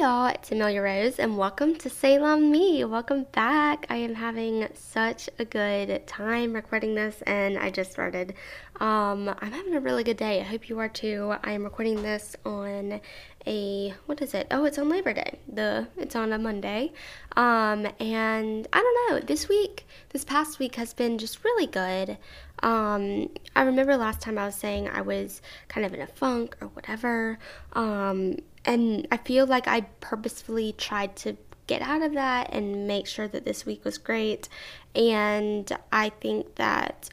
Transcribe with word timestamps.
y'all, 0.00 0.28
it's 0.28 0.50
Amelia 0.50 0.80
Rose 0.80 1.18
and 1.18 1.36
welcome 1.36 1.76
to 1.76 1.90
C'est 1.90 2.18
La 2.18 2.34
Me. 2.34 2.82
Welcome 2.86 3.26
back. 3.32 3.84
I 3.90 3.96
am 3.96 4.14
having 4.14 4.66
such 4.72 5.28
a 5.38 5.44
good 5.44 6.06
time 6.06 6.54
recording 6.54 6.94
this 6.94 7.22
and 7.26 7.58
I 7.58 7.68
just 7.68 7.92
started. 7.92 8.32
Um, 8.76 9.28
I'm 9.28 9.52
having 9.52 9.74
a 9.74 9.80
really 9.80 10.02
good 10.02 10.16
day. 10.16 10.40
I 10.40 10.44
hope 10.44 10.70
you 10.70 10.78
are 10.78 10.88
too. 10.88 11.34
I 11.44 11.52
am 11.52 11.64
recording 11.64 12.02
this 12.02 12.34
on 12.46 13.02
a 13.46 13.94
what 14.06 14.22
is 14.22 14.32
it? 14.32 14.46
Oh, 14.50 14.64
it's 14.64 14.78
on 14.78 14.88
Labor 14.88 15.12
Day. 15.12 15.38
The 15.52 15.86
it's 15.98 16.16
on 16.16 16.32
a 16.32 16.38
Monday. 16.38 16.92
Um, 17.36 17.86
and 18.00 18.66
I 18.72 18.78
don't 18.80 19.10
know. 19.10 19.20
This 19.20 19.50
week, 19.50 19.86
this 20.10 20.24
past 20.24 20.58
week 20.58 20.76
has 20.76 20.94
been 20.94 21.18
just 21.18 21.44
really 21.44 21.66
good. 21.66 22.16
Um, 22.62 23.28
I 23.54 23.62
remember 23.62 23.98
last 23.98 24.22
time 24.22 24.38
I 24.38 24.46
was 24.46 24.54
saying 24.54 24.88
I 24.88 25.02
was 25.02 25.42
kind 25.68 25.84
of 25.84 25.92
in 25.92 26.00
a 26.00 26.06
funk 26.06 26.56
or 26.62 26.68
whatever. 26.68 27.38
Um, 27.74 28.36
and 28.64 29.06
I 29.10 29.16
feel 29.16 29.46
like 29.46 29.66
I 29.66 29.82
purposefully 30.00 30.74
tried 30.76 31.16
to 31.16 31.36
get 31.66 31.82
out 31.82 32.02
of 32.02 32.14
that 32.14 32.52
and 32.52 32.86
make 32.86 33.06
sure 33.06 33.28
that 33.28 33.44
this 33.44 33.64
week 33.64 33.84
was 33.84 33.96
great. 33.96 34.48
And 34.94 35.70
I 35.92 36.08
think 36.08 36.56
that 36.56 37.08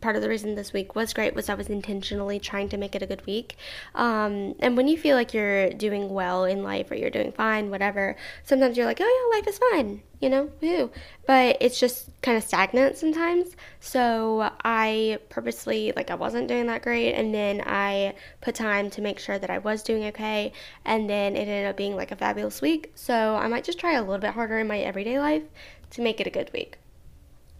part 0.00 0.16
of 0.16 0.22
the 0.22 0.28
reason 0.28 0.54
this 0.54 0.72
week 0.72 0.94
was 0.94 1.12
great 1.12 1.34
was 1.34 1.48
I 1.48 1.54
was 1.54 1.68
intentionally 1.68 2.40
trying 2.40 2.68
to 2.70 2.76
make 2.76 2.94
it 2.94 3.02
a 3.02 3.06
good 3.06 3.24
week. 3.26 3.56
Um, 3.94 4.54
and 4.58 4.76
when 4.76 4.88
you 4.88 4.98
feel 4.98 5.16
like 5.16 5.32
you're 5.32 5.70
doing 5.70 6.08
well 6.10 6.44
in 6.44 6.62
life 6.62 6.90
or 6.90 6.96
you're 6.96 7.10
doing 7.10 7.32
fine, 7.32 7.70
whatever, 7.70 8.16
sometimes 8.42 8.76
you're 8.76 8.86
like, 8.86 9.00
oh 9.00 9.30
yeah, 9.32 9.38
life 9.38 9.46
is 9.46 9.60
fine, 9.70 10.02
you 10.20 10.30
know, 10.30 10.50
woo. 10.60 10.90
But 11.26 11.58
it's 11.60 11.78
just 11.78 12.10
kind 12.22 12.36
of 12.36 12.42
stagnant 12.42 12.96
sometimes. 12.96 13.54
So 13.80 14.50
I 14.64 15.18
purposely, 15.28 15.92
like, 15.94 16.10
I 16.10 16.16
wasn't 16.16 16.48
doing 16.48 16.66
that 16.66 16.82
great. 16.82 17.14
And 17.14 17.32
then 17.32 17.62
I 17.64 18.14
put 18.40 18.56
time 18.56 18.90
to 18.90 19.02
make 19.02 19.18
sure 19.18 19.38
that 19.38 19.50
I 19.50 19.58
was 19.58 19.82
doing 19.82 20.04
okay. 20.06 20.52
And 20.84 21.08
then 21.08 21.36
it 21.36 21.40
ended 21.40 21.66
up 21.66 21.76
being 21.76 21.94
like 21.96 22.10
a 22.10 22.16
fabulous 22.16 22.60
week. 22.60 22.92
So 22.94 23.36
I 23.36 23.46
might 23.48 23.64
just 23.64 23.78
try 23.78 23.92
a 23.94 24.00
little 24.00 24.18
bit 24.18 24.34
harder 24.34 24.58
in 24.58 24.66
my 24.66 24.80
everyday 24.80 25.18
life 25.18 25.44
to 25.90 26.02
make 26.02 26.20
it 26.20 26.26
a 26.26 26.30
good 26.30 26.50
week. 26.52 26.78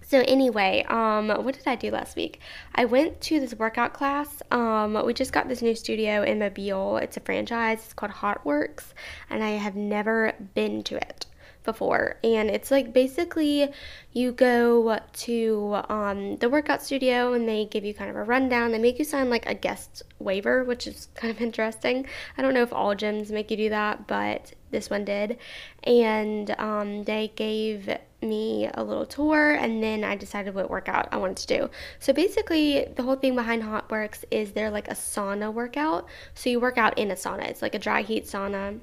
So 0.08 0.24
anyway, 0.26 0.86
um, 0.88 1.28
what 1.28 1.54
did 1.54 1.68
I 1.68 1.74
do 1.74 1.90
last 1.90 2.16
week? 2.16 2.40
I 2.74 2.86
went 2.86 3.20
to 3.28 3.40
this 3.40 3.52
workout 3.52 3.92
class. 3.92 4.42
Um, 4.50 5.04
we 5.04 5.12
just 5.12 5.34
got 5.34 5.48
this 5.48 5.60
new 5.60 5.74
studio 5.74 6.22
in 6.22 6.38
Mobile. 6.38 6.96
It's 6.96 7.18
a 7.18 7.20
franchise. 7.20 7.80
It's 7.84 7.92
called 7.92 8.12
HOTWORX, 8.12 8.94
and 9.28 9.44
I 9.44 9.50
have 9.50 9.76
never 9.76 10.32
been 10.54 10.82
to 10.84 10.96
it 10.96 11.26
before. 11.69 12.16
And 12.24 12.48
it's 12.48 12.70
like 12.70 12.94
basically 12.94 13.70
you 14.14 14.33
go 14.33 14.98
to 15.12 15.78
um, 15.91 16.38
the 16.38 16.48
workout 16.48 16.83
studio 16.83 17.34
and 17.34 17.47
they 17.47 17.66
give 17.66 17.84
you 17.84 17.92
kind 17.92 18.08
of 18.08 18.16
a 18.16 18.22
rundown. 18.22 18.72
They 18.72 18.78
make 18.78 18.98
you 18.98 19.05
sign 19.05 19.28
like 19.28 19.44
a 19.44 19.52
guest 19.52 20.02
waiver, 20.19 20.64
which 20.64 20.86
is 20.86 21.08
kind 21.14 21.30
of 21.30 21.42
interesting. 21.42 22.06
I 22.38 22.42
don't 22.42 22.55
know 22.55 22.62
if 22.62 22.72
all 22.72 22.94
gyms 22.94 23.30
make 23.30 23.50
you 23.50 23.58
do 23.58 23.69
that, 23.69 24.06
but 24.06 24.55
this 24.70 24.88
one 24.88 25.05
did. 25.05 25.36
And 25.84 26.50
um, 26.58 27.05
they 27.05 27.33
gave 27.36 27.91
me 28.22 28.70
a 28.72 28.82
little 28.82 29.05
tour 29.05 29.53
and 29.53 29.82
then 29.82 30.05
I 30.05 30.16
decided 30.16 30.55
what 30.55 30.70
workout 30.70 31.10
I 31.12 31.19
wanted 31.19 31.36
to 31.36 31.58
do. 31.58 31.70
So 31.98 32.14
basically 32.14 32.86
the 32.97 33.03
whole 33.03 33.16
thing 33.16 33.34
behind 33.34 33.62
HOTWORX 33.62 34.25
is 34.30 34.53
they're 34.53 34.70
like 34.70 34.88
a 34.88 34.94
sauna 34.94 35.53
workout. 35.53 36.06
So 36.32 36.48
you 36.48 36.60
work 36.60 36.78
out 36.78 36.97
in 36.97 37.10
a 37.10 37.14
sauna. 37.14 37.47
It's 37.47 37.60
like 37.60 37.75
a 37.75 37.78
dry 37.78 38.00
heat 38.00 38.25
sauna. 38.25 38.80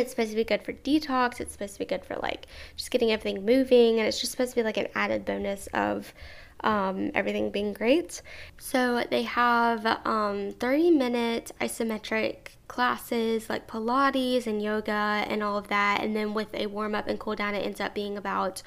It's 0.00 0.10
supposed 0.10 0.30
to 0.30 0.36
be 0.36 0.44
good 0.44 0.62
for 0.62 0.72
detox. 0.72 1.40
It's 1.40 1.52
supposed 1.52 1.74
to 1.74 1.78
be 1.78 1.84
good 1.84 2.04
for 2.04 2.16
like 2.16 2.46
just 2.76 2.90
getting 2.90 3.12
everything 3.12 3.44
moving 3.44 3.98
and 3.98 4.08
it's 4.08 4.20
just 4.20 4.32
supposed 4.32 4.50
to 4.52 4.56
be 4.56 4.62
like 4.62 4.76
an 4.76 4.88
added 4.94 5.24
bonus 5.24 5.68
of 5.68 6.12
um, 6.60 7.10
everything 7.14 7.50
being 7.50 7.72
great. 7.72 8.22
So 8.58 9.04
they 9.10 9.22
have 9.22 9.84
um, 10.06 10.52
30 10.52 10.90
minute 10.90 11.52
isometric 11.60 12.56
classes 12.68 13.50
like 13.50 13.66
Pilates 13.66 14.46
and 14.46 14.62
yoga 14.62 14.92
and 15.28 15.42
all 15.42 15.56
of 15.56 15.68
that. 15.68 16.00
And 16.02 16.14
then 16.16 16.34
with 16.34 16.54
a 16.54 16.66
warm 16.66 16.94
up 16.94 17.08
and 17.08 17.18
cool 17.18 17.36
down, 17.36 17.54
it 17.54 17.64
ends 17.64 17.80
up 17.80 17.94
being 17.94 18.16
about 18.16 18.62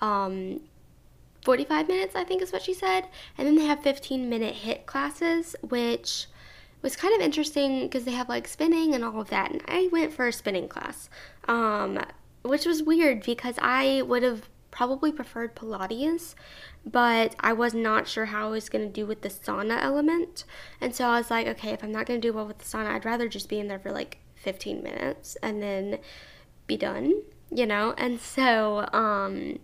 um, 0.00 0.60
45 1.42 1.88
minutes, 1.88 2.16
I 2.16 2.24
think 2.24 2.42
is 2.42 2.52
what 2.52 2.62
she 2.62 2.74
said. 2.74 3.08
And 3.38 3.46
then 3.46 3.54
they 3.54 3.64
have 3.64 3.80
15 3.82 4.28
minute 4.28 4.56
HIIT 4.64 4.86
classes, 4.86 5.54
which 5.62 6.26
was 6.86 6.94
kind 6.94 7.12
of 7.16 7.20
interesting 7.20 7.80
because 7.80 8.04
they 8.04 8.12
have 8.12 8.28
like 8.28 8.46
spinning 8.46 8.94
and 8.94 9.04
all 9.04 9.20
of 9.20 9.28
that. 9.28 9.50
And 9.50 9.60
I 9.66 9.88
went 9.90 10.12
for 10.12 10.28
a 10.28 10.32
spinning 10.32 10.68
class, 10.68 11.10
um, 11.48 11.98
which 12.42 12.64
was 12.64 12.80
weird 12.80 13.24
because 13.24 13.56
I 13.60 14.02
would 14.02 14.22
have 14.22 14.48
probably 14.70 15.10
preferred 15.10 15.56
Pilates, 15.56 16.36
but 16.84 17.34
I 17.40 17.52
was 17.54 17.74
not 17.74 18.06
sure 18.06 18.26
how 18.26 18.46
I 18.46 18.50
was 18.50 18.68
going 18.68 18.86
to 18.86 18.92
do 18.92 19.04
with 19.04 19.22
the 19.22 19.30
sauna 19.30 19.82
element. 19.82 20.44
And 20.80 20.94
so 20.94 21.06
I 21.06 21.18
was 21.18 21.28
like, 21.28 21.48
okay, 21.48 21.70
if 21.70 21.82
I'm 21.82 21.90
not 21.90 22.06
going 22.06 22.20
to 22.20 22.28
do 22.28 22.32
well 22.32 22.46
with 22.46 22.58
the 22.58 22.64
sauna, 22.64 22.94
I'd 22.94 23.04
rather 23.04 23.28
just 23.28 23.48
be 23.48 23.58
in 23.58 23.66
there 23.66 23.80
for 23.80 23.90
like 23.90 24.18
15 24.36 24.80
minutes 24.80 25.36
and 25.42 25.60
then 25.60 25.98
be 26.68 26.76
done, 26.76 27.20
you 27.50 27.66
know? 27.66 27.94
And 27.98 28.20
so, 28.20 28.88
um, 28.92 29.58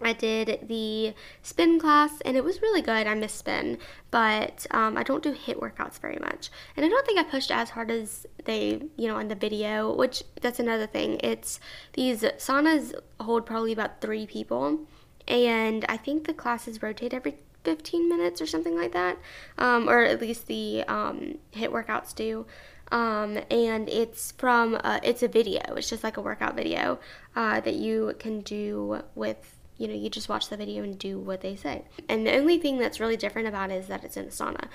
I 0.00 0.12
did 0.12 0.68
the 0.68 1.14
spin 1.42 1.80
class 1.80 2.20
and 2.24 2.36
it 2.36 2.44
was 2.44 2.62
really 2.62 2.82
good. 2.82 3.06
I 3.06 3.14
miss 3.14 3.32
spin, 3.32 3.78
but 4.10 4.66
um, 4.70 4.96
I 4.96 5.02
don't 5.02 5.22
do 5.22 5.34
HIIT 5.34 5.58
workouts 5.58 5.98
very 5.98 6.18
much. 6.20 6.50
And 6.76 6.86
I 6.86 6.88
don't 6.88 7.04
think 7.04 7.18
I 7.18 7.24
pushed 7.24 7.50
as 7.50 7.70
hard 7.70 7.90
as 7.90 8.26
they, 8.44 8.82
you 8.96 9.08
know, 9.08 9.18
in 9.18 9.28
the 9.28 9.34
video, 9.34 9.94
which 9.94 10.22
that's 10.40 10.60
another 10.60 10.86
thing. 10.86 11.20
It's 11.22 11.58
these 11.94 12.22
saunas 12.22 12.94
hold 13.20 13.44
probably 13.44 13.72
about 13.72 14.00
three 14.00 14.26
people, 14.26 14.80
and 15.26 15.84
I 15.88 15.96
think 15.96 16.26
the 16.26 16.34
classes 16.34 16.82
rotate 16.82 17.12
every 17.12 17.36
15 17.64 18.08
minutes 18.08 18.40
or 18.40 18.46
something 18.46 18.76
like 18.76 18.92
that, 18.92 19.18
um, 19.58 19.88
or 19.88 20.02
at 20.02 20.20
least 20.20 20.46
the 20.46 20.84
um, 20.84 21.38
HIIT 21.52 21.70
workouts 21.70 22.14
do. 22.14 22.46
Um, 22.90 23.38
and 23.50 23.88
it's 23.90 24.32
from 24.32 24.80
it's 25.02 25.22
a 25.22 25.28
video. 25.28 25.60
It's 25.76 25.90
just 25.90 26.02
like 26.02 26.16
a 26.16 26.22
workout 26.22 26.56
video 26.56 26.98
uh, 27.36 27.60
that 27.60 27.74
you 27.74 28.14
can 28.18 28.40
do 28.40 29.02
with 29.14 29.57
you 29.78 29.86
know, 29.86 29.94
you 29.94 30.10
just 30.10 30.28
watch 30.28 30.48
the 30.48 30.56
video 30.56 30.82
and 30.82 30.98
do 30.98 31.18
what 31.18 31.40
they 31.40 31.56
say. 31.56 31.84
And 32.08 32.26
the 32.26 32.36
only 32.36 32.58
thing 32.58 32.78
that's 32.78 33.00
really 33.00 33.16
different 33.16 33.48
about 33.48 33.70
it 33.70 33.74
is 33.74 33.86
that 33.86 34.04
it's 34.04 34.16
in 34.16 34.26
a 34.26 34.28
sauna. 34.28 34.68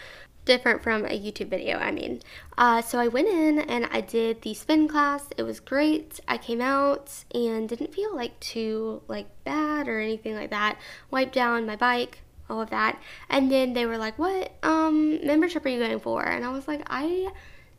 Different 0.45 0.81
from 0.81 1.05
a 1.05 1.09
YouTube 1.09 1.49
video, 1.49 1.77
I 1.77 1.91
mean. 1.91 2.21
Uh, 2.57 2.81
so 2.81 2.99
I 2.99 3.07
went 3.07 3.27
in 3.27 3.59
and 3.59 3.87
I 3.91 4.01
did 4.01 4.41
the 4.41 4.53
spin 4.53 4.87
class. 4.87 5.27
It 5.37 5.43
was 5.43 5.59
great. 5.59 6.19
I 6.27 6.37
came 6.37 6.61
out 6.61 7.11
and 7.33 7.67
didn't 7.67 7.93
feel 7.93 8.15
like 8.15 8.39
too 8.39 9.01
like 9.07 9.27
bad 9.43 9.87
or 9.87 9.99
anything 9.99 10.35
like 10.35 10.49
that. 10.49 10.79
Wiped 11.11 11.33
down 11.33 11.65
my 11.65 11.75
bike, 11.75 12.19
all 12.49 12.61
of 12.61 12.69
that. 12.71 13.01
And 13.29 13.51
then 13.51 13.73
they 13.73 13.85
were 13.85 13.97
like, 13.97 14.19
"What 14.19 14.53
um 14.63 15.25
membership 15.25 15.65
are 15.65 15.69
you 15.69 15.79
going 15.79 15.99
for?" 15.99 16.23
And 16.23 16.43
I 16.43 16.49
was 16.49 16.67
like, 16.67 16.81
"I 16.87 17.31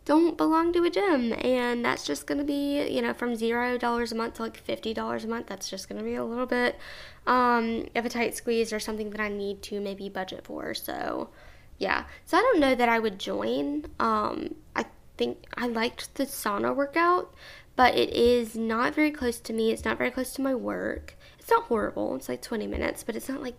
don't 0.05 0.37
belong 0.37 0.73
to 0.73 0.85
a 0.85 0.91
gym. 0.91 1.33
And 1.33 1.85
that's 1.85 2.05
just 2.05 2.27
going 2.27 2.39
to 2.39 2.45
be 2.45 2.87
you 2.89 3.03
know 3.03 3.15
from 3.15 3.37
zero 3.37 3.79
dollars 3.79 4.13
a 4.13 4.15
month 4.15 4.35
to 4.35 4.43
like 4.43 4.57
fifty 4.57 4.93
dollars 4.95 5.25
a 5.25 5.29
month 5.29 5.47
that's 5.47 5.69
just 5.69 5.89
going 5.89 5.99
to 5.99 6.05
be 6.05 6.15
a 6.15 6.25
little 6.25 6.47
bit 6.47 6.79
um, 7.27 7.87
of 7.95 8.05
a 8.05 8.09
tight 8.09 8.37
squeeze 8.37 8.73
or 8.73 8.81
something 8.81 9.11
that 9.11 9.21
i 9.21 9.29
need 9.29 9.63
to 9.63 9.81
maybe 9.81 10.09
budget 10.09 10.45
for. 10.45 10.75
So 10.75 11.31
yeah. 11.79 12.05
So 12.27 12.39
i 12.39 12.41
don't 12.41 12.61
know 12.61 12.75
that 12.75 12.89
i 12.89 12.99
would 12.99 13.19
join. 13.19 13.87
Um, 13.99 14.55
i 14.77 14.85
think 15.17 15.45
i 15.57 15.67
liked 15.67 16.15
the 16.17 16.25
sauna 16.25 16.75
workout 16.75 17.33
but 17.77 17.97
it 17.97 18.11
is 18.11 18.55
not 18.55 18.95
very 18.95 19.11
close 19.11 19.41
to 19.41 19.53
me. 19.53 19.73
It's 19.73 19.85
not 19.85 19.99
very 19.99 20.11
close 20.13 20.33
to 20.35 20.43
my 20.43 20.55
work. 20.55 21.17
It's 21.41 21.51
not 21.51 21.65
horrible. 21.65 22.15
It's 22.15 22.29
like 22.29 22.43
20 22.43 22.67
minutes 22.67 23.03
but 23.03 23.17
it's 23.17 23.29
not 23.29 23.43
like 23.43 23.57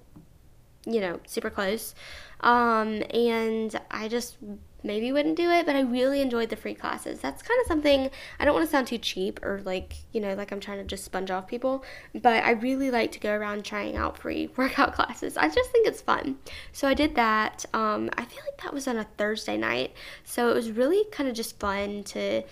you 0.85 1.01
know 1.01 1.19
super 1.25 1.49
close. 1.49 1.95
Um, 2.41 3.01
and 3.11 3.79
i 3.89 4.07
just 4.07 4.37
maybe 4.85 5.11
wouldn't 5.11 5.35
do 5.35 5.49
it, 5.49 5.65
but 5.65 5.75
I 5.75 5.81
really 5.81 6.21
enjoyed 6.21 6.49
the 6.49 6.55
free 6.55 6.75
classes. 6.75 7.19
That's 7.19 7.41
kind 7.41 7.59
of 7.59 7.67
something 7.67 8.09
I 8.39 8.45
don't 8.45 8.53
want 8.53 8.65
to 8.65 8.71
sound 8.71 8.87
too 8.87 8.97
cheap 8.97 9.43
or 9.43 9.61
like, 9.65 9.95
you 10.13 10.21
know, 10.21 10.33
like 10.35 10.51
I'm 10.51 10.59
trying 10.59 10.77
to 10.77 10.83
just 10.83 11.03
sponge 11.03 11.31
off 11.31 11.47
people, 11.47 11.83
but 12.13 12.43
I 12.43 12.51
really 12.51 12.91
like 12.91 13.11
to 13.13 13.19
go 13.19 13.33
around 13.33 13.65
trying 13.65 13.97
out 13.97 14.17
free 14.17 14.49
workout 14.57 14.93
classes. 14.93 15.35
I 15.35 15.49
just 15.49 15.71
think 15.71 15.87
it's 15.87 16.01
fun. 16.01 16.37
So 16.71 16.87
I 16.87 16.93
did 16.93 17.15
that. 17.15 17.65
Um, 17.73 18.09
I 18.17 18.25
feel 18.25 18.43
like 18.45 18.61
that 18.63 18.73
was 18.73 18.87
on 18.87 18.97
a 18.97 19.07
Thursday 19.17 19.57
night. 19.57 19.93
So 20.23 20.49
it 20.49 20.53
was 20.53 20.71
really 20.71 21.03
kind 21.11 21.27
of 21.27 21.35
just 21.35 21.59
fun 21.59 22.03
to 22.05 22.43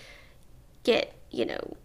get, 0.84 1.14
you 1.30 1.46
know, 1.46 1.78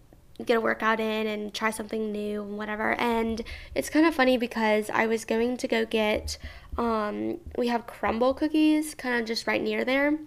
get 0.45 0.57
a 0.57 0.61
workout 0.61 0.99
in 0.99 1.27
and 1.27 1.53
try 1.53 1.69
something 1.69 2.11
new 2.11 2.41
and 2.41 2.57
whatever. 2.57 2.93
And 2.93 3.41
it's 3.75 3.89
kind 3.89 4.05
of 4.05 4.15
funny 4.15 4.37
because 4.37 4.89
I 4.89 5.05
was 5.05 5.25
going 5.25 5.57
to 5.57 5.67
go 5.67 5.85
get 5.85 6.37
um, 6.77 7.39
we 7.57 7.67
have 7.67 7.85
Crumbl 7.87 8.37
cookies 8.37 8.95
kind 8.95 9.19
of 9.19 9.27
just 9.27 9.47
right 9.47 9.61
near 9.61 9.83
there 9.83 10.17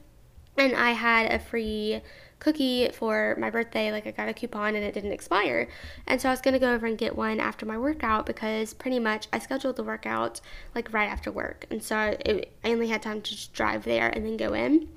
and 0.56 0.75
I 0.75 0.90
had 0.93 1.32
a 1.32 1.38
free 1.38 2.02
cookie 2.43 2.88
for 2.90 3.37
my 3.38 3.50
birthday. 3.50 3.93
Like 3.93 4.06
I 4.06 4.10
got 4.10 4.28
a 4.28 4.34
coupon 4.34 4.75
and 4.75 4.84
it 4.84 4.93
didn't 4.93 5.12
expire. 5.12 5.69
And 6.08 6.20
so 6.20 6.28
I 6.28 6.32
was 6.32 6.40
going 6.40 6.54
to 6.54 6.58
go 6.58 6.75
over 6.75 6.87
and 6.87 6.99
get 6.99 7.14
one 7.14 7.38
after 7.38 7.64
my 7.64 7.78
workout 7.78 8.26
because 8.26 8.75
pretty 8.75 8.99
much 8.99 9.28
I 9.32 9.38
scheduled 9.38 9.76
the 9.76 9.84
workout 9.84 10.40
like 10.75 10.93
right 10.93 11.08
after 11.08 11.31
work. 11.31 11.66
And 11.70 11.81
so 11.81 11.96
I 11.96 12.44
only 12.64 12.88
had 12.88 13.00
time 13.00 13.20
to 13.22 13.31
just 13.31 13.52
drive 13.52 13.84
there 13.84 14.08
and 14.08 14.26
then 14.26 14.37
go 14.37 14.54
in. 14.54 14.88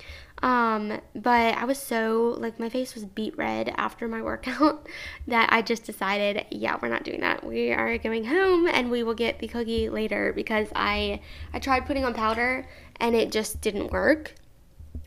Um, 0.42 1.00
but 1.16 1.56
I 1.56 1.66
was 1.66 1.78
so 1.78 2.36
like 2.40 2.60
my 2.60 2.68
face 2.68 2.96
was 2.96 3.06
beet 3.06 3.38
red 3.38 3.74
after 3.78 4.08
my 4.08 4.22
workout 4.24 4.88
that 5.28 5.48
I 5.52 5.62
just 5.62 5.86
decided, 5.86 6.46
yeah, 6.50 6.78
we're 6.82 6.90
not 6.90 7.04
doing 7.04 7.22
that. 7.22 7.44
We 7.44 7.72
are 7.72 7.96
going 8.00 8.26
home 8.26 8.68
and 8.68 8.90
we 8.90 9.04
will 9.04 9.14
get 9.14 9.38
the 9.38 9.48
cookie 9.48 9.88
later 9.88 10.34
because 10.34 10.70
I 10.76 11.22
I 11.54 11.60
tried 11.60 11.86
putting 11.86 12.06
on 12.06 12.16
powder 12.16 12.68
and 13.00 13.16
it 13.16 13.32
just 13.32 13.62
didn't 13.62 13.92
work 13.92 14.34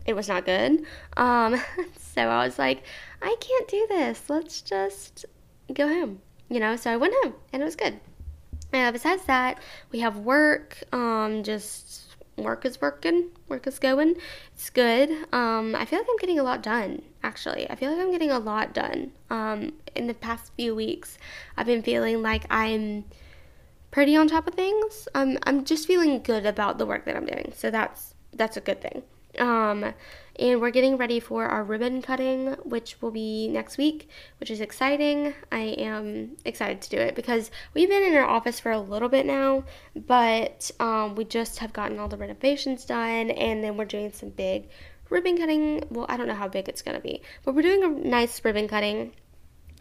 it 0.09 0.17
was 0.17 0.27
not 0.27 0.47
good. 0.47 0.85
Um, 1.17 1.61
so 1.99 2.23
I 2.23 2.45
was 2.45 2.59
like, 2.59 2.83
I 3.21 3.37
can't 3.39 3.69
do 3.69 3.87
this. 3.91 4.29
Let's 4.29 4.63
just 4.63 5.27
go 5.73 5.87
home, 5.87 6.23
you 6.49 6.59
know? 6.59 6.77
So 6.77 6.91
I 6.91 6.97
went 6.97 7.15
home 7.23 7.35
and 7.53 7.63
it 7.63 7.65
was 7.65 7.77
good. 7.77 8.01
Uh, 8.73 8.91
besides 8.91 9.25
that, 9.27 9.59
we 9.93 10.01
have 10.01 10.17
work, 10.17 10.83
um, 10.93 11.43
just 11.43 12.17
work 12.37 12.65
is 12.65 12.81
working, 12.81 13.29
work 13.49 13.67
is 13.67 13.79
going. 13.79 14.17
It's 14.55 14.71
good. 14.71 15.11
Um, 15.33 15.75
I 15.75 15.85
feel 15.85 15.99
like 15.99 16.09
I'm 16.11 16.17
getting 16.17 16.39
a 16.39 16.43
lot 16.43 16.63
done, 16.63 17.03
actually. 17.23 17.69
I 17.69 17.75
feel 17.75 17.91
like 17.91 18.01
I'm 18.01 18.11
getting 18.11 18.31
a 18.31 18.39
lot 18.39 18.73
done. 18.73 19.13
Um, 19.29 19.75
in 19.95 20.07
the 20.07 20.15
past 20.15 20.53
few 20.57 20.75
weeks, 20.75 21.19
I've 21.57 21.67
been 21.67 21.83
feeling 21.83 22.23
like 22.23 22.45
I'm 22.49 23.05
pretty 23.91 24.17
on 24.17 24.29
top 24.29 24.47
of 24.47 24.55
things. 24.55 25.07
Um, 25.15 25.37
I'm 25.43 25.65
just 25.65 25.87
feeling 25.87 26.23
good 26.23 26.47
about 26.47 26.79
the 26.79 26.87
work 26.87 27.05
that 27.05 27.17
I'm 27.17 27.27
doing. 27.27 27.53
So 27.55 27.71
that's 27.71 28.15
that's 28.33 28.57
a 28.57 28.61
good 28.61 28.81
thing. 28.81 29.03
Um, 29.39 29.95
and 30.39 30.61
we're 30.61 30.71
getting 30.71 30.97
ready 30.97 31.19
for 31.19 31.47
our 31.47 31.65
ribbon 31.65 32.01
cutting, 32.01 32.53
which 32.63 33.01
will 33.03 33.11
be 33.11 33.49
next 33.49 33.77
week, 33.77 34.09
which 34.39 34.51
is 34.51 34.61
exciting. 34.61 35.35
I 35.51 35.61
am 35.61 36.37
excited 36.45 36.81
to 36.83 36.91
do 36.91 36.97
it 36.97 37.17
because 37.17 37.51
we've 37.75 37.89
been 37.89 38.05
in 38.05 38.15
our 38.15 38.25
office 38.25 38.61
for 38.61 38.71
a 38.71 38.79
little 38.79 39.09
bit 39.09 39.27
now, 39.27 39.65
but 39.97 40.71
um, 40.79 41.17
we 41.17 41.25
just 41.25 41.59
have 41.59 41.73
gotten 41.73 41.99
all 41.99 42.09
the 42.09 42.17
renovations 42.17 42.85
done, 42.85 43.31
and 43.31 43.65
then 43.65 43.77
we're 43.77 43.85
doing 43.85 44.13
some 44.13 44.29
big 44.29 44.69
ribbon 45.11 45.37
cutting. 45.39 45.85
Well, 45.91 46.07
I 46.09 46.17
don't 46.17 46.29
know 46.29 46.35
how 46.35 46.49
big 46.49 46.69
it's 46.69 46.83
gonna 46.83 47.01
be, 47.01 47.23
but 47.45 47.55
we're 47.55 47.63
doing 47.63 47.83
a 47.83 47.89
nice 47.89 48.45
ribbon 48.45 48.69
cutting 48.69 49.13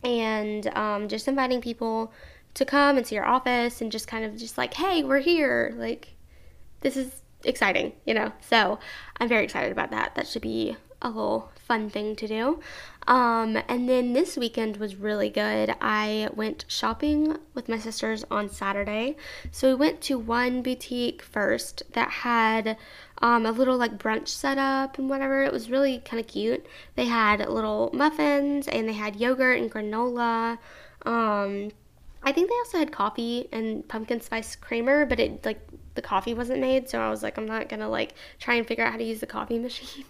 and 0.03 0.67
um, 0.75 1.07
just 1.07 1.27
inviting 1.27 1.61
people 1.61 2.11
to 2.55 2.65
come 2.65 2.97
and 2.97 3.05
see 3.05 3.17
our 3.17 3.25
office 3.25 3.81
and 3.81 3.91
just 3.91 4.07
kind 4.07 4.25
of 4.25 4.35
just 4.37 4.57
like, 4.57 4.73
hey, 4.73 5.03
we're 5.03 5.19
here. 5.19 5.75
Like, 5.77 6.15
this 6.81 6.97
is 6.97 7.21
exciting, 7.47 7.93
you 8.05 8.13
know? 8.13 8.31
So 8.41 8.79
I'm 9.19 9.27
very 9.27 9.43
excited 9.43 9.71
about 9.71 9.91
that. 9.91 10.15
That 10.15 10.27
should 10.27 10.41
be 10.41 10.75
a 11.01 11.09
little 11.09 11.51
fun 11.55 11.89
thing 11.89 12.15
to 12.15 12.27
do. 12.27 12.59
Um, 13.07 13.57
and 13.69 13.87
then 13.87 14.13
this 14.13 14.35
weekend 14.35 14.77
was 14.77 14.95
really 14.95 15.29
good. 15.29 15.73
I 15.79 16.29
went 16.35 16.65
shopping 16.67 17.37
with 17.53 17.69
my 17.69 17.77
sisters 17.77 18.25
on 18.29 18.49
Saturday. 18.49 19.15
So 19.51 19.69
we 19.69 19.75
went 19.75 20.01
to 20.01 20.19
one 20.19 20.61
boutique 20.61 21.21
first 21.21 21.83
that 21.93 22.09
had 22.09 22.77
um, 23.21 23.45
a 23.45 23.51
little 23.51 23.77
like 23.77 23.97
brunch 23.97 24.27
setup 24.27 24.97
and 24.97 25.09
whatever. 25.09 25.43
It 25.43 25.53
was 25.53 25.69
really 25.69 25.99
kind 25.99 26.19
of 26.19 26.27
cute. 26.27 26.65
They 26.95 27.05
had 27.05 27.47
little 27.47 27.89
muffins 27.93 28.67
and 28.67 28.89
they 28.89 28.93
had 28.93 29.15
yogurt 29.15 29.59
and 29.61 29.71
granola. 29.71 30.57
Um, 31.05 31.71
I 32.23 32.33
think 32.33 32.49
they 32.49 32.55
also 32.55 32.79
had 32.79 32.91
coffee 32.91 33.47
and 33.53 33.87
pumpkin 33.87 34.19
spice 34.19 34.55
creamer, 34.55 35.05
but 35.05 35.19
it 35.19 35.45
like 35.45 35.61
the 35.97 36.01
coffee 36.01 36.33
wasn't 36.33 36.61
made, 36.61 36.87
so 36.87 37.01
I 37.01 37.09
was 37.09 37.21
like, 37.21 37.37
I'm 37.37 37.45
not 37.45 37.67
gonna 37.67 37.89
like 37.89 38.13
try 38.39 38.53
and 38.53 38.65
figure 38.65 38.85
out 38.85 38.93
how 38.93 38.97
to 38.97 39.03
use 39.03 39.19
the 39.19 39.27
coffee 39.27 39.59
machine 39.67 40.05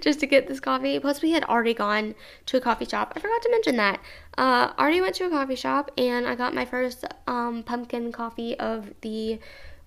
just 0.00 0.18
to 0.20 0.26
get 0.26 0.48
this 0.48 0.58
coffee. 0.58 0.98
Plus, 0.98 1.22
we 1.22 1.30
had 1.30 1.44
already 1.44 1.74
gone 1.74 2.14
to 2.46 2.56
a 2.56 2.60
coffee 2.60 2.86
shop. 2.86 3.12
I 3.14 3.20
forgot 3.20 3.42
to 3.42 3.50
mention 3.50 3.76
that. 3.76 4.00
Uh, 4.36 4.72
already 4.78 5.00
went 5.00 5.14
to 5.16 5.26
a 5.26 5.30
coffee 5.30 5.54
shop 5.54 5.92
and 5.96 6.26
I 6.26 6.34
got 6.34 6.54
my 6.54 6.64
first 6.64 7.04
um, 7.26 7.62
pumpkin 7.62 8.10
coffee 8.10 8.58
of 8.58 8.92
the 9.02 9.38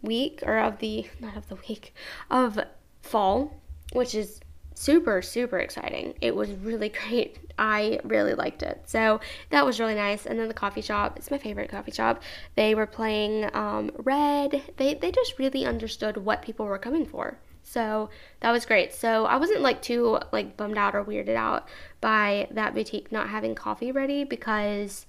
week 0.01 0.41
or 0.45 0.59
of 0.59 0.79
the 0.79 1.07
not 1.19 1.35
of 1.35 1.49
the 1.49 1.55
week 1.67 1.93
of 2.29 2.59
fall, 3.01 3.59
which 3.93 4.15
is 4.15 4.39
super, 4.79 5.21
super 5.21 5.59
exciting. 5.59 6.13
It 6.21 6.33
was 6.33 6.51
really 6.51 6.87
great. 7.07 7.37
I 7.57 7.99
really 8.05 8.33
liked 8.33 8.63
it. 8.63 8.81
So 8.85 9.19
that 9.49 9.65
was 9.65 9.77
really 9.77 9.95
nice. 9.95 10.25
And 10.25 10.39
then 10.39 10.47
the 10.47 10.53
coffee 10.53 10.81
shop, 10.81 11.17
it's 11.17 11.29
my 11.29 11.37
favorite 11.37 11.69
coffee 11.69 11.91
shop. 11.91 12.23
They 12.55 12.73
were 12.73 12.85
playing 12.85 13.53
um, 13.53 13.91
Red. 13.97 14.63
They, 14.77 14.93
they 14.93 15.11
just 15.11 15.37
really 15.37 15.65
understood 15.65 16.15
what 16.15 16.41
people 16.41 16.65
were 16.65 16.77
coming 16.77 17.05
for. 17.05 17.37
So 17.61 18.09
that 18.39 18.51
was 18.51 18.65
great. 18.65 18.93
So 18.93 19.25
I 19.25 19.35
wasn't 19.35 19.61
like 19.61 19.81
too 19.81 20.17
like 20.31 20.55
bummed 20.55 20.77
out 20.77 20.95
or 20.95 21.03
weirded 21.03 21.35
out 21.35 21.67
by 21.99 22.47
that 22.51 22.73
boutique 22.73 23.11
not 23.11 23.29
having 23.29 23.55
coffee 23.55 23.91
ready 23.91 24.23
because 24.23 25.05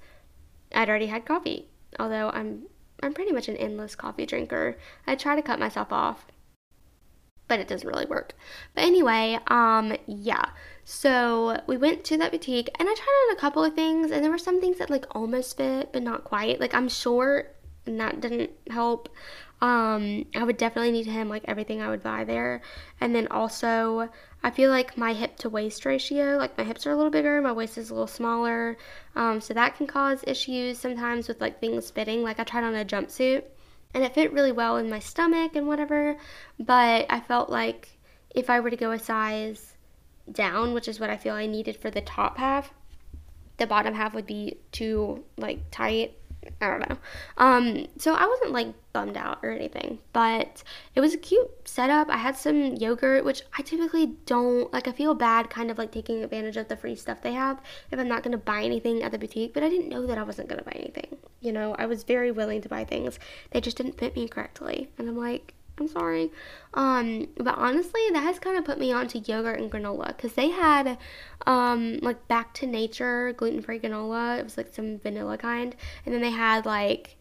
I'd 0.75 0.89
already 0.89 1.07
had 1.07 1.25
coffee. 1.25 1.69
Although 1.99 2.31
I'm 2.31 2.65
I'm 3.03 3.15
pretty 3.15 3.33
much 3.33 3.49
an 3.49 3.57
endless 3.57 3.95
coffee 3.95 4.27
drinker. 4.27 4.77
I 5.07 5.15
try 5.15 5.37
to 5.37 5.43
cut 5.43 5.61
myself 5.61 5.93
off 5.93 6.27
but 7.51 7.59
it 7.59 7.67
doesn't 7.67 7.89
really 7.89 8.07
work. 8.07 8.33
But 8.77 8.85
anyway, 8.85 9.37
um, 9.49 9.97
yeah. 10.07 10.51
So 10.85 11.61
we 11.67 11.77
went 11.77 12.05
to 12.05 12.17
that 12.19 12.31
boutique 12.31 12.71
and 12.79 12.89
I 12.89 12.95
tried 12.95 13.27
on 13.29 13.37
a 13.37 13.41
couple 13.41 13.65
of 13.65 13.75
things 13.75 14.13
and 14.13 14.23
there 14.23 14.31
were 14.31 14.39
some 14.39 14.61
things 14.61 14.79
that 14.79 14.89
like 14.89 15.05
almost 15.17 15.57
fit 15.57 15.93
but 15.93 16.05
not 16.05 16.23
quite. 16.23 16.61
Like 16.61 16.75
I'm 16.75 16.89
short 16.89 17.57
and 17.87 17.99
that 17.99 18.21
didn't 18.21 18.53
help. 18.71 19.09
Um, 19.61 20.27
I 20.35 20.45
would 20.45 20.59
definitely 20.59 20.93
need 20.93 21.05
to 21.05 21.11
hem 21.11 21.29
like 21.29 21.43
everything 21.47 21.83
I 21.83 21.91
would 21.91 22.05
buy 22.05 22.23
there. 22.23 22.63
And 23.01 23.17
then 23.17 23.27
also 23.33 24.09
I 24.45 24.53
feel 24.53 24.71
like 24.71 24.97
my 24.97 25.13
hip 25.13 25.37
to 25.39 25.51
waist 25.51 25.85
ratio, 25.85 26.37
like 26.37 26.57
my 26.57 26.63
hips 26.63 26.87
are 26.87 26.93
a 26.93 26.97
little 26.97 27.11
bigger, 27.11 27.43
my 27.43 27.53
waist 27.53 27.79
is 27.79 27.91
a 27.91 27.95
little 27.95 28.07
smaller. 28.07 28.79
Um, 29.17 29.41
so 29.41 29.55
that 29.55 29.77
can 29.77 29.89
cause 29.89 30.23
issues 30.25 30.79
sometimes 30.79 31.27
with 31.27 31.41
like 31.41 31.61
things 31.61 31.91
fitting. 31.91 32.23
Like 32.23 32.39
I 32.39 32.45
tried 32.45 32.63
on 32.63 32.77
a 32.77 32.85
jumpsuit 32.85 33.43
and 33.95 34.05
it 34.05 34.15
fit 34.15 34.33
really 34.33 34.53
well 34.53 34.77
in 34.77 34.89
my 34.89 34.99
stomach 34.99 35.57
and 35.57 35.67
whatever. 35.67 36.17
But 36.59 37.07
I 37.11 37.21
felt 37.21 37.51
like 37.51 37.99
if 38.35 38.49
I 38.49 38.61
were 38.61 38.71
to 38.71 38.77
go 38.77 38.93
a 38.93 38.99
size 38.99 39.75
down, 40.31 40.75
which 40.75 40.89
is 40.89 41.01
what 41.01 41.11
I 41.11 41.17
feel 41.17 41.35
I 41.35 41.47
needed 41.47 41.77
for 41.77 41.91
the 41.91 42.01
top 42.01 42.39
half, 42.39 42.73
the 43.57 43.67
bottom 43.67 43.95
half 43.95 44.15
would 44.15 44.27
be 44.27 44.59
too 44.73 45.25
like 45.37 45.71
tight 45.71 46.17
I 46.61 46.69
don't 46.69 46.89
know. 46.89 46.97
Um, 47.37 47.87
so 47.99 48.15
I 48.15 48.27
wasn't 48.27 48.53
like 48.53 48.69
bummed 48.93 49.17
out 49.17 49.41
or 49.43 49.51
anything, 49.51 49.99
but 50.13 50.63
it 50.95 51.01
was 51.01 51.13
a 51.15 51.19
cute 51.19 51.69
setup. 51.69 52.09
I 52.09 52.17
had 52.17 52.37
some 52.37 52.75
yogurt, 52.77 53.25
which 53.25 53.43
I 53.59 53.63
typically 53.63 54.15
don't 54.27 54.73
like. 54.73 54.89
I 54.89 54.93
feel 54.93 55.15
bad 55.15 55.51
kind 55.51 55.71
of 55.71 55.79
like 55.79 55.93
taking 55.93 56.25
advantage 56.25 56.57
of 56.57 56.69
the 56.69 56.77
free 56.77 56.97
stuff 56.97 57.21
they 57.21 57.33
have 57.35 57.61
if 57.91 57.99
I'm 57.99 58.09
not 58.09 58.23
going 58.23 58.33
to 58.33 58.39
buy 58.39 58.63
anything 58.63 59.03
at 59.03 59.13
the 59.13 59.19
boutique, 59.19 59.53
but 59.53 59.63
I 59.63 59.69
didn't 59.69 59.91
know 59.91 60.07
that 60.07 60.19
I 60.19 60.23
wasn't 60.23 60.49
going 60.49 60.59
to 60.59 60.65
buy 60.65 60.77
anything. 60.77 61.17
You 61.41 61.53
know, 61.53 61.75
I 61.79 61.87
was 61.87 62.05
very 62.05 62.31
willing 62.31 62.63
to 62.63 62.69
buy 62.69 62.85
things. 62.85 63.19
They 63.51 63.61
just 63.61 63.77
didn't 63.77 63.99
fit 63.99 64.17
me 64.17 64.29
correctly. 64.29 64.89
And 64.99 65.09
I'm 65.09 65.17
like, 65.17 65.55
I'm 65.79 65.89
sorry. 65.89 66.31
Um, 66.75 67.29
but 67.37 67.57
honestly, 67.57 68.03
that 68.13 68.23
has 68.23 68.39
kind 68.39 68.59
of 68.59 68.65
put 68.65 68.79
me 68.79 68.93
onto 68.93 69.19
yogurt 69.19 69.59
and 69.59 69.71
granola 69.71 70.09
because 70.09 70.35
they 70.35 70.51
had 70.51 70.99
um, 71.47 71.99
like 72.03 72.29
back 72.29 72.53
to 72.55 72.67
nature 72.67 73.33
gluten 73.33 73.63
free 73.63 73.79
granola. 73.79 74.39
It 74.39 74.45
was 74.45 74.57
like 74.57 74.75
some 74.75 74.99
vanilla 74.99 75.39
kind, 75.39 75.75
and 76.05 76.15
then 76.15 76.21
they 76.21 76.31
had 76.31 76.67
like 76.67 77.17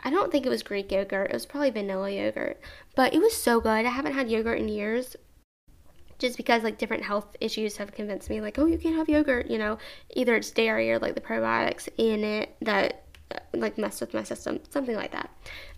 I 0.00 0.10
don't 0.10 0.30
think 0.30 0.46
it 0.46 0.50
was 0.50 0.62
Greek 0.62 0.92
yogurt. 0.92 1.30
It 1.30 1.34
was 1.34 1.46
probably 1.46 1.70
vanilla 1.70 2.10
yogurt, 2.10 2.60
but 2.94 3.14
it 3.14 3.18
was 3.18 3.36
so 3.36 3.60
good. 3.60 3.84
I 3.84 3.90
haven't 3.90 4.14
had 4.14 4.30
yogurt 4.30 4.60
in 4.60 4.68
years. 4.68 5.16
Just 6.18 6.36
because 6.38 6.62
like 6.62 6.78
different 6.78 7.02
health 7.02 7.36
issues 7.40 7.76
have 7.76 7.92
convinced 7.92 8.30
me, 8.30 8.40
like, 8.40 8.58
oh, 8.58 8.64
you 8.64 8.78
can't 8.78 8.96
have 8.96 9.08
yogurt, 9.08 9.50
you 9.50 9.58
know, 9.58 9.78
either 10.14 10.34
it's 10.36 10.50
dairy 10.50 10.90
or 10.90 10.98
like 10.98 11.14
the 11.14 11.20
probiotics 11.20 11.88
in 11.98 12.24
it 12.24 12.56
that 12.62 13.05
like 13.60 13.78
messed 13.78 14.00
with 14.00 14.14
my 14.14 14.22
system, 14.22 14.60
something 14.70 14.96
like 14.96 15.12
that. 15.12 15.30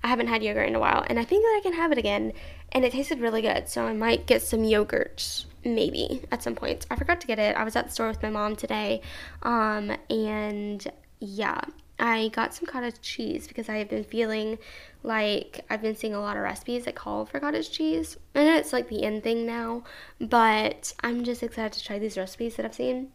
I 0.03 0.09
haven't 0.09 0.29
had 0.29 0.43
yogurt 0.43 0.69
in 0.69 0.75
a 0.75 0.81
while, 0.81 1.05
and 1.09 1.19
I 1.19 1.25
think 1.25 1.45
that 1.45 1.59
I 1.59 1.61
can 1.63 1.73
have 1.75 1.93
it 1.93 1.99
again, 1.99 2.33
and 2.73 2.85
it 2.85 2.93
tasted 2.93 3.21
really 3.21 3.43
good. 3.43 3.69
So 3.69 3.87
I 3.87 3.93
might 3.93 4.27
get 4.27 4.43
some 4.43 4.65
yogurt 4.65 5.45
maybe 5.65 6.23
at 6.31 6.43
some 6.43 6.55
point. 6.55 6.87
I 6.91 6.97
forgot 6.97 7.21
to 7.21 7.27
get 7.27 7.39
it. 7.39 7.57
I 7.57 7.65
was 7.65 7.77
at 7.77 7.87
the 7.87 7.93
store 7.93 8.09
with 8.09 8.23
my 8.23 8.31
mom 8.31 8.57
today, 8.57 9.03
um, 9.43 9.93
and 10.11 10.87
yeah, 11.21 11.61
I 11.99 12.29
got 12.29 12.55
some 12.55 12.67
cottage 12.67 13.01
cheese 13.01 13.49
because 13.49 13.69
I 13.69 13.77
have 13.77 13.89
been 13.89 14.05
feeling 14.05 14.59
like 15.03 15.65
I've 15.69 15.83
been 15.83 15.97
seeing 15.97 16.15
a 16.15 16.21
lot 16.21 16.37
of 16.37 16.43
recipes 16.43 16.85
that 16.85 16.95
call 16.95 17.27
for 17.27 17.41
cottage 17.41 17.71
cheese. 17.71 18.17
I 18.35 18.45
know 18.45 18.57
it's 18.57 18.73
like 18.73 18.89
the 18.89 19.03
end 19.03 19.25
thing 19.25 19.47
now, 19.47 19.83
but 20.21 20.93
I'm 21.03 21.25
just 21.25 21.43
excited 21.43 21.73
to 21.73 21.85
try 21.85 21.99
these 21.99 22.17
recipes 22.17 22.57
that 22.57 22.65
I've 22.65 22.75
seen 22.75 23.11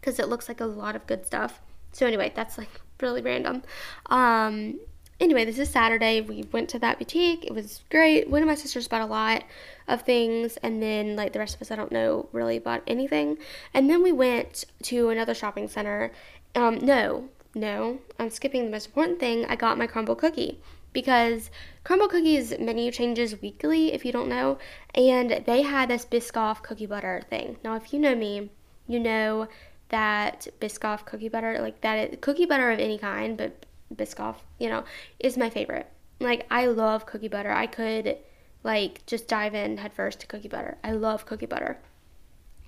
because 0.00 0.18
it 0.18 0.28
looks 0.28 0.48
like 0.48 0.60
a 0.60 0.66
lot 0.66 0.94
of 0.94 1.06
good 1.06 1.26
stuff. 1.26 1.60
So 1.92 2.06
anyway, 2.06 2.32
that's 2.34 2.58
like 2.58 2.80
really 3.00 3.22
random. 3.22 3.62
Um, 4.06 4.80
anyway, 5.20 5.44
this 5.44 5.58
is 5.58 5.70
Saturday. 5.70 6.20
We 6.20 6.44
went 6.52 6.68
to 6.70 6.78
that 6.80 6.98
boutique. 6.98 7.44
It 7.44 7.54
was 7.54 7.82
great. 7.90 8.28
One 8.28 8.42
of 8.42 8.48
my 8.48 8.54
sisters 8.54 8.88
bought 8.88 9.02
a 9.02 9.06
lot 9.06 9.44
of 9.88 10.02
things, 10.02 10.56
and 10.58 10.82
then 10.82 11.16
like 11.16 11.32
the 11.32 11.38
rest 11.38 11.56
of 11.56 11.62
us, 11.62 11.70
I 11.70 11.76
don't 11.76 11.92
know, 11.92 12.28
really 12.32 12.58
bought 12.58 12.82
anything. 12.86 13.38
And 13.72 13.88
then 13.88 14.02
we 14.02 14.12
went 14.12 14.64
to 14.84 15.10
another 15.10 15.34
shopping 15.34 15.68
center. 15.68 16.12
Um, 16.54 16.78
no, 16.78 17.28
no, 17.54 17.98
I'm 18.18 18.30
skipping 18.30 18.64
the 18.64 18.70
most 18.70 18.86
important 18.86 19.20
thing. 19.20 19.44
I 19.46 19.56
got 19.56 19.78
my 19.78 19.86
Crumbl 19.86 20.18
cookie 20.18 20.60
because 20.92 21.50
Crumbl 21.84 22.08
Cookies 22.08 22.58
menu 22.58 22.90
changes 22.90 23.40
weekly, 23.42 23.92
if 23.92 24.04
you 24.04 24.12
don't 24.12 24.28
know, 24.28 24.58
and 24.94 25.42
they 25.44 25.62
had 25.62 25.90
this 25.90 26.06
Biscoff 26.06 26.62
cookie 26.62 26.86
butter 26.86 27.22
thing. 27.28 27.56
Now, 27.62 27.74
if 27.74 27.92
you 27.92 27.98
know 27.98 28.14
me, 28.14 28.50
you 28.86 29.00
know 29.00 29.48
that 29.94 30.48
Biscoff 30.60 31.04
cookie 31.04 31.28
butter, 31.28 31.60
like 31.60 31.80
that 31.82 32.20
cookie 32.20 32.46
butter 32.46 32.72
of 32.72 32.80
any 32.80 32.98
kind, 32.98 33.36
but 33.36 33.64
Biscoff, 33.94 34.38
you 34.58 34.68
know, 34.68 34.82
is 35.20 35.38
my 35.38 35.48
favorite. 35.48 35.86
Like 36.18 36.48
I 36.50 36.66
love 36.66 37.06
cookie 37.06 37.28
butter. 37.28 37.52
I 37.52 37.68
could 37.68 38.16
like 38.64 39.06
just 39.06 39.28
dive 39.28 39.54
in 39.54 39.76
headfirst 39.76 40.18
to 40.20 40.26
cookie 40.26 40.48
butter. 40.48 40.78
I 40.82 40.90
love 40.90 41.26
cookie 41.26 41.46
butter. 41.46 41.78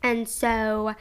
And 0.04 0.28
so, 0.28 0.94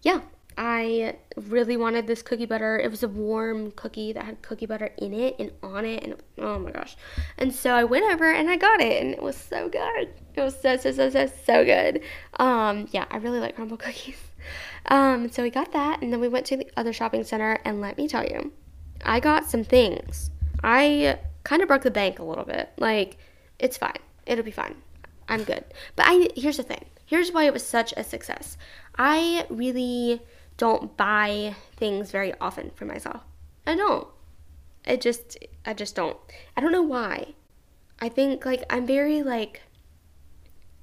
yeah, 0.00 0.22
I 0.56 1.16
really 1.36 1.76
wanted 1.76 2.06
this 2.06 2.22
cookie 2.22 2.46
butter. 2.46 2.78
It 2.78 2.90
was 2.90 3.02
a 3.02 3.08
warm 3.08 3.72
cookie 3.72 4.14
that 4.14 4.24
had 4.24 4.40
cookie 4.40 4.64
butter 4.64 4.92
in 4.96 5.12
it 5.12 5.36
and 5.38 5.50
on 5.62 5.84
it, 5.84 6.02
and 6.02 6.16
oh 6.38 6.58
my 6.58 6.70
gosh! 6.70 6.96
And 7.36 7.54
so 7.54 7.74
I 7.74 7.84
went 7.84 8.10
over 8.10 8.32
and 8.32 8.48
I 8.48 8.56
got 8.56 8.80
it, 8.80 9.02
and 9.02 9.12
it 9.12 9.20
was 9.20 9.36
so 9.36 9.68
good. 9.68 10.08
It 10.34 10.40
was 10.40 10.58
so 10.58 10.78
so 10.78 10.92
so 10.92 11.10
so 11.10 11.30
so 11.44 11.64
good. 11.66 12.00
Um, 12.38 12.88
yeah, 12.92 13.04
I 13.10 13.18
really 13.18 13.40
like 13.40 13.58
Crumbl 13.58 13.78
cookies. 13.86 14.16
Um, 14.88 15.30
so 15.30 15.42
we 15.42 15.50
got 15.50 15.72
that, 15.72 16.02
and 16.02 16.12
then 16.12 16.20
we 16.20 16.28
went 16.28 16.46
to 16.46 16.56
the 16.56 16.70
other 16.76 16.92
shopping 16.92 17.24
center, 17.24 17.58
and 17.64 17.80
let 17.80 17.96
me 17.96 18.08
tell 18.08 18.24
you, 18.24 18.52
I 19.04 19.20
got 19.20 19.46
some 19.46 19.64
things. 19.64 20.30
I 20.62 21.18
kind 21.44 21.62
of 21.62 21.68
broke 21.68 21.82
the 21.82 21.90
bank 21.90 22.18
a 22.18 22.24
little 22.24 22.44
bit. 22.44 22.70
Like, 22.78 23.18
it's 23.58 23.76
fine. 23.76 23.98
It'll 24.26 24.44
be 24.44 24.50
fine. 24.50 24.76
I'm 25.28 25.44
good. 25.44 25.64
But 25.96 26.06
I 26.08 26.28
here's 26.36 26.56
the 26.56 26.62
thing. 26.62 26.84
Here's 27.04 27.32
why 27.32 27.44
it 27.44 27.52
was 27.52 27.64
such 27.64 27.92
a 27.96 28.04
success. 28.04 28.56
I 28.96 29.46
really 29.48 30.22
don't 30.56 30.96
buy 30.96 31.54
things 31.76 32.10
very 32.10 32.32
often 32.40 32.70
for 32.74 32.84
myself. 32.84 33.22
I 33.66 33.74
don't. 33.74 34.06
I 34.86 34.96
just 34.96 35.38
I 35.64 35.74
just 35.74 35.94
don't. 35.94 36.16
I 36.56 36.60
don't 36.60 36.72
know 36.72 36.82
why. 36.82 37.34
I 38.00 38.08
think 38.08 38.44
like 38.44 38.64
I'm 38.70 38.86
very 38.86 39.22
like 39.22 39.62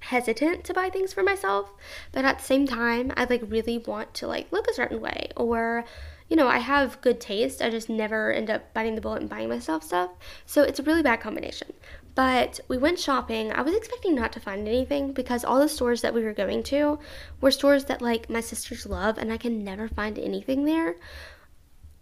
hesitant 0.03 0.63
to 0.65 0.73
buy 0.73 0.89
things 0.89 1.13
for 1.13 1.23
myself, 1.23 1.71
but 2.11 2.25
at 2.25 2.39
the 2.39 2.45
same 2.45 2.67
time 2.67 3.11
I 3.15 3.25
like 3.25 3.43
really 3.47 3.77
want 3.77 4.13
to 4.15 4.27
like 4.27 4.51
look 4.51 4.67
a 4.67 4.73
certain 4.73 5.01
way 5.01 5.29
or 5.35 5.85
you 6.29 6.37
know, 6.37 6.47
I 6.47 6.59
have 6.59 7.01
good 7.01 7.19
taste. 7.19 7.61
I 7.61 7.69
just 7.69 7.89
never 7.89 8.31
end 8.31 8.49
up 8.49 8.73
biting 8.73 8.95
the 8.95 9.01
bullet 9.01 9.21
and 9.21 9.29
buying 9.29 9.49
myself 9.49 9.83
stuff. 9.83 10.09
So 10.45 10.63
it's 10.63 10.79
a 10.79 10.83
really 10.83 11.03
bad 11.03 11.19
combination. 11.19 11.73
But 12.15 12.59
we 12.67 12.77
went 12.77 12.99
shopping. 12.99 13.51
I 13.51 13.61
was 13.61 13.75
expecting 13.75 14.15
not 14.15 14.31
to 14.33 14.39
find 14.39 14.67
anything 14.67 15.13
because 15.13 15.43
all 15.43 15.59
the 15.59 15.69
stores 15.69 16.01
that 16.01 16.13
we 16.13 16.23
were 16.23 16.33
going 16.33 16.63
to 16.63 16.99
were 17.41 17.51
stores 17.51 17.85
that 17.85 18.01
like 18.01 18.29
my 18.29 18.39
sisters 18.39 18.85
love 18.85 19.17
and 19.17 19.31
I 19.31 19.37
can 19.37 19.63
never 19.63 19.87
find 19.87 20.17
anything 20.17 20.65
there. 20.65 20.95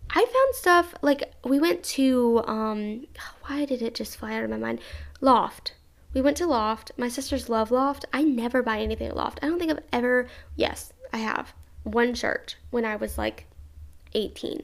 I 0.10 0.26
found 0.26 0.56
stuff 0.56 0.94
like 1.02 1.34
we 1.44 1.60
went 1.60 1.84
to 1.84 2.44
um 2.46 3.08
why 3.44 3.66
did 3.66 3.82
it 3.82 3.96
just 3.96 4.18
fly 4.18 4.36
out 4.36 4.44
of 4.44 4.50
my 4.50 4.58
mind? 4.58 4.80
Loft. 5.22 5.74
We 6.14 6.22
went 6.22 6.38
to 6.38 6.48
Loft. 6.48 6.92
My 6.98 7.08
sisters 7.08 7.50
love 7.50 7.72
Loft. 7.72 8.06
I 8.12 8.24
never 8.24 8.62
buy 8.62 8.80
anything 8.80 9.08
at 9.08 9.16
Loft. 9.16 9.40
I 9.42 9.48
don't 9.48 9.60
think 9.60 9.72
I've 9.72 9.84
ever 9.94 10.28
yes, 10.56 10.92
I 11.14 11.18
have. 11.18 11.54
One 11.84 12.14
shirt 12.14 12.58
when 12.70 12.86
I 12.86 12.96
was 12.96 13.18
like 13.18 13.46
18. 14.14 14.64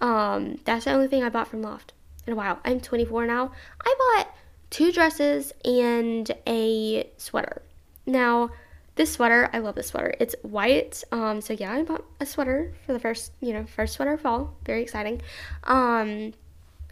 Um 0.00 0.58
that's 0.64 0.84
the 0.84 0.92
only 0.92 1.08
thing 1.08 1.22
I 1.22 1.28
bought 1.28 1.48
from 1.48 1.62
Loft 1.62 1.92
in 2.26 2.32
a 2.32 2.36
while. 2.36 2.60
I'm 2.64 2.80
24 2.80 3.26
now. 3.26 3.52
I 3.84 3.94
bought 3.98 4.34
two 4.70 4.92
dresses 4.92 5.52
and 5.64 6.30
a 6.46 7.08
sweater. 7.16 7.62
Now, 8.06 8.50
this 8.96 9.12
sweater, 9.12 9.48
I 9.52 9.58
love 9.58 9.76
this 9.76 9.88
sweater. 9.88 10.14
It's 10.20 10.34
white. 10.42 11.02
Um, 11.12 11.40
so 11.40 11.54
yeah, 11.54 11.72
I 11.72 11.82
bought 11.84 12.04
a 12.20 12.26
sweater 12.26 12.74
for 12.84 12.92
the 12.92 12.98
first, 12.98 13.32
you 13.40 13.52
know, 13.52 13.64
first 13.64 13.94
sweater 13.94 14.14
of 14.14 14.20
fall. 14.20 14.54
Very 14.64 14.82
exciting. 14.82 15.22
Um, 15.64 16.34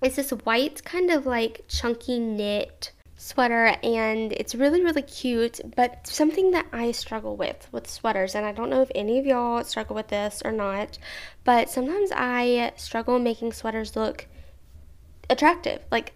it's 0.02 0.16
this 0.16 0.30
white 0.30 0.84
kind 0.84 1.10
of 1.10 1.26
like 1.26 1.64
chunky 1.68 2.18
knit 2.18 2.92
sweater 3.16 3.76
and 3.82 4.32
it's 4.32 4.54
really 4.54 4.82
really 4.82 5.02
cute 5.02 5.60
but 5.74 6.06
something 6.06 6.50
that 6.50 6.66
i 6.72 6.92
struggle 6.92 7.34
with 7.34 7.66
with 7.72 7.88
sweaters 7.88 8.34
and 8.34 8.44
i 8.44 8.52
don't 8.52 8.68
know 8.68 8.82
if 8.82 8.90
any 8.94 9.18
of 9.18 9.24
y'all 9.24 9.64
struggle 9.64 9.96
with 9.96 10.08
this 10.08 10.42
or 10.44 10.52
not 10.52 10.98
but 11.44 11.70
sometimes 11.70 12.10
i 12.14 12.70
struggle 12.76 13.18
making 13.18 13.52
sweaters 13.52 13.96
look 13.96 14.26
attractive 15.30 15.82
like 15.90 16.12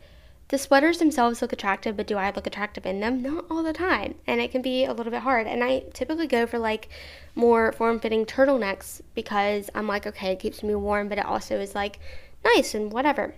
the 0.50 0.58
sweaters 0.58 0.98
themselves 0.98 1.40
look 1.40 1.52
attractive, 1.52 1.96
but 1.96 2.08
do 2.08 2.16
I 2.16 2.32
look 2.32 2.44
attractive 2.44 2.84
in 2.84 2.98
them? 2.98 3.22
Not 3.22 3.44
all 3.48 3.62
the 3.62 3.72
time. 3.72 4.16
And 4.26 4.40
it 4.40 4.50
can 4.50 4.62
be 4.62 4.84
a 4.84 4.92
little 4.92 5.12
bit 5.12 5.22
hard. 5.22 5.46
And 5.46 5.62
I 5.62 5.84
typically 5.92 6.26
go 6.26 6.44
for 6.44 6.58
like 6.58 6.88
more 7.36 7.70
form 7.70 8.00
fitting 8.00 8.26
turtlenecks 8.26 9.00
because 9.14 9.70
I'm 9.76 9.86
like, 9.86 10.08
okay, 10.08 10.32
it 10.32 10.40
keeps 10.40 10.64
me 10.64 10.74
warm, 10.74 11.08
but 11.08 11.18
it 11.18 11.24
also 11.24 11.60
is 11.60 11.76
like 11.76 12.00
nice 12.44 12.74
and 12.74 12.92
whatever. 12.92 13.36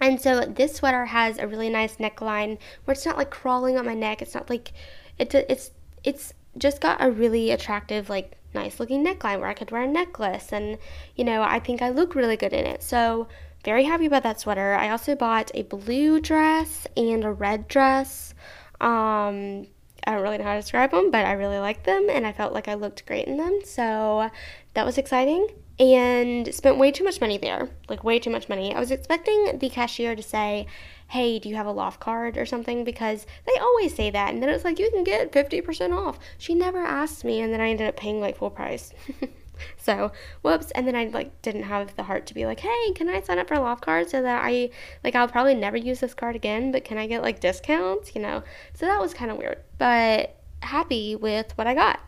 And 0.00 0.20
so 0.20 0.40
this 0.40 0.76
sweater 0.76 1.04
has 1.06 1.38
a 1.38 1.46
really 1.46 1.68
nice 1.68 1.96
neckline 1.96 2.58
where 2.84 2.92
it's 2.92 3.04
not 3.04 3.18
like 3.18 3.30
crawling 3.30 3.78
on 3.78 3.84
my 3.84 3.94
neck. 3.94 4.22
It's 4.22 4.34
not 4.34 4.48
like 4.48 4.72
it's 5.18 5.34
it's 5.34 5.70
it's 6.02 6.32
just 6.56 6.80
got 6.80 7.02
a 7.02 7.10
really 7.10 7.50
attractive 7.50 8.08
like 8.08 8.36
nice 8.54 8.80
looking 8.80 9.04
neckline 9.04 9.38
where 9.38 9.48
I 9.48 9.54
could 9.54 9.70
wear 9.70 9.82
a 9.82 9.86
necklace 9.86 10.52
and 10.52 10.78
you 11.14 11.24
know, 11.24 11.42
I 11.42 11.60
think 11.60 11.82
I 11.82 11.90
look 11.90 12.14
really 12.14 12.36
good 12.36 12.52
in 12.52 12.66
it. 12.66 12.82
So 12.82 13.28
very 13.62 13.84
happy 13.84 14.06
about 14.06 14.22
that 14.22 14.40
sweater. 14.40 14.74
I 14.74 14.88
also 14.88 15.14
bought 15.14 15.50
a 15.54 15.62
blue 15.62 16.18
dress 16.20 16.86
and 16.96 17.24
a 17.24 17.30
red 17.30 17.68
dress. 17.68 18.34
Um, 18.80 19.66
I 20.06 20.12
don't 20.12 20.22
really 20.22 20.38
know 20.38 20.44
how 20.44 20.54
to 20.54 20.62
describe 20.62 20.92
them, 20.92 21.10
but 21.10 21.26
I 21.26 21.32
really 21.32 21.58
like 21.58 21.84
them 21.84 22.08
and 22.10 22.26
I 22.26 22.32
felt 22.32 22.54
like 22.54 22.68
I 22.68 22.74
looked 22.74 23.04
great 23.04 23.28
in 23.28 23.36
them. 23.36 23.60
So 23.64 24.30
that 24.72 24.86
was 24.86 24.96
exciting 24.96 25.48
and 25.80 26.54
spent 26.54 26.76
way 26.76 26.92
too 26.92 27.02
much 27.02 27.22
money 27.22 27.38
there. 27.38 27.70
Like, 27.88 28.04
way 28.04 28.18
too 28.18 28.30
much 28.30 28.50
money. 28.50 28.74
I 28.74 28.78
was 28.78 28.90
expecting 28.90 29.58
the 29.58 29.70
cashier 29.70 30.14
to 30.14 30.22
say, 30.22 30.66
Hey, 31.08 31.40
do 31.40 31.48
you 31.48 31.56
have 31.56 31.66
a 31.66 31.72
loft 31.72 31.98
card 31.98 32.36
or 32.36 32.46
something? 32.46 32.84
Because 32.84 33.26
they 33.46 33.58
always 33.58 33.94
say 33.94 34.10
that. 34.10 34.32
And 34.32 34.42
then 34.42 34.50
it's 34.50 34.64
like, 34.64 34.78
You 34.78 34.90
can 34.90 35.02
get 35.02 35.32
50% 35.32 35.96
off. 35.96 36.18
She 36.36 36.54
never 36.54 36.78
asked 36.78 37.24
me, 37.24 37.40
and 37.40 37.52
then 37.52 37.62
I 37.62 37.70
ended 37.70 37.88
up 37.88 37.96
paying 37.96 38.20
like 38.20 38.36
full 38.36 38.50
price. 38.50 38.92
so 39.76 40.10
whoops 40.40 40.70
and 40.70 40.86
then 40.86 40.96
i 40.96 41.04
like 41.08 41.42
didn't 41.42 41.64
have 41.64 41.94
the 41.96 42.02
heart 42.04 42.24
to 42.24 42.32
be 42.32 42.46
like 42.46 42.60
hey 42.60 42.92
can 42.94 43.10
i 43.10 43.20
sign 43.20 43.38
up 43.38 43.46
for 43.46 43.52
a 43.52 43.60
loft 43.60 43.84
card 43.84 44.08
so 44.08 44.22
that 44.22 44.42
i 44.42 44.70
like 45.04 45.14
i'll 45.14 45.28
probably 45.28 45.54
never 45.54 45.76
use 45.76 46.00
this 46.00 46.14
card 46.14 46.34
again 46.34 46.72
but 46.72 46.82
can 46.82 46.96
i 46.96 47.06
get 47.06 47.20
like 47.20 47.40
discounts 47.40 48.14
you 48.14 48.22
know 48.22 48.42
so 48.72 48.86
that 48.86 48.98
was 48.98 49.12
kind 49.12 49.30
of 49.30 49.36
weird 49.36 49.58
but 49.76 50.34
happy 50.62 51.14
with 51.14 51.52
what 51.58 51.66
i 51.66 51.74
got 51.74 52.00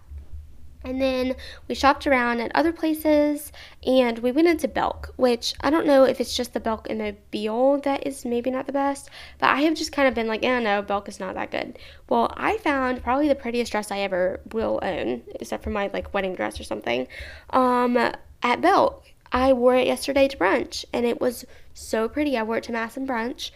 and 0.84 1.00
then 1.00 1.34
we 1.68 1.74
shopped 1.74 2.06
around 2.06 2.40
at 2.40 2.50
other 2.54 2.72
places 2.72 3.52
and 3.86 4.18
we 4.18 4.32
went 4.32 4.48
into 4.48 4.68
Belk, 4.68 5.12
which 5.16 5.54
I 5.60 5.70
don't 5.70 5.86
know 5.86 6.04
if 6.04 6.20
it's 6.20 6.36
just 6.36 6.52
the 6.52 6.60
Belk 6.60 6.86
in 6.88 6.98
Mobile 6.98 7.78
that 7.80 8.06
is 8.06 8.24
maybe 8.24 8.50
not 8.50 8.66
the 8.66 8.72
best, 8.72 9.10
but 9.38 9.50
I 9.50 9.62
have 9.62 9.74
just 9.74 9.92
kind 9.92 10.08
of 10.08 10.14
been 10.14 10.28
like, 10.28 10.42
yeah, 10.42 10.58
no, 10.58 10.82
Belk 10.82 11.08
is 11.08 11.20
not 11.20 11.34
that 11.34 11.50
good. 11.50 11.78
Well, 12.08 12.32
I 12.36 12.58
found 12.58 13.02
probably 13.02 13.28
the 13.28 13.34
prettiest 13.34 13.72
dress 13.72 13.90
I 13.90 13.98
ever 14.00 14.40
will 14.52 14.80
own, 14.82 15.22
except 15.34 15.64
for 15.64 15.70
my 15.70 15.90
like 15.92 16.12
wedding 16.14 16.34
dress 16.34 16.58
or 16.60 16.64
something, 16.64 17.06
um, 17.50 17.96
at 18.42 18.60
Belk. 18.60 19.04
I 19.34 19.54
wore 19.54 19.76
it 19.76 19.86
yesterday 19.86 20.28
to 20.28 20.36
brunch 20.36 20.84
and 20.92 21.06
it 21.06 21.20
was 21.20 21.46
so 21.72 22.06
pretty. 22.06 22.36
I 22.36 22.42
wore 22.42 22.58
it 22.58 22.64
to 22.64 22.72
Mass 22.72 22.98
and 22.98 23.08
brunch 23.08 23.50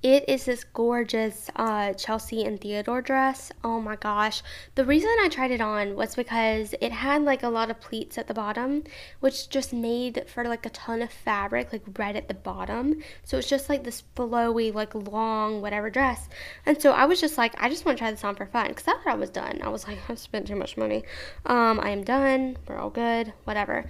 it 0.00 0.28
is 0.28 0.44
this 0.44 0.62
gorgeous 0.62 1.50
uh, 1.56 1.92
Chelsea 1.92 2.44
and 2.44 2.60
Theodore 2.60 3.02
dress. 3.02 3.50
Oh 3.64 3.80
my 3.80 3.96
gosh. 3.96 4.42
The 4.76 4.84
reason 4.84 5.10
I 5.20 5.28
tried 5.28 5.50
it 5.50 5.60
on 5.60 5.96
was 5.96 6.14
because 6.14 6.72
it 6.80 6.92
had 6.92 7.22
like 7.22 7.42
a 7.42 7.48
lot 7.48 7.68
of 7.68 7.80
pleats 7.80 8.16
at 8.16 8.28
the 8.28 8.34
bottom, 8.34 8.84
which 9.18 9.48
just 9.48 9.72
made 9.72 10.24
for 10.28 10.44
like 10.44 10.64
a 10.64 10.70
ton 10.70 11.02
of 11.02 11.10
fabric, 11.10 11.72
like 11.72 11.82
right 11.98 12.14
at 12.14 12.28
the 12.28 12.34
bottom. 12.34 13.02
So 13.24 13.38
it's 13.38 13.48
just 13.48 13.68
like 13.68 13.82
this 13.82 14.04
flowy, 14.14 14.72
like 14.72 14.94
long, 14.94 15.60
whatever 15.60 15.90
dress. 15.90 16.28
And 16.64 16.80
so 16.80 16.92
I 16.92 17.04
was 17.06 17.20
just 17.20 17.36
like, 17.36 17.60
I 17.60 17.68
just 17.68 17.84
want 17.84 17.98
to 17.98 18.02
try 18.02 18.12
this 18.12 18.22
on 18.22 18.36
for 18.36 18.46
fun 18.46 18.68
because 18.68 18.86
I 18.86 18.92
thought 18.92 19.12
I 19.12 19.14
was 19.14 19.30
done. 19.30 19.58
I 19.64 19.68
was 19.68 19.88
like, 19.88 19.98
I've 20.08 20.20
spent 20.20 20.46
too 20.46 20.56
much 20.56 20.76
money. 20.76 21.02
Um, 21.44 21.80
I 21.80 21.90
am 21.90 22.04
done. 22.04 22.56
We're 22.68 22.78
all 22.78 22.90
good. 22.90 23.32
Whatever. 23.44 23.84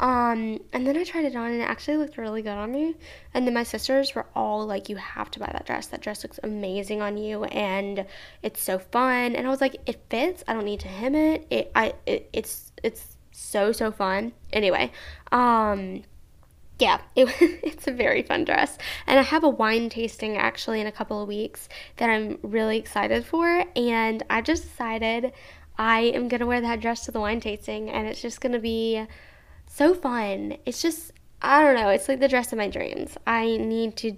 Um, 0.00 0.62
and 0.72 0.86
then 0.86 0.96
I 0.96 1.04
tried 1.04 1.26
it 1.26 1.36
on 1.36 1.52
and 1.52 1.60
it 1.60 1.68
actually 1.68 1.98
looked 1.98 2.16
really 2.16 2.40
good 2.40 2.56
on 2.56 2.72
me. 2.72 2.96
And 3.34 3.46
then 3.46 3.52
my 3.52 3.64
sisters 3.64 4.14
were 4.14 4.26
all 4.34 4.66
like, 4.66 4.88
You 4.88 4.96
have 4.96 5.30
to 5.32 5.38
buy 5.38 5.50
that 5.52 5.66
dress. 5.66 5.88
That 5.88 6.00
dress 6.00 6.24
looks 6.24 6.40
amazing 6.42 7.02
on 7.02 7.18
you 7.18 7.44
and 7.44 8.06
it's 8.42 8.62
so 8.62 8.78
fun. 8.78 9.36
And 9.36 9.46
I 9.46 9.50
was 9.50 9.60
like, 9.60 9.76
It 9.86 10.00
fits. 10.08 10.42
I 10.48 10.54
don't 10.54 10.64
need 10.64 10.80
to 10.80 10.88
hem 10.88 11.14
it. 11.14 11.46
It 11.50 11.70
I 11.74 11.94
it, 12.06 12.30
it's 12.32 12.72
it's 12.82 13.18
so 13.30 13.72
so 13.72 13.92
fun. 13.92 14.32
Anyway, 14.54 14.90
um 15.32 16.02
yeah, 16.78 17.02
it, 17.14 17.28
it's 17.62 17.86
a 17.86 17.92
very 17.92 18.22
fun 18.22 18.46
dress. 18.46 18.78
And 19.06 19.20
I 19.20 19.22
have 19.22 19.44
a 19.44 19.50
wine 19.50 19.90
tasting 19.90 20.38
actually 20.38 20.80
in 20.80 20.86
a 20.86 20.92
couple 20.92 21.20
of 21.20 21.28
weeks 21.28 21.68
that 21.98 22.08
I'm 22.08 22.38
really 22.40 22.78
excited 22.78 23.26
for. 23.26 23.66
And 23.76 24.22
I 24.30 24.40
just 24.40 24.62
decided 24.62 25.34
I 25.76 26.00
am 26.00 26.28
going 26.28 26.40
to 26.40 26.46
wear 26.46 26.62
that 26.62 26.80
dress 26.80 27.04
to 27.04 27.12
the 27.12 27.20
wine 27.20 27.40
tasting. 27.40 27.90
And 27.90 28.06
it's 28.06 28.22
just 28.22 28.40
going 28.40 28.52
to 28.52 28.58
be 28.58 29.06
so 29.70 29.94
fun. 29.94 30.56
It's 30.66 30.82
just, 30.82 31.12
I 31.40 31.62
don't 31.62 31.76
know, 31.76 31.88
it's 31.88 32.08
like 32.08 32.20
the 32.20 32.28
dress 32.28 32.52
of 32.52 32.58
my 32.58 32.68
dreams. 32.68 33.16
I 33.26 33.56
need 33.56 33.96
to 33.98 34.16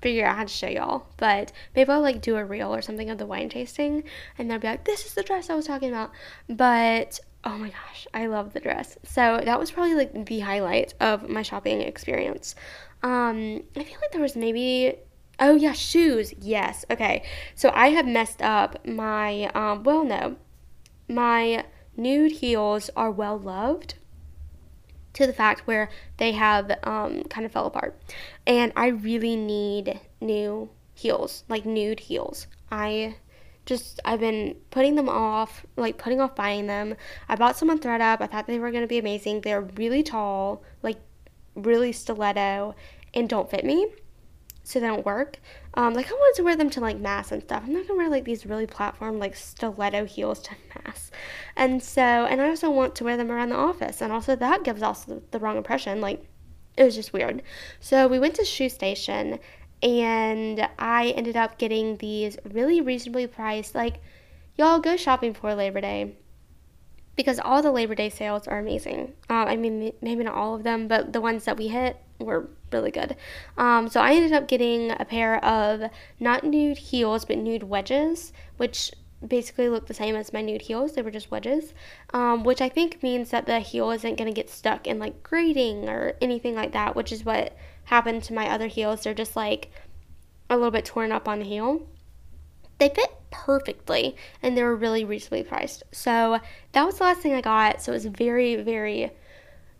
figure 0.00 0.24
out 0.24 0.36
how 0.36 0.44
to 0.44 0.48
show 0.48 0.68
y'all, 0.68 1.06
but 1.16 1.52
maybe 1.74 1.90
I'll 1.90 2.00
like 2.00 2.22
do 2.22 2.36
a 2.36 2.44
reel 2.44 2.72
or 2.72 2.80
something 2.80 3.10
of 3.10 3.18
the 3.18 3.26
wine 3.26 3.48
tasting 3.48 4.04
and 4.38 4.48
they'll 4.48 4.60
be 4.60 4.68
like, 4.68 4.84
this 4.84 5.04
is 5.04 5.14
the 5.14 5.24
dress 5.24 5.50
I 5.50 5.56
was 5.56 5.66
talking 5.66 5.90
about. 5.90 6.12
But 6.48 7.18
oh 7.42 7.58
my 7.58 7.70
gosh, 7.70 8.06
I 8.14 8.26
love 8.26 8.52
the 8.52 8.60
dress. 8.60 8.96
So 9.02 9.40
that 9.44 9.58
was 9.58 9.72
probably 9.72 9.96
like 9.96 10.26
the 10.26 10.40
highlight 10.40 10.94
of 11.00 11.28
my 11.28 11.42
shopping 11.42 11.80
experience. 11.82 12.54
Um, 13.02 13.64
I 13.76 13.82
feel 13.82 13.98
like 14.00 14.12
there 14.12 14.22
was 14.22 14.36
maybe 14.36 14.94
oh 15.40 15.56
yeah, 15.56 15.72
shoes. 15.72 16.32
Yes. 16.38 16.84
Okay. 16.88 17.24
So 17.56 17.72
I 17.74 17.88
have 17.88 18.06
messed 18.06 18.42
up 18.42 18.86
my 18.86 19.46
um 19.54 19.82
well 19.82 20.04
no. 20.04 20.36
My 21.08 21.64
nude 21.96 22.32
heels 22.32 22.90
are 22.96 23.10
well 23.10 23.36
loved 23.36 23.96
to 25.14 25.26
the 25.26 25.32
fact 25.32 25.66
where 25.66 25.88
they 26.18 26.32
have 26.32 26.70
um, 26.82 27.24
kind 27.24 27.44
of 27.46 27.52
fell 27.52 27.66
apart. 27.66 27.98
And 28.46 28.72
I 28.76 28.88
really 28.88 29.36
need 29.36 30.00
new 30.20 30.70
heels, 30.94 31.44
like 31.48 31.64
nude 31.64 32.00
heels. 32.00 32.46
I 32.70 33.16
just 33.66 34.00
I've 34.04 34.20
been 34.20 34.56
putting 34.70 34.94
them 34.94 35.08
off, 35.08 35.66
like 35.76 35.98
putting 35.98 36.20
off 36.20 36.34
buying 36.34 36.66
them. 36.66 36.94
I 37.28 37.36
bought 37.36 37.56
some 37.56 37.70
on 37.70 37.78
ThredUp. 37.78 38.20
I 38.20 38.26
thought 38.26 38.46
they 38.46 38.58
were 38.58 38.72
to 38.72 38.86
be 38.86 38.98
amazing. 38.98 39.42
They're 39.42 39.60
really 39.60 40.02
tall, 40.02 40.62
like 40.82 40.98
really 41.54 41.92
stiletto, 41.92 42.74
and 43.14 43.28
don't 43.28 43.50
fit 43.50 43.64
me, 43.64 43.88
so 44.68 44.80
they 44.80 44.86
don't 44.86 45.06
work. 45.06 45.38
Um, 45.74 45.94
like 45.94 46.10
I 46.10 46.12
wanted 46.12 46.36
to 46.36 46.42
wear 46.42 46.56
them 46.56 46.68
to 46.70 46.80
like 46.80 46.98
mass 46.98 47.32
and 47.32 47.42
stuff. 47.42 47.62
I'm 47.64 47.72
not 47.72 47.88
gonna 47.88 47.96
wear 47.96 48.10
like 48.10 48.24
these 48.24 48.44
really 48.44 48.66
platform 48.66 49.18
like 49.18 49.34
stiletto 49.34 50.04
heels 50.04 50.40
to 50.40 50.50
mass, 50.84 51.10
and 51.56 51.82
so 51.82 52.02
and 52.02 52.40
I 52.40 52.48
also 52.48 52.70
want 52.70 52.94
to 52.96 53.04
wear 53.04 53.16
them 53.16 53.30
around 53.30 53.48
the 53.48 53.56
office, 53.56 54.02
and 54.02 54.12
also 54.12 54.36
that 54.36 54.64
gives 54.64 54.82
also 54.82 55.22
the 55.30 55.38
wrong 55.38 55.56
impression. 55.56 56.02
Like 56.02 56.22
it 56.76 56.84
was 56.84 56.94
just 56.94 57.14
weird. 57.14 57.42
So 57.80 58.06
we 58.06 58.18
went 58.18 58.34
to 58.34 58.44
Shoe 58.44 58.68
Station 58.68 59.38
and 59.82 60.68
I 60.78 61.08
ended 61.16 61.36
up 61.36 61.58
getting 61.58 61.96
these 61.96 62.36
really 62.44 62.80
reasonably 62.80 63.26
priced. 63.26 63.74
Like, 63.74 64.00
y'all 64.56 64.80
go 64.80 64.96
shopping 64.96 65.34
for 65.34 65.54
Labor 65.54 65.80
Day 65.80 66.16
because 67.18 67.40
all 67.40 67.62
the 67.62 67.72
Labor 67.72 67.96
Day 67.96 68.08
sales 68.08 68.46
are 68.46 68.60
amazing. 68.60 69.12
Uh, 69.28 69.44
I 69.48 69.56
mean, 69.56 69.92
maybe 70.00 70.22
not 70.22 70.36
all 70.36 70.54
of 70.54 70.62
them, 70.62 70.86
but 70.86 71.12
the 71.12 71.20
ones 71.20 71.44
that 71.46 71.56
we 71.56 71.66
hit 71.66 71.96
were 72.20 72.48
really 72.72 72.92
good. 72.92 73.16
Um, 73.56 73.88
so 73.88 74.00
I 74.00 74.14
ended 74.14 74.32
up 74.32 74.46
getting 74.46 74.92
a 74.92 75.04
pair 75.04 75.44
of 75.44 75.90
not 76.20 76.44
nude 76.44 76.78
heels, 76.78 77.24
but 77.24 77.36
nude 77.36 77.64
wedges, 77.64 78.32
which 78.56 78.92
basically 79.26 79.68
look 79.68 79.88
the 79.88 79.94
same 79.94 80.14
as 80.14 80.32
my 80.32 80.42
nude 80.42 80.62
heels. 80.62 80.92
They 80.92 81.02
were 81.02 81.10
just 81.10 81.32
wedges, 81.32 81.74
um, 82.14 82.44
which 82.44 82.60
I 82.60 82.68
think 82.68 83.02
means 83.02 83.30
that 83.30 83.46
the 83.46 83.58
heel 83.58 83.90
isn't 83.90 84.16
going 84.16 84.32
to 84.32 84.40
get 84.40 84.48
stuck 84.48 84.86
in 84.86 85.00
like 85.00 85.24
grating 85.24 85.88
or 85.88 86.14
anything 86.20 86.54
like 86.54 86.70
that, 86.70 86.94
which 86.94 87.10
is 87.10 87.24
what 87.24 87.52
happened 87.86 88.22
to 88.24 88.32
my 88.32 88.48
other 88.48 88.68
heels. 88.68 89.02
They're 89.02 89.12
just 89.12 89.34
like 89.34 89.72
a 90.48 90.56
little 90.56 90.70
bit 90.70 90.84
torn 90.84 91.10
up 91.10 91.26
on 91.26 91.40
the 91.40 91.44
heel. 91.46 91.82
They 92.78 92.90
fit 92.90 93.17
perfectly 93.30 94.16
and 94.42 94.56
they 94.56 94.62
were 94.62 94.76
really 94.76 95.04
reasonably 95.04 95.42
priced. 95.42 95.82
So 95.92 96.38
that 96.72 96.84
was 96.84 96.98
the 96.98 97.04
last 97.04 97.20
thing 97.20 97.34
I 97.34 97.40
got. 97.40 97.82
So 97.82 97.92
it 97.92 97.96
was 97.96 98.06
very, 98.06 98.56
very 98.56 99.10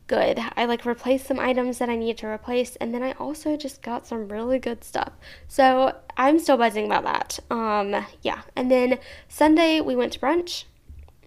good. 0.09 0.41
I 0.57 0.65
like 0.65 0.85
replaced 0.85 1.27
some 1.27 1.39
items 1.39 1.79
that 1.79 1.89
I 1.89 1.95
needed 1.95 2.19
to 2.19 2.27
replace, 2.27 2.75
and 2.77 2.93
then 2.93 3.03
I 3.03 3.13
also 3.13 3.57
just 3.57 3.83
got 3.83 4.07
some 4.07 4.29
really 4.29 4.59
good 4.59 4.83
stuff. 4.83 5.13
So 5.47 5.95
I'm 6.17 6.41
still 6.41 6.57
buzzing 6.57 6.87
about 6.87 7.05
that. 7.05 7.39
Um, 7.55 8.05
yeah. 8.23 8.43
And 8.57 8.71
then 8.71 8.99
Sunday 9.29 9.81
we 9.81 9.95
went 9.95 10.15
to 10.15 10.19
brunch, 10.19 10.65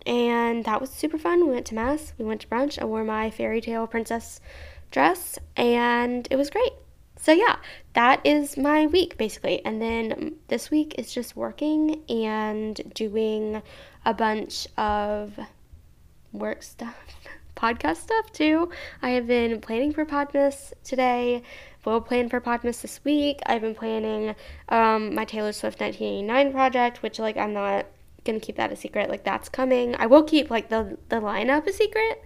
and 0.06 0.66
that 0.66 0.82
was 0.82 0.90
super 0.90 1.18
fun. 1.18 1.46
We 1.46 1.54
went 1.54 1.68
to 1.68 1.76
mass, 1.76 2.14
we 2.18 2.26
went 2.26 2.42
to 2.42 2.48
brunch. 2.48 2.82
I 2.82 2.86
wore 2.86 3.06
my 3.06 3.30
fairy 3.30 3.62
tale 3.62 3.88
princess 3.88 4.42
dress, 4.90 5.40
and 5.56 6.28
it 6.30 6.36
was 6.36 6.50
great. 6.50 6.74
So 7.22 7.34
yeah, 7.34 7.58
that 7.94 8.26
is 8.26 8.58
my 8.58 8.88
week 8.88 9.16
basically. 9.16 9.64
And 9.64 9.80
then 9.80 10.38
this 10.48 10.72
week 10.72 10.96
is 10.98 11.14
just 11.14 11.36
working 11.36 12.02
and 12.10 12.82
doing 12.96 13.62
a 14.04 14.14
bunch 14.14 14.68
of 14.76 15.40
work 16.32 16.64
stuff 16.64 16.96
podcast 17.56 17.98
stuff 17.98 18.32
too. 18.32 18.72
I 19.04 19.12
have 19.12 19.28
been 19.28 19.62
planning 19.62 19.94
for 19.94 20.04
Podmas 20.04 20.74
today. 20.84 21.44
Will 21.86 22.02
plan 22.02 22.28
for 22.28 22.42
Podmas 22.42 22.82
this 22.82 23.00
week. 23.04 23.40
I've 23.46 23.62
been 23.62 23.76
planning 23.76 24.36
um, 24.70 25.14
my 25.14 25.24
Taylor 25.24 25.52
Swift 25.52 25.80
1989 25.80 26.52
project, 26.52 27.04
which 27.04 27.20
like 27.20 27.38
I'm 27.38 27.54
not 27.54 27.86
gonna 28.26 28.40
keep 28.40 28.56
that 28.56 28.72
a 28.72 28.76
secret. 28.76 29.12
Like 29.12 29.24
that's 29.24 29.48
coming. 29.48 29.96
I 30.00 30.08
will 30.08 30.24
keep 30.24 30.50
like 30.50 30.70
the 30.70 30.98
the 31.10 31.18
lineup 31.18 31.68
a 31.68 31.74
secret, 31.74 32.24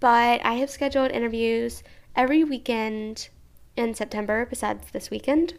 but 0.00 0.42
I 0.42 0.54
have 0.54 0.70
scheduled 0.70 1.10
interviews 1.10 1.82
every 2.16 2.42
weekend 2.42 3.28
in 3.76 3.94
September 3.94 4.46
besides 4.46 4.90
this 4.92 5.10
weekend. 5.10 5.54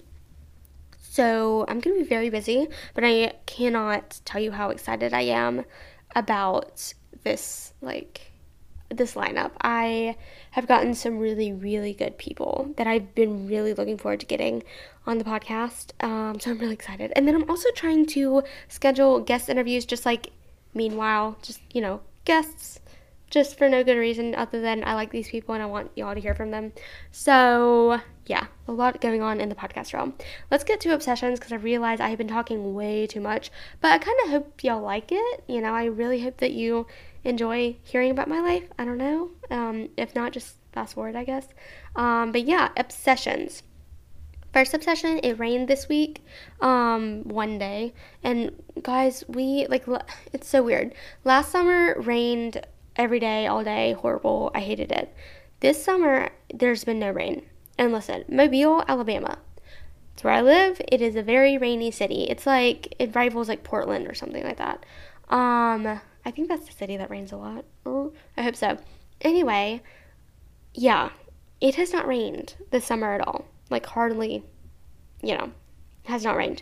So 0.99 1.65
I'm 1.67 1.79
gonna 1.79 1.97
be 1.97 2.03
very 2.03 2.29
busy, 2.29 2.67
but 2.93 3.03
I 3.03 3.33
cannot 3.45 4.21
tell 4.25 4.41
you 4.41 4.51
how 4.51 4.69
excited 4.69 5.13
I 5.13 5.21
am 5.21 5.65
about 6.15 6.93
this 7.23 7.73
like 7.81 8.31
this 8.89 9.15
lineup. 9.15 9.51
I 9.61 10.17
have 10.51 10.67
gotten 10.67 10.93
some 10.93 11.17
really, 11.17 11.53
really 11.53 11.93
good 11.93 12.17
people 12.17 12.73
that 12.77 12.87
I've 12.87 13.15
been 13.15 13.47
really 13.47 13.73
looking 13.73 13.97
forward 13.97 14.19
to 14.19 14.25
getting 14.25 14.63
on 15.07 15.17
the 15.17 15.23
podcast. 15.23 15.91
Um, 16.03 16.39
so 16.39 16.51
I'm 16.51 16.59
really 16.59 16.73
excited. 16.73 17.11
And 17.15 17.27
then 17.27 17.35
I'm 17.35 17.49
also 17.49 17.69
trying 17.75 18.05
to 18.07 18.43
schedule 18.67 19.19
guest 19.19 19.49
interviews, 19.49 19.85
just 19.85 20.05
like 20.05 20.31
meanwhile, 20.73 21.37
just, 21.41 21.61
you 21.73 21.81
know, 21.81 22.01
guests, 22.25 22.80
just 23.31 23.57
for 23.57 23.67
no 23.67 23.83
good 23.83 23.97
reason 23.97 24.35
other 24.35 24.61
than 24.61 24.83
I 24.83 24.93
like 24.93 25.09
these 25.09 25.29
people 25.29 25.55
and 25.55 25.63
I 25.63 25.65
want 25.65 25.89
y'all 25.95 26.13
to 26.13 26.21
hear 26.21 26.35
from 26.35 26.51
them. 26.51 26.73
So, 27.11 27.99
yeah, 28.27 28.47
a 28.67 28.71
lot 28.71 29.01
going 29.01 29.21
on 29.23 29.41
in 29.41 29.49
the 29.49 29.55
podcast 29.55 29.93
realm. 29.93 30.13
Let's 30.51 30.65
get 30.65 30.81
to 30.81 30.93
obsessions 30.93 31.39
because 31.39 31.53
I 31.53 31.55
realize 31.55 31.99
I 31.99 32.09
have 32.09 32.17
been 32.17 32.27
talking 32.27 32.75
way 32.75 33.07
too 33.07 33.21
much, 33.21 33.49
but 33.79 33.91
I 33.91 33.97
kind 33.97 34.17
of 34.25 34.29
hope 34.29 34.63
y'all 34.63 34.81
like 34.81 35.11
it. 35.11 35.43
You 35.47 35.61
know, 35.61 35.73
I 35.73 35.85
really 35.85 36.21
hope 36.21 36.37
that 36.37 36.51
you 36.51 36.85
enjoy 37.23 37.77
hearing 37.83 38.11
about 38.11 38.27
my 38.27 38.41
life. 38.41 38.65
I 38.77 38.85
don't 38.85 38.97
know. 38.97 39.31
Um, 39.49 39.89
if 39.95 40.13
not, 40.13 40.33
just 40.33 40.57
fast 40.73 40.95
forward, 40.95 41.15
I 41.15 41.23
guess. 41.23 41.47
Um, 41.95 42.33
but 42.33 42.45
yeah, 42.45 42.69
obsessions. 42.75 43.63
First 44.53 44.73
obsession, 44.73 45.21
it 45.23 45.39
rained 45.39 45.69
this 45.69 45.87
week, 45.87 46.21
um, 46.59 47.23
one 47.23 47.57
day. 47.57 47.93
And 48.21 48.61
guys, 48.81 49.23
we, 49.29 49.65
like, 49.67 49.85
it's 50.33 50.49
so 50.49 50.61
weird. 50.61 50.93
Last 51.23 51.51
summer 51.51 51.95
rained 51.97 52.65
every 52.95 53.19
day, 53.19 53.47
all 53.47 53.63
day, 53.63 53.93
horrible. 53.93 54.51
I 54.53 54.61
hated 54.61 54.91
it. 54.91 55.13
This 55.59 55.83
summer, 55.83 56.29
there's 56.53 56.83
been 56.83 56.99
no 56.99 57.11
rain. 57.11 57.43
And 57.77 57.91
listen, 57.91 58.25
Mobile, 58.27 58.83
Alabama. 58.87 59.39
It's 60.13 60.23
where 60.23 60.33
I 60.33 60.41
live. 60.41 60.81
It 60.87 61.01
is 61.01 61.15
a 61.15 61.23
very 61.23 61.57
rainy 61.57 61.91
city. 61.91 62.23
It's 62.23 62.45
like, 62.45 62.93
it 62.99 63.15
rivals 63.15 63.47
like 63.47 63.63
Portland 63.63 64.07
or 64.07 64.13
something 64.13 64.43
like 64.43 64.57
that. 64.57 64.85
Um, 65.29 66.01
I 66.25 66.31
think 66.31 66.49
that's 66.49 66.65
the 66.65 66.73
city 66.73 66.97
that 66.97 67.09
rains 67.09 67.31
a 67.31 67.37
lot. 67.37 67.65
Oh, 67.85 68.11
I 68.37 68.43
hope 68.43 68.55
so. 68.55 68.77
Anyway, 69.21 69.81
yeah, 70.73 71.09
it 71.59 71.75
has 71.75 71.93
not 71.93 72.07
rained 72.07 72.55
this 72.71 72.85
summer 72.85 73.13
at 73.13 73.27
all. 73.27 73.45
Like, 73.69 73.85
hardly, 73.85 74.43
you 75.21 75.37
know, 75.37 75.51
has 76.03 76.23
not 76.23 76.35
rained. 76.35 76.61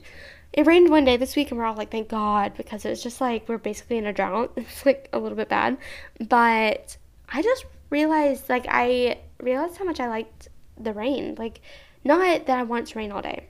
It 0.51 0.65
rained 0.65 0.89
one 0.89 1.05
day 1.05 1.17
this 1.17 1.35
week, 1.35 1.51
and 1.51 1.59
we're 1.59 1.65
all 1.65 1.75
like, 1.75 1.91
thank 1.91 2.09
God, 2.09 2.53
because 2.57 2.83
it 2.85 2.89
was 2.89 3.03
just 3.03 3.21
like 3.21 3.47
we're 3.47 3.57
basically 3.57 3.97
in 3.97 4.05
a 4.05 4.13
drought. 4.13 4.53
It's 4.57 4.85
like 4.85 5.09
a 5.13 5.19
little 5.19 5.35
bit 5.37 5.49
bad. 5.49 5.77
But 6.19 6.97
I 7.29 7.41
just 7.41 7.65
realized, 7.89 8.49
like, 8.49 8.65
I 8.67 9.19
realized 9.39 9.77
how 9.77 9.85
much 9.85 9.99
I 9.99 10.07
liked 10.07 10.47
the 10.77 10.93
rain. 10.93 11.35
Like, 11.37 11.61
not 12.03 12.45
that 12.47 12.57
I 12.57 12.63
want 12.63 12.87
to 12.87 12.97
rain 12.97 13.11
all 13.11 13.21
day 13.21 13.47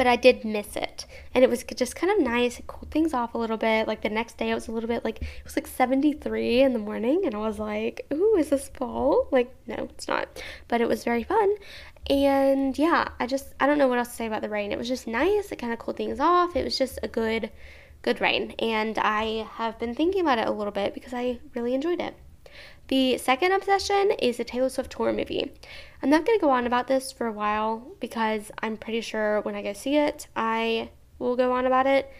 but 0.00 0.06
I 0.06 0.16
did 0.16 0.46
miss 0.46 0.76
it. 0.76 1.04
And 1.34 1.44
it 1.44 1.50
was 1.50 1.62
just 1.62 1.94
kind 1.94 2.10
of 2.10 2.26
nice. 2.26 2.58
It 2.58 2.66
cooled 2.66 2.90
things 2.90 3.12
off 3.12 3.34
a 3.34 3.38
little 3.38 3.58
bit. 3.58 3.86
Like 3.86 4.00
the 4.00 4.08
next 4.08 4.38
day, 4.38 4.50
it 4.50 4.54
was 4.54 4.66
a 4.66 4.72
little 4.72 4.88
bit 4.88 5.04
like, 5.04 5.20
it 5.20 5.44
was 5.44 5.54
like 5.54 5.66
73 5.66 6.62
in 6.62 6.72
the 6.72 6.78
morning. 6.78 7.20
And 7.26 7.34
I 7.34 7.38
was 7.38 7.58
like, 7.58 8.06
ooh, 8.10 8.34
is 8.38 8.48
this 8.48 8.70
fall? 8.70 9.28
Like, 9.30 9.54
no, 9.66 9.74
it's 9.90 10.08
not. 10.08 10.42
But 10.68 10.80
it 10.80 10.88
was 10.88 11.04
very 11.04 11.22
fun. 11.22 11.54
And 12.08 12.76
yeah, 12.76 13.08
I 13.20 13.26
just, 13.26 13.54
I 13.60 13.66
don't 13.66 13.78
know 13.78 13.88
what 13.88 13.98
else 13.98 14.08
to 14.08 14.14
say 14.14 14.26
about 14.26 14.42
the 14.42 14.48
rain. 14.48 14.72
It 14.72 14.78
was 14.78 14.88
just 14.88 15.06
nice. 15.06 15.52
It 15.52 15.56
kind 15.56 15.72
of 15.72 15.78
cooled 15.78 15.96
things 15.96 16.18
off. 16.18 16.56
It 16.56 16.64
was 16.64 16.76
just 16.76 16.98
a 17.02 17.08
good, 17.08 17.50
good 18.02 18.20
rain. 18.20 18.54
And 18.58 18.98
I 18.98 19.48
have 19.52 19.78
been 19.78 19.94
thinking 19.94 20.22
about 20.22 20.38
it 20.38 20.48
a 20.48 20.52
little 20.52 20.72
bit 20.72 20.94
because 20.94 21.14
I 21.14 21.38
really 21.54 21.74
enjoyed 21.74 22.00
it. 22.00 22.16
The 22.88 23.18
second 23.18 23.52
obsession 23.52 24.10
is 24.18 24.38
the 24.38 24.44
Taylor 24.44 24.68
Swift 24.68 24.90
tour 24.90 25.12
movie. 25.12 25.52
I'm 26.02 26.10
not 26.10 26.26
going 26.26 26.36
to 26.36 26.44
go 26.44 26.50
on 26.50 26.66
about 26.66 26.88
this 26.88 27.12
for 27.12 27.28
a 27.28 27.32
while 27.32 27.86
because 28.00 28.50
I'm 28.60 28.76
pretty 28.76 29.00
sure 29.00 29.40
when 29.42 29.54
I 29.54 29.62
go 29.62 29.72
see 29.72 29.96
it, 29.96 30.26
I 30.34 30.90
will 31.20 31.36
go 31.36 31.52
on 31.52 31.66
about 31.66 31.86
it. 31.86 32.10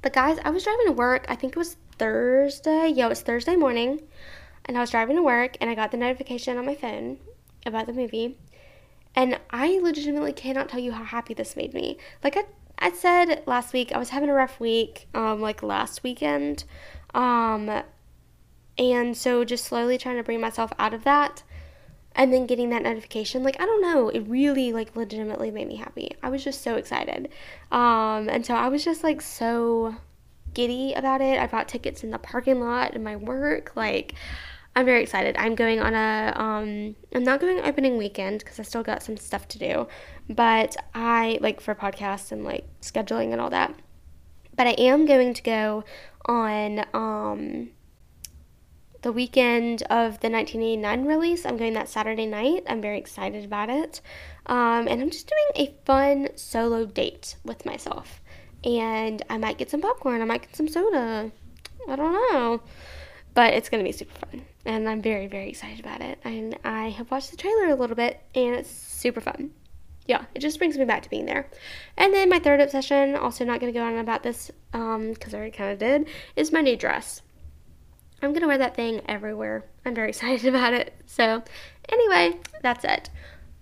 But 0.00 0.14
guys, 0.14 0.38
I 0.42 0.50
was 0.50 0.64
driving 0.64 0.86
to 0.86 0.92
work. 0.92 1.26
I 1.28 1.36
think 1.36 1.52
it 1.52 1.58
was 1.58 1.76
Thursday. 1.98 2.88
Yeah, 2.88 3.06
it 3.06 3.10
was 3.10 3.20
Thursday 3.20 3.56
morning. 3.56 4.00
And 4.64 4.78
I 4.78 4.80
was 4.80 4.90
driving 4.90 5.16
to 5.16 5.22
work 5.22 5.58
and 5.60 5.68
I 5.68 5.74
got 5.74 5.90
the 5.90 5.98
notification 5.98 6.56
on 6.56 6.64
my 6.64 6.74
phone 6.74 7.18
about 7.66 7.86
the 7.86 7.92
movie. 7.92 8.38
And 9.14 9.38
I 9.50 9.78
legitimately 9.78 10.32
cannot 10.32 10.68
tell 10.68 10.80
you 10.80 10.92
how 10.92 11.04
happy 11.04 11.34
this 11.34 11.56
made 11.56 11.74
me. 11.74 11.98
Like 12.24 12.36
I, 12.36 12.44
I 12.78 12.92
said 12.92 13.42
last 13.46 13.72
week, 13.72 13.92
I 13.92 13.98
was 13.98 14.10
having 14.10 14.30
a 14.30 14.34
rough 14.34 14.58
week, 14.58 15.08
um, 15.14 15.40
like 15.40 15.62
last 15.62 16.02
weekend. 16.02 16.64
Um, 17.14 17.82
and 18.78 19.16
so 19.16 19.44
just 19.44 19.64
slowly 19.64 19.98
trying 19.98 20.16
to 20.16 20.22
bring 20.22 20.40
myself 20.40 20.72
out 20.78 20.94
of 20.94 21.04
that 21.04 21.42
and 22.14 22.32
then 22.32 22.46
getting 22.46 22.70
that 22.70 22.82
notification 22.82 23.42
like 23.42 23.60
i 23.60 23.64
don't 23.64 23.80
know 23.80 24.08
it 24.08 24.20
really 24.20 24.72
like 24.72 24.94
legitimately 24.96 25.50
made 25.50 25.68
me 25.68 25.76
happy 25.76 26.10
i 26.22 26.28
was 26.28 26.44
just 26.44 26.62
so 26.62 26.76
excited 26.76 27.28
um 27.70 28.28
and 28.28 28.44
so 28.44 28.54
i 28.54 28.68
was 28.68 28.84
just 28.84 29.02
like 29.02 29.20
so 29.20 29.94
giddy 30.54 30.92
about 30.94 31.20
it 31.20 31.38
i 31.38 31.46
bought 31.46 31.68
tickets 31.68 32.04
in 32.04 32.10
the 32.10 32.18
parking 32.18 32.60
lot 32.60 32.94
in 32.94 33.02
my 33.02 33.16
work 33.16 33.74
like 33.76 34.14
i'm 34.74 34.84
very 34.84 35.02
excited 35.02 35.36
i'm 35.38 35.54
going 35.54 35.80
on 35.80 35.94
a 35.94 36.32
um 36.36 36.94
i'm 37.14 37.24
not 37.24 37.40
going 37.40 37.60
opening 37.60 37.96
weekend 37.96 38.38
because 38.40 38.58
i 38.58 38.62
still 38.62 38.82
got 38.82 39.02
some 39.02 39.16
stuff 39.16 39.46
to 39.48 39.58
do 39.58 39.86
but 40.28 40.76
i 40.94 41.38
like 41.40 41.60
for 41.60 41.74
podcasts 41.74 42.32
and 42.32 42.44
like 42.44 42.64
scheduling 42.80 43.32
and 43.32 43.40
all 43.40 43.50
that 43.50 43.74
but 44.56 44.66
i 44.66 44.72
am 44.72 45.06
going 45.06 45.34
to 45.34 45.42
go 45.42 45.84
on 46.26 46.84
um 46.94 47.70
the 49.02 49.12
weekend 49.12 49.82
of 49.82 50.20
the 50.20 50.30
1989 50.30 51.04
release. 51.04 51.44
I'm 51.44 51.56
going 51.56 51.74
that 51.74 51.88
Saturday 51.88 52.26
night. 52.26 52.62
I'm 52.68 52.80
very 52.80 52.98
excited 52.98 53.44
about 53.44 53.68
it. 53.68 54.00
Um, 54.46 54.86
and 54.88 55.02
I'm 55.02 55.10
just 55.10 55.28
doing 55.28 55.66
a 55.68 55.74
fun 55.84 56.28
solo 56.36 56.86
date 56.86 57.36
with 57.44 57.66
myself. 57.66 58.20
and 58.64 59.22
I 59.28 59.38
might 59.38 59.58
get 59.58 59.70
some 59.70 59.80
popcorn. 59.80 60.22
I 60.22 60.24
might 60.24 60.42
get 60.42 60.54
some 60.54 60.68
soda. 60.68 61.32
I 61.88 61.96
don't 61.96 62.12
know. 62.12 62.62
But 63.34 63.54
it's 63.54 63.68
going 63.68 63.82
to 63.82 63.88
be 63.88 63.96
super 63.96 64.14
fun. 64.26 64.44
And 64.64 64.88
I'm 64.88 65.02
very, 65.02 65.26
very 65.26 65.48
excited 65.48 65.80
about 65.80 66.00
it. 66.00 66.18
And 66.24 66.58
I 66.64 66.90
have 66.90 67.10
watched 67.10 67.30
the 67.30 67.36
trailer 67.36 67.68
a 67.68 67.74
little 67.74 67.96
bit, 67.96 68.20
and 68.34 68.54
it's 68.54 68.70
super 68.70 69.20
fun. 69.20 69.52
Yeah, 70.06 70.24
it 70.34 70.40
just 70.40 70.58
brings 70.58 70.76
me 70.76 70.84
back 70.84 71.02
to 71.02 71.10
being 71.10 71.26
there. 71.26 71.48
And 71.96 72.12
then 72.12 72.28
my 72.28 72.38
third 72.38 72.60
obsession, 72.60 73.14
also 73.14 73.44
not 73.44 73.60
going 73.60 73.72
to 73.72 73.78
go 73.78 73.84
on 73.84 73.98
about 73.98 74.22
this 74.22 74.50
because 74.72 74.94
um, 74.96 75.14
I 75.32 75.34
already 75.34 75.50
kind 75.52 75.72
of 75.72 75.78
did, 75.78 76.08
is 76.36 76.52
my 76.52 76.60
new 76.60 76.76
dress. 76.76 77.22
I'm 78.20 78.30
going 78.30 78.42
to 78.42 78.48
wear 78.48 78.58
that 78.58 78.76
thing 78.76 79.00
everywhere. 79.08 79.64
I'm 79.84 79.94
very 79.94 80.08
excited 80.10 80.46
about 80.46 80.74
it. 80.74 80.94
So, 81.06 81.42
anyway, 81.88 82.38
that's 82.62 82.84
it. 82.84 83.10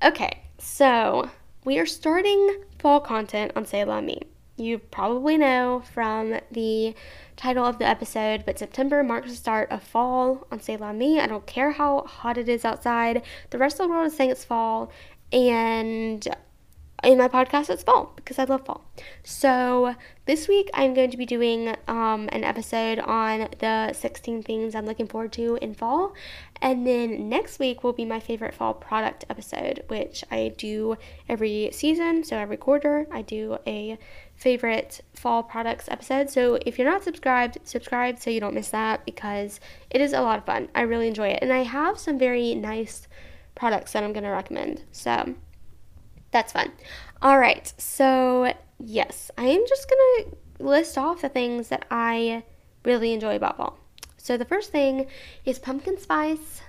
Okay, 0.03 0.43
so 0.59 1.31
we 1.65 1.79
are 1.79 1.87
starting 1.87 2.63
fall 2.79 3.01
content 3.01 3.53
on 3.55 3.67
C'est 3.67 3.85
La 3.85 4.01
Me. 4.01 4.21
You 4.61 4.79
probably 4.79 5.39
know 5.39 5.83
from 5.95 6.39
the 6.51 6.95
title 7.35 7.65
of 7.65 7.79
the 7.79 7.87
episode, 7.87 8.45
but 8.45 8.59
September 8.59 9.03
marks 9.03 9.31
the 9.31 9.37
start 9.37 9.71
of 9.71 9.83
fall 9.83 10.47
on 10.53 10.61
La 10.79 10.93
Me. 10.93 11.19
I 11.19 11.27
don't 11.27 11.47
care 11.47 11.71
how 11.71 12.03
hot 12.03 12.37
it 12.37 12.47
is 12.47 12.67
outside. 12.67 13.23
The 13.49 13.57
rest 13.57 13.81
of 13.81 13.87
the 13.87 13.95
world 13.95 14.09
is 14.09 14.17
saying 14.17 14.31
it's 14.31 14.45
fall, 14.45 14.93
and 15.33 16.29
in 17.03 17.17
my 17.17 17.29
podcast 17.29 17.71
it's 17.71 17.83
fall 17.83 18.13
because 18.17 18.39
I 18.39 18.45
love 18.45 18.67
fall. 18.67 18.85
So 19.25 19.95
this 20.27 20.49
week 20.49 20.71
I'm 20.75 20.93
going 20.93 21.11
to 21.11 21.17
be 21.17 21.27
doing 21.27 21.75
um, 21.89 22.29
an 22.33 22.45
episode 22.45 22.99
on 22.99 23.49
the 23.59 23.93
16 23.93 24.43
things 24.43 24.75
I'm 24.75 24.87
looking 24.87 25.07
forward 25.07 25.33
to 25.33 25.59
in 25.63 25.75
fall. 25.75 26.15
And 26.61 26.87
then 26.87 27.29
next 27.29 27.59
week 27.59 27.83
will 27.83 27.95
be 27.95 28.05
my 28.05 28.21
favorite 28.21 28.55
fall 28.55 28.75
product 28.75 29.25
episode, 29.31 29.83
which 29.89 30.25
I 30.31 30.53
do 30.59 30.97
every 31.29 31.71
season. 31.73 32.23
So 32.23 32.37
every 32.37 32.59
quarter 32.59 33.07
I 33.11 33.23
do 33.23 33.59
a 33.67 33.99
favorite 34.35 35.01
fall 35.15 35.43
products 35.43 35.87
episode. 35.89 36.29
So 36.31 36.59
if 36.67 36.79
you're 36.79 36.91
not 36.91 37.03
subscribed, 37.03 37.59
subscribe 37.65 38.19
so 38.19 38.31
you 38.31 38.41
don't 38.41 38.55
miss 38.55 38.71
that 38.71 39.05
because 39.07 39.59
it 39.91 40.01
is 40.01 40.13
a 40.13 40.21
lot 40.21 40.39
of 40.39 40.45
fun. 40.45 40.69
I 40.75 40.83
really 40.83 41.09
enjoy 41.09 41.29
it. 41.29 41.39
And 41.43 41.53
I 41.53 41.63
have 41.63 41.99
some 41.99 42.19
very 42.19 42.55
nice 42.55 43.09
products 43.55 43.93
that 43.93 44.05
I'm 44.05 44.13
going 44.13 44.25
to 44.25 44.31
recommend. 44.31 44.83
So 44.93 45.35
that's 46.31 46.53
fun. 46.53 46.73
All 47.23 47.39
right. 47.39 47.73
So, 47.77 48.53
yes, 48.79 49.31
I 49.37 49.47
am 49.47 49.65
just 49.69 49.89
to 49.89 50.37
list 50.59 50.97
off 50.97 51.23
the 51.23 51.29
things 51.29 51.69
that 51.69 51.87
I 51.91 52.45
really 52.85 53.13
enjoy 53.13 53.37
about 53.37 53.57
fall. 53.57 53.79
So, 54.17 54.37
the 54.37 54.45
first 54.45 54.71
thing 54.71 55.07
is 55.45 55.59
pumpkin 55.59 55.99
spice, 55.99 56.63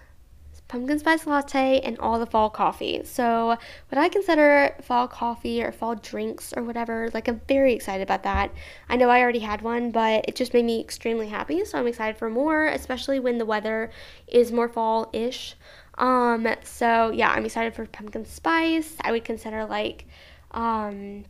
pumpkin 0.67 0.99
spice 0.99 1.27
latte, 1.27 1.81
and 1.81 1.99
all 1.99 2.17
the 2.17 2.25
fall 2.25 2.49
coffee. 2.49 3.01
So, 3.03 3.57
what 3.89 3.97
I 3.97 4.09
consider 4.09 4.75
fall 4.81 5.07
coffee 5.07 5.61
or 5.61 5.71
fall 5.71 5.95
drinks 5.95 6.53
or 6.55 6.63
whatever, 6.63 7.09
like, 7.13 7.27
I'm 7.27 7.41
very 7.47 7.73
excited 7.73 8.03
about 8.03 8.23
that. 8.23 8.51
I 8.89 8.95
know 8.95 9.09
I 9.09 9.21
already 9.21 9.39
had 9.39 9.61
one, 9.61 9.91
but 9.91 10.25
it 10.27 10.35
just 10.35 10.53
made 10.53 10.65
me 10.65 10.79
extremely 10.79 11.27
happy. 11.27 11.63
So, 11.65 11.77
I'm 11.77 11.87
excited 11.87 12.17
for 12.17 12.29
more, 12.29 12.67
especially 12.67 13.19
when 13.19 13.37
the 13.37 13.45
weather 13.45 13.91
is 14.27 14.51
more 14.51 14.69
fall 14.69 15.09
ish. 15.13 15.55
Um, 16.01 16.47
so 16.63 17.11
yeah, 17.11 17.31
I'm 17.31 17.45
excited 17.45 17.75
for 17.75 17.85
pumpkin 17.85 18.25
spice. 18.25 18.97
I 19.01 19.11
would 19.11 19.23
consider 19.23 19.65
like 19.65 20.05
um 20.51 21.23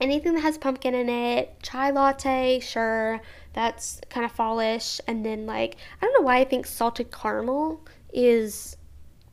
anything 0.00 0.34
that 0.34 0.40
has 0.40 0.58
pumpkin 0.58 0.94
in 0.94 1.08
it, 1.08 1.62
chai 1.62 1.90
latte, 1.90 2.58
sure, 2.60 3.20
that's 3.52 4.00
kind 4.08 4.24
of 4.24 4.32
fallish. 4.32 5.00
And 5.06 5.24
then 5.24 5.46
like 5.46 5.76
I 6.00 6.06
don't 6.06 6.14
know 6.14 6.26
why 6.26 6.38
I 6.38 6.44
think 6.44 6.66
salted 6.66 7.12
caramel 7.12 7.84
is 8.12 8.78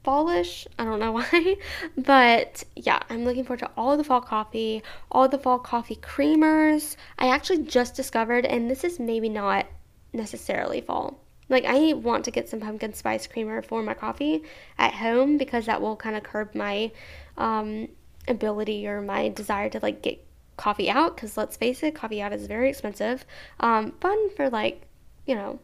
fallish. 0.04 0.68
I 0.78 0.84
don't 0.84 1.00
know 1.00 1.12
why. 1.20 1.56
But 1.98 2.64
yeah, 2.76 3.00
I'm 3.10 3.24
looking 3.24 3.46
forward 3.46 3.60
to 3.60 3.72
all 3.78 3.96
the 3.96 4.04
fall 4.04 4.22
coffee, 4.22 4.84
all 5.10 5.30
the 5.30 5.40
fall 5.40 5.60
coffee 5.60 5.96
creamers. 5.96 6.98
I 7.18 7.28
actually 7.30 7.64
just 7.64 7.96
discovered, 7.96 8.46
and 8.46 8.70
this 8.70 8.84
is 8.84 9.00
maybe 9.00 9.30
not 9.30 9.68
necessarily 10.14 10.82
fall, 10.82 11.20
like 11.50 11.66
I 11.66 11.94
want 11.94 12.26
to 12.26 12.32
get 12.32 12.50
some 12.50 12.60
pumpkin 12.60 12.94
spice 12.94 13.28
creamer 13.28 13.62
for 13.62 13.84
my 13.84 13.94
coffee 13.94 14.44
at 14.78 14.94
home 14.94 15.38
because 15.38 15.66
that 15.68 15.82
will 15.82 15.96
kind 15.96 16.16
of 16.16 16.24
curb 16.24 16.56
my 16.56 16.92
um, 17.38 17.90
ability 18.28 18.88
or 18.88 19.02
my 19.02 19.30
desire 19.30 19.70
to 19.70 19.80
like 19.80 20.02
get 20.02 20.26
coffee 20.58 20.90
out 20.90 21.16
because 21.16 21.38
let's 21.38 21.58
face 21.58 21.84
it, 21.84 21.96
coffee 21.96 22.22
out 22.22 22.34
is 22.34 22.48
very 22.48 22.70
expensive. 22.70 23.26
Um, 23.60 23.94
fun 24.02 24.30
for 24.36 24.50
like, 24.50 24.88
you 25.26 25.36
know, 25.36 25.60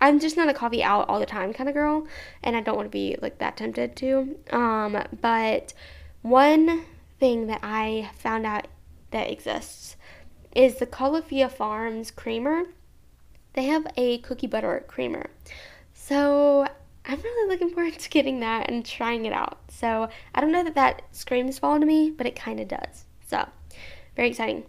I'm 0.00 0.20
just 0.20 0.36
not 0.36 0.48
a 0.48 0.54
coffee 0.54 0.82
out 0.82 1.08
all 1.08 1.20
the 1.20 1.26
time 1.26 1.52
kind 1.52 1.68
of 1.68 1.74
girl, 1.74 2.06
and 2.42 2.56
I 2.56 2.60
don't 2.60 2.76
want 2.76 2.86
to 2.86 2.90
be 2.90 3.16
like 3.22 3.38
that 3.38 3.56
tempted 3.56 3.96
to. 3.96 4.36
Um, 4.50 5.02
but 5.20 5.72
one 6.22 6.84
thing 7.18 7.46
that 7.46 7.60
I 7.62 8.10
found 8.18 8.44
out 8.44 8.66
that 9.12 9.30
exists 9.30 9.96
is 10.54 10.76
the 10.76 10.86
Califia 10.86 11.50
Farms 11.50 12.10
creamer 12.10 12.64
they 13.54 13.64
have 13.64 13.86
a 13.96 14.18
cookie 14.18 14.46
butter 14.46 14.84
creamer. 14.86 15.30
So 15.92 16.66
I'm 17.06 17.20
really 17.20 17.48
looking 17.48 17.70
forward 17.70 17.98
to 17.98 18.10
getting 18.10 18.40
that 18.40 18.70
and 18.70 18.84
trying 18.84 19.24
it 19.24 19.32
out. 19.32 19.58
So 19.68 20.08
I 20.34 20.40
don't 20.40 20.52
know 20.52 20.64
that 20.64 20.74
that 20.74 21.02
screams 21.12 21.58
fall 21.58 21.78
to 21.80 21.86
me, 21.86 22.10
but 22.10 22.26
it 22.26 22.36
kind 22.36 22.60
of 22.60 22.68
does. 22.68 23.04
So 23.26 23.48
very 24.16 24.28
exciting. 24.28 24.64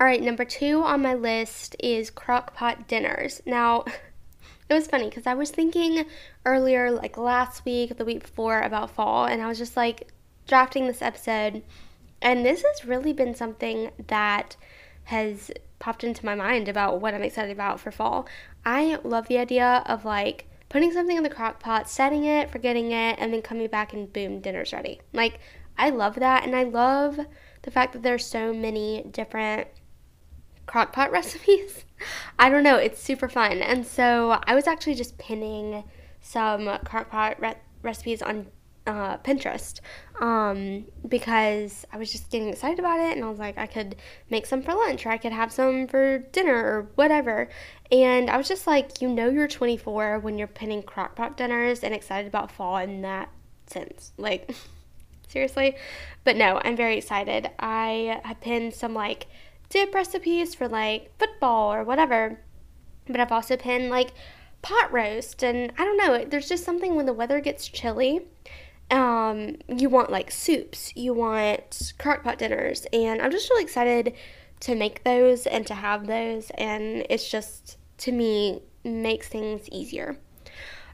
All 0.00 0.06
right, 0.06 0.22
number 0.22 0.44
two 0.44 0.82
on 0.82 1.02
my 1.02 1.14
list 1.14 1.74
is 1.80 2.10
crock 2.10 2.54
pot 2.54 2.86
dinners. 2.86 3.42
Now, 3.44 3.84
it 4.68 4.74
was 4.74 4.86
funny 4.86 5.08
because 5.08 5.26
I 5.26 5.34
was 5.34 5.50
thinking 5.50 6.04
earlier, 6.44 6.90
like 6.90 7.16
last 7.16 7.64
week, 7.64 7.96
the 7.96 8.04
week 8.04 8.22
before, 8.22 8.60
about 8.60 8.90
fall, 8.90 9.24
and 9.24 9.42
I 9.42 9.48
was 9.48 9.58
just 9.58 9.76
like 9.76 10.08
drafting 10.46 10.86
this 10.86 11.02
episode. 11.02 11.62
And 12.20 12.44
this 12.44 12.62
has 12.62 12.84
really 12.84 13.12
been 13.12 13.34
something 13.34 13.90
that 14.08 14.56
has 15.08 15.50
popped 15.78 16.04
into 16.04 16.26
my 16.26 16.34
mind 16.34 16.68
about 16.68 17.00
what 17.00 17.14
I'm 17.14 17.22
excited 17.22 17.50
about 17.50 17.80
for 17.80 17.90
fall. 17.90 18.28
I 18.66 18.98
love 19.02 19.26
the 19.26 19.38
idea 19.38 19.82
of 19.86 20.04
like 20.04 20.46
putting 20.68 20.92
something 20.92 21.16
in 21.16 21.22
the 21.22 21.30
crock 21.30 21.60
pot, 21.60 21.88
setting 21.88 22.24
it, 22.24 22.50
forgetting 22.50 22.92
it, 22.92 23.16
and 23.18 23.32
then 23.32 23.40
coming 23.40 23.68
back 23.68 23.94
and 23.94 24.12
boom, 24.12 24.40
dinner's 24.40 24.74
ready. 24.74 25.00
Like, 25.14 25.40
I 25.78 25.88
love 25.88 26.16
that. 26.16 26.44
And 26.44 26.54
I 26.54 26.64
love 26.64 27.18
the 27.62 27.70
fact 27.70 27.94
that 27.94 28.02
there's 28.02 28.26
so 28.26 28.52
many 28.52 29.02
different 29.10 29.68
crock 30.66 30.92
pot 30.92 31.10
recipes. 31.18 31.86
I 32.38 32.50
don't 32.50 32.62
know, 32.62 32.76
it's 32.76 33.02
super 33.02 33.30
fun. 33.30 33.62
And 33.62 33.86
so 33.86 34.38
I 34.46 34.54
was 34.54 34.66
actually 34.66 34.94
just 34.94 35.16
pinning 35.16 35.84
some 36.20 36.68
crock 36.84 37.08
pot 37.08 37.40
re- 37.40 37.56
recipes 37.82 38.20
on 38.20 38.48
uh, 38.88 39.18
Pinterest 39.18 39.80
um, 40.18 40.86
because 41.06 41.86
I 41.92 41.98
was 41.98 42.10
just 42.10 42.30
getting 42.30 42.48
excited 42.48 42.78
about 42.78 42.98
it 42.98 43.14
and 43.14 43.24
I 43.24 43.28
was 43.28 43.38
like, 43.38 43.58
I 43.58 43.66
could 43.66 43.96
make 44.30 44.46
some 44.46 44.62
for 44.62 44.72
lunch 44.72 45.04
or 45.04 45.10
I 45.10 45.18
could 45.18 45.32
have 45.32 45.52
some 45.52 45.86
for 45.86 46.18
dinner 46.32 46.56
or 46.56 46.88
whatever. 46.94 47.50
And 47.92 48.30
I 48.30 48.38
was 48.38 48.48
just 48.48 48.66
like, 48.66 49.02
you 49.02 49.08
know, 49.08 49.28
you're 49.28 49.46
24 49.46 50.20
when 50.20 50.38
you're 50.38 50.48
pinning 50.48 50.82
crockpot 50.82 51.36
dinners 51.36 51.84
and 51.84 51.94
excited 51.94 52.26
about 52.26 52.50
fall 52.50 52.78
in 52.78 53.02
that 53.02 53.28
sense. 53.66 54.12
Like, 54.16 54.50
seriously? 55.28 55.76
But 56.24 56.36
no, 56.36 56.58
I'm 56.64 56.76
very 56.76 56.96
excited. 56.96 57.50
I 57.58 58.22
have 58.24 58.40
pinned 58.40 58.72
some 58.72 58.94
like 58.94 59.26
dip 59.68 59.94
recipes 59.94 60.54
for 60.54 60.66
like 60.66 61.12
football 61.18 61.74
or 61.74 61.84
whatever, 61.84 62.40
but 63.06 63.20
I've 63.20 63.32
also 63.32 63.58
pinned 63.58 63.90
like 63.90 64.12
pot 64.62 64.90
roast 64.90 65.42
and 65.44 65.72
I 65.78 65.84
don't 65.84 65.98
know, 65.98 66.24
there's 66.24 66.48
just 66.48 66.64
something 66.64 66.96
when 66.96 67.04
the 67.04 67.12
weather 67.12 67.40
gets 67.40 67.68
chilly 67.68 68.26
um, 68.90 69.56
you 69.68 69.88
want 69.88 70.10
like 70.10 70.30
soups, 70.30 70.92
you 70.96 71.12
want 71.12 71.70
crockpot 71.98 72.38
dinners, 72.38 72.86
and 72.92 73.20
I'm 73.20 73.30
just 73.30 73.50
really 73.50 73.64
excited 73.64 74.14
to 74.60 74.74
make 74.74 75.04
those 75.04 75.46
and 75.46 75.66
to 75.66 75.74
have 75.74 76.06
those, 76.06 76.50
and 76.50 77.06
it's 77.10 77.28
just 77.28 77.78
to 77.98 78.12
me 78.12 78.62
makes 78.84 79.28
things 79.28 79.68
easier. 79.70 80.18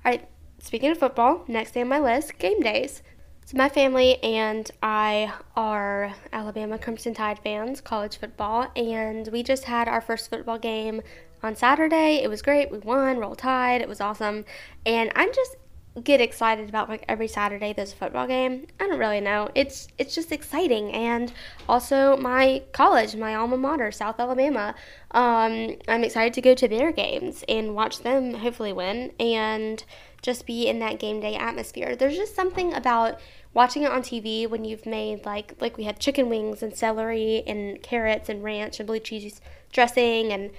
All 0.05 0.13
right, 0.13 0.29
speaking 0.59 0.91
of 0.91 0.99
football, 0.99 1.45
next 1.47 1.73
day 1.73 1.83
on 1.83 1.89
my 1.89 2.01
list, 2.01 2.39
game 2.39 2.61
days. 2.61 3.03
So 3.47 3.59
my 3.59 3.69
family 3.69 4.23
and 4.23 4.71
I 4.83 5.33
are 5.55 6.15
Alabama 6.33 6.79
Crimson 6.79 7.13
Tide 7.13 7.39
fans, 7.41 7.83
college 7.83 8.17
football, 8.17 8.71
and 8.75 9.29
we 9.29 9.43
just 9.43 9.65
had 9.65 9.87
our 9.87 10.01
first 10.01 10.31
football 10.31 10.59
game 10.59 11.03
on 11.43 11.55
Saturday. 11.55 12.23
It 12.23 12.31
was 12.31 12.41
great. 12.41 12.73
We 12.73 12.79
won, 12.79 13.19
roll 13.19 13.35
tide. 13.35 13.83
It 13.83 13.89
was 13.89 14.01
awesome. 14.01 14.47
And 14.87 15.13
I'm 15.15 15.33
just 15.35 15.57
get 16.03 16.21
excited 16.21 16.69
about 16.69 16.89
like 16.89 17.05
every 17.09 17.29
Saturday 17.29 17.73
there's 17.73 17.93
a 17.93 17.97
football 17.97 18.27
game. 18.27 18.67
I 18.81 18.89
don't 18.89 18.99
really 18.99 19.21
know. 19.21 19.49
It's 19.55 19.89
it's 19.97 20.15
just 20.15 20.33
exciting 20.33 20.93
and 20.93 21.33
also 21.69 22.17
my 22.17 22.63
college, 22.73 23.15
my 23.15 23.35
alma 23.35 23.57
mater, 23.57 23.93
South 23.93 24.19
Alabama. 24.19 24.75
Um, 25.13 25.77
I'm 25.87 26.03
excited 26.03 26.35
to 26.35 26.41
go 26.41 26.55
to 26.55 26.67
their 26.67 26.91
games 26.91 27.45
and 27.49 27.75
watch 27.75 28.01
them 28.01 28.35
hopefully 28.35 28.73
win 28.73 29.13
and 29.21 29.85
just 30.21 30.47
be 30.47 30.67
in 30.67 30.81
that 30.81 30.99
game 30.99 31.21
day 31.21 31.37
atmosphere. 31.37 31.95
There's 31.95 32.17
just 32.17 32.35
something 32.35 32.75
about 32.75 33.21
watching 33.53 33.85
it 33.85 33.93
on 33.93 34.03
TV 34.03 34.49
when 34.51 34.65
you've 34.65 34.87
made 34.87 35.25
like 35.25 35.55
like 35.61 35.77
we 35.77 35.85
had 35.85 36.01
chicken 36.01 36.29
wings 36.29 36.61
and 36.61 36.77
celery 36.77 37.45
and 37.47 37.81
carrots 37.83 38.29
and 38.29 38.43
ranch 38.43 38.81
and 38.81 38.87
blue 38.89 38.99
cheese 38.99 39.41
dressing 39.73 40.33
and 40.33 40.51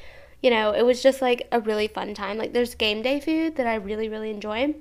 you 0.41 0.49
know, 0.51 0.71
it 0.71 0.83
was 0.83 1.01
just 1.01 1.21
like 1.21 1.47
a 1.51 1.59
really 1.59 1.87
fun 1.87 2.13
time. 2.13 2.37
Like 2.37 2.53
there's 2.53 2.75
game 2.75 3.01
day 3.01 3.19
food 3.19 3.57
that 3.57 3.67
I 3.67 3.75
really 3.75 4.07
really 4.07 4.29
enjoy 4.29 4.75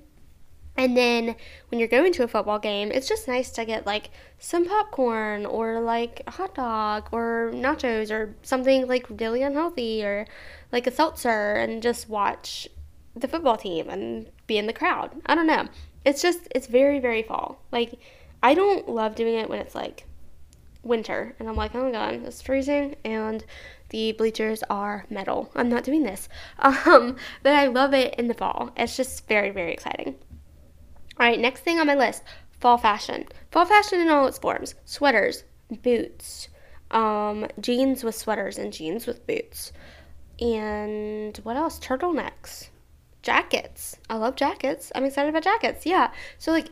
And 0.77 0.97
then 0.97 1.37
when 1.69 1.79
you're 1.79 1.89
going 1.89 2.13
to 2.15 2.25
a 2.25 2.29
football 2.29 2.59
game, 2.59 2.91
it's 2.91 3.09
just 3.09 3.29
nice 3.29 3.51
to 3.53 3.65
get 3.65 3.87
like 3.87 4.11
some 4.39 4.67
popcorn 4.67 5.47
or 5.47 5.81
like 5.81 6.23
a 6.27 6.33
hot 6.33 6.55
dog 6.55 7.09
or 7.13 7.53
nachos 7.55 8.11
or 8.11 8.35
something 8.43 8.89
like 8.89 9.07
really 9.09 9.43
unhealthy 9.43 10.05
or 10.05 10.27
like 10.73 10.87
a 10.87 10.91
seltzer 10.91 11.55
and 11.55 11.83
just 11.83 12.09
watch 12.09 12.69
the 13.15 13.29
football 13.29 13.57
team 13.57 13.89
and 13.89 14.31
be 14.49 14.59
in 14.59 14.67
the 14.67 14.73
crowd. 14.73 15.13
I 15.27 15.37
don't 15.37 15.47
know. 15.47 15.69
It's 16.05 16.21
just, 16.21 16.49
it's 16.55 16.67
very, 16.67 16.99
very 16.99 17.23
fall. 17.23 17.63
Like, 17.71 17.99
I 18.43 18.55
don't 18.55 18.89
love 18.89 19.15
doing 19.15 19.37
it 19.37 19.49
when 19.49 19.61
it's 19.61 19.75
like 19.75 20.05
winter 20.83 21.37
and 21.39 21.49
I'm 21.49 21.55
like, 21.55 21.75
oh 21.77 21.85
my 21.85 21.93
god, 21.93 22.15
it's 22.15 22.43
freezing 22.43 22.97
and 23.05 23.45
the 23.91 24.13
bleachers 24.13 24.65
are 24.69 25.07
metal. 25.09 25.53
I'm 25.55 25.69
not 25.69 25.85
doing 25.85 26.03
this. 26.03 26.29
Um, 26.59 27.17
but 27.45 27.53
I 27.53 27.69
love 27.69 27.95
it 27.95 28.17
in 28.17 28.27
the 28.27 28.35
fall. 28.35 28.73
It's 28.77 28.97
just 28.97 29.29
very, 29.29 29.51
very 29.51 29.73
exciting. 29.73 30.17
All 31.19 31.27
right, 31.27 31.39
next 31.39 31.61
thing 31.61 31.79
on 31.79 31.87
my 31.87 31.95
list 31.95 32.23
fall 32.61 32.79
fashion. 32.79 33.27
Fall 33.51 33.67
fashion 33.67 34.01
in 34.01 34.09
all 34.09 34.27
its 34.27 34.39
forms 34.39 34.75
sweaters, 34.85 35.45
boots, 35.83 36.49
um, 36.91 37.47
jeans 37.61 38.03
with 38.03 38.15
sweaters, 38.15 38.59
and 38.59 38.73
jeans 38.73 39.07
with 39.07 39.27
boots. 39.27 39.73
And 40.41 41.37
what 41.45 41.57
else? 41.57 41.79
Turtlenecks, 41.79 42.69
jackets. 43.23 43.97
I 44.09 44.17
love 44.17 44.37
jackets. 44.37 44.91
I'm 44.95 45.05
excited 45.05 45.29
about 45.29 45.45
jackets. 45.45 45.87
Yeah. 45.87 46.11
So, 46.39 46.53
like, 46.53 46.71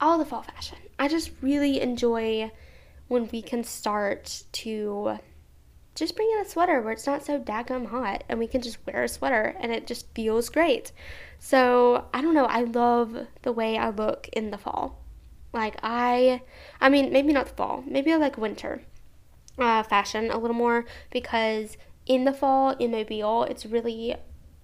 all 0.00 0.18
the 0.18 0.24
fall 0.24 0.42
fashion. 0.42 0.78
I 0.98 1.08
just 1.08 1.30
really 1.40 1.80
enjoy 1.80 2.50
when 3.08 3.28
we 3.32 3.42
can 3.42 3.64
start 3.64 4.44
to 4.52 5.18
just 5.94 6.14
bring 6.14 6.30
in 6.34 6.44
a 6.44 6.48
sweater 6.48 6.82
where 6.82 6.92
it's 6.92 7.06
not 7.06 7.24
so 7.24 7.38
daggum 7.38 7.86
hot 7.86 8.22
and 8.28 8.38
we 8.38 8.46
can 8.46 8.60
just 8.60 8.78
wear 8.86 9.04
a 9.04 9.08
sweater 9.08 9.56
and 9.58 9.72
it 9.72 9.86
just 9.86 10.12
feels 10.14 10.48
great. 10.48 10.92
So 11.38 12.06
I 12.12 12.20
don't 12.20 12.34
know, 12.34 12.46
I 12.46 12.62
love 12.62 13.26
the 13.42 13.52
way 13.52 13.76
I 13.76 13.90
look 13.90 14.28
in 14.32 14.50
the 14.50 14.58
fall. 14.58 14.98
Like 15.52 15.76
I 15.82 16.42
I 16.80 16.88
mean 16.88 17.12
maybe 17.12 17.32
not 17.32 17.46
the 17.46 17.54
fall, 17.54 17.84
maybe 17.86 18.12
I 18.12 18.16
like 18.16 18.36
winter 18.36 18.82
uh, 19.58 19.82
fashion 19.82 20.30
a 20.30 20.38
little 20.38 20.56
more 20.56 20.84
because 21.10 21.76
in 22.06 22.24
the 22.24 22.32
fall 22.32 22.70
in 22.78 22.90
Mobile 22.90 23.44
it's 23.44 23.64
really 23.64 24.16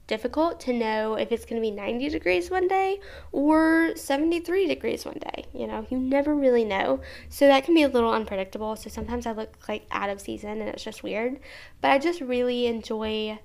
difficult 0.06 0.61
to 0.61 0.72
know 0.72 1.14
if 1.14 1.32
it's 1.32 1.44
going 1.44 1.61
to 1.61 1.66
be 1.66 1.70
90 1.70 2.11
degrees 2.11 2.50
one 2.50 2.68
day 2.68 3.00
or 3.30 3.92
73 3.96 4.66
degrees 4.66 5.06
one 5.06 5.18
day. 5.18 5.46
You 5.54 5.66
know, 5.66 5.87
you 5.88 5.98
never 5.98 6.35
really 6.35 6.64
know. 6.64 7.00
So 7.28 7.46
that 7.46 7.64
can 7.64 7.74
be 7.74 7.82
a 7.82 7.88
little 7.88 8.12
unpredictable. 8.12 8.76
So 8.76 8.90
sometimes 8.90 9.26
I 9.26 9.32
look 9.32 9.66
like 9.68 9.87
out 9.90 10.11
of 10.11 10.20
season 10.20 10.61
and 10.61 10.68
it's 10.68 10.85
just 10.85 11.02
weird. 11.02 11.38
But 11.80 11.92
I 11.92 11.98
just 11.98 12.20
really 12.20 12.66
enjoy 12.66 13.38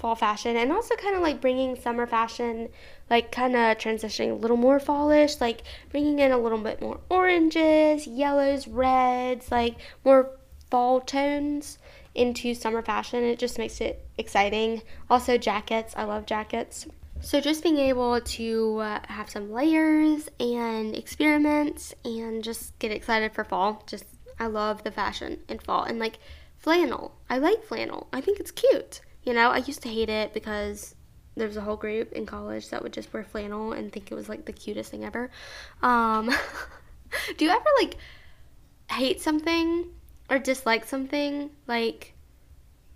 fall 0.00 0.14
fashion 0.16 0.56
and 0.56 0.72
also 0.72 0.96
kind 0.96 1.14
of 1.14 1.22
like 1.22 1.40
bringing 1.40 1.76
summer 1.76 2.06
fashion, 2.06 2.68
like 3.10 3.30
kind 3.30 3.54
of 3.54 3.76
transitioning 3.76 4.30
a 4.30 4.34
little 4.34 4.56
more 4.56 4.80
fallish, 4.80 5.40
like 5.40 5.62
bringing 5.90 6.18
in 6.18 6.32
a 6.32 6.38
little 6.38 6.58
bit 6.58 6.80
more 6.80 6.98
oranges, 7.10 8.06
yellows, 8.06 8.66
reds, 8.66 9.52
like 9.52 9.76
more 10.04 10.30
fall 10.70 11.00
tones 11.00 11.78
into 12.14 12.54
summer 12.54 12.82
fashion. 12.82 13.22
It 13.22 13.38
just 13.38 13.58
makes 13.58 13.80
it 13.80 14.04
exciting. 14.16 14.82
Also, 15.10 15.36
jackets. 15.36 15.94
I 15.96 16.04
love 16.04 16.24
jackets. 16.26 16.86
So, 17.20 17.38
just 17.40 17.62
being 17.62 17.76
able 17.76 18.20
to 18.20 18.78
uh, 18.78 19.00
have 19.08 19.28
some 19.28 19.52
layers 19.52 20.28
and 20.40 20.96
experiments 20.96 21.94
and 22.04 22.42
just 22.42 22.78
get 22.78 22.90
excited 22.90 23.32
for 23.34 23.44
fall. 23.44 23.84
Just, 23.86 24.06
I 24.38 24.46
love 24.46 24.82
the 24.82 24.90
fashion 24.90 25.40
in 25.46 25.58
fall. 25.58 25.82
And 25.82 25.98
like 25.98 26.18
flannel. 26.58 27.14
I 27.28 27.36
like 27.36 27.62
flannel. 27.64 28.08
I 28.12 28.22
think 28.22 28.40
it's 28.40 28.50
cute. 28.50 29.02
You 29.22 29.34
know, 29.34 29.50
I 29.50 29.58
used 29.58 29.82
to 29.82 29.88
hate 29.88 30.08
it 30.08 30.32
because 30.32 30.94
there 31.36 31.46
was 31.46 31.56
a 31.56 31.60
whole 31.60 31.76
group 31.76 32.12
in 32.12 32.26
college 32.26 32.70
that 32.70 32.82
would 32.82 32.92
just 32.92 33.12
wear 33.12 33.24
flannel 33.24 33.72
and 33.72 33.92
think 33.92 34.10
it 34.10 34.14
was 34.14 34.28
like 34.28 34.44
the 34.44 34.52
cutest 34.52 34.90
thing 34.90 35.04
ever. 35.04 35.30
Um, 35.82 36.30
do 37.36 37.44
you 37.44 37.50
ever 37.50 37.64
like 37.80 37.96
hate 38.90 39.20
something 39.20 39.86
or 40.28 40.38
dislike 40.38 40.84
something 40.84 41.50
like 41.66 42.14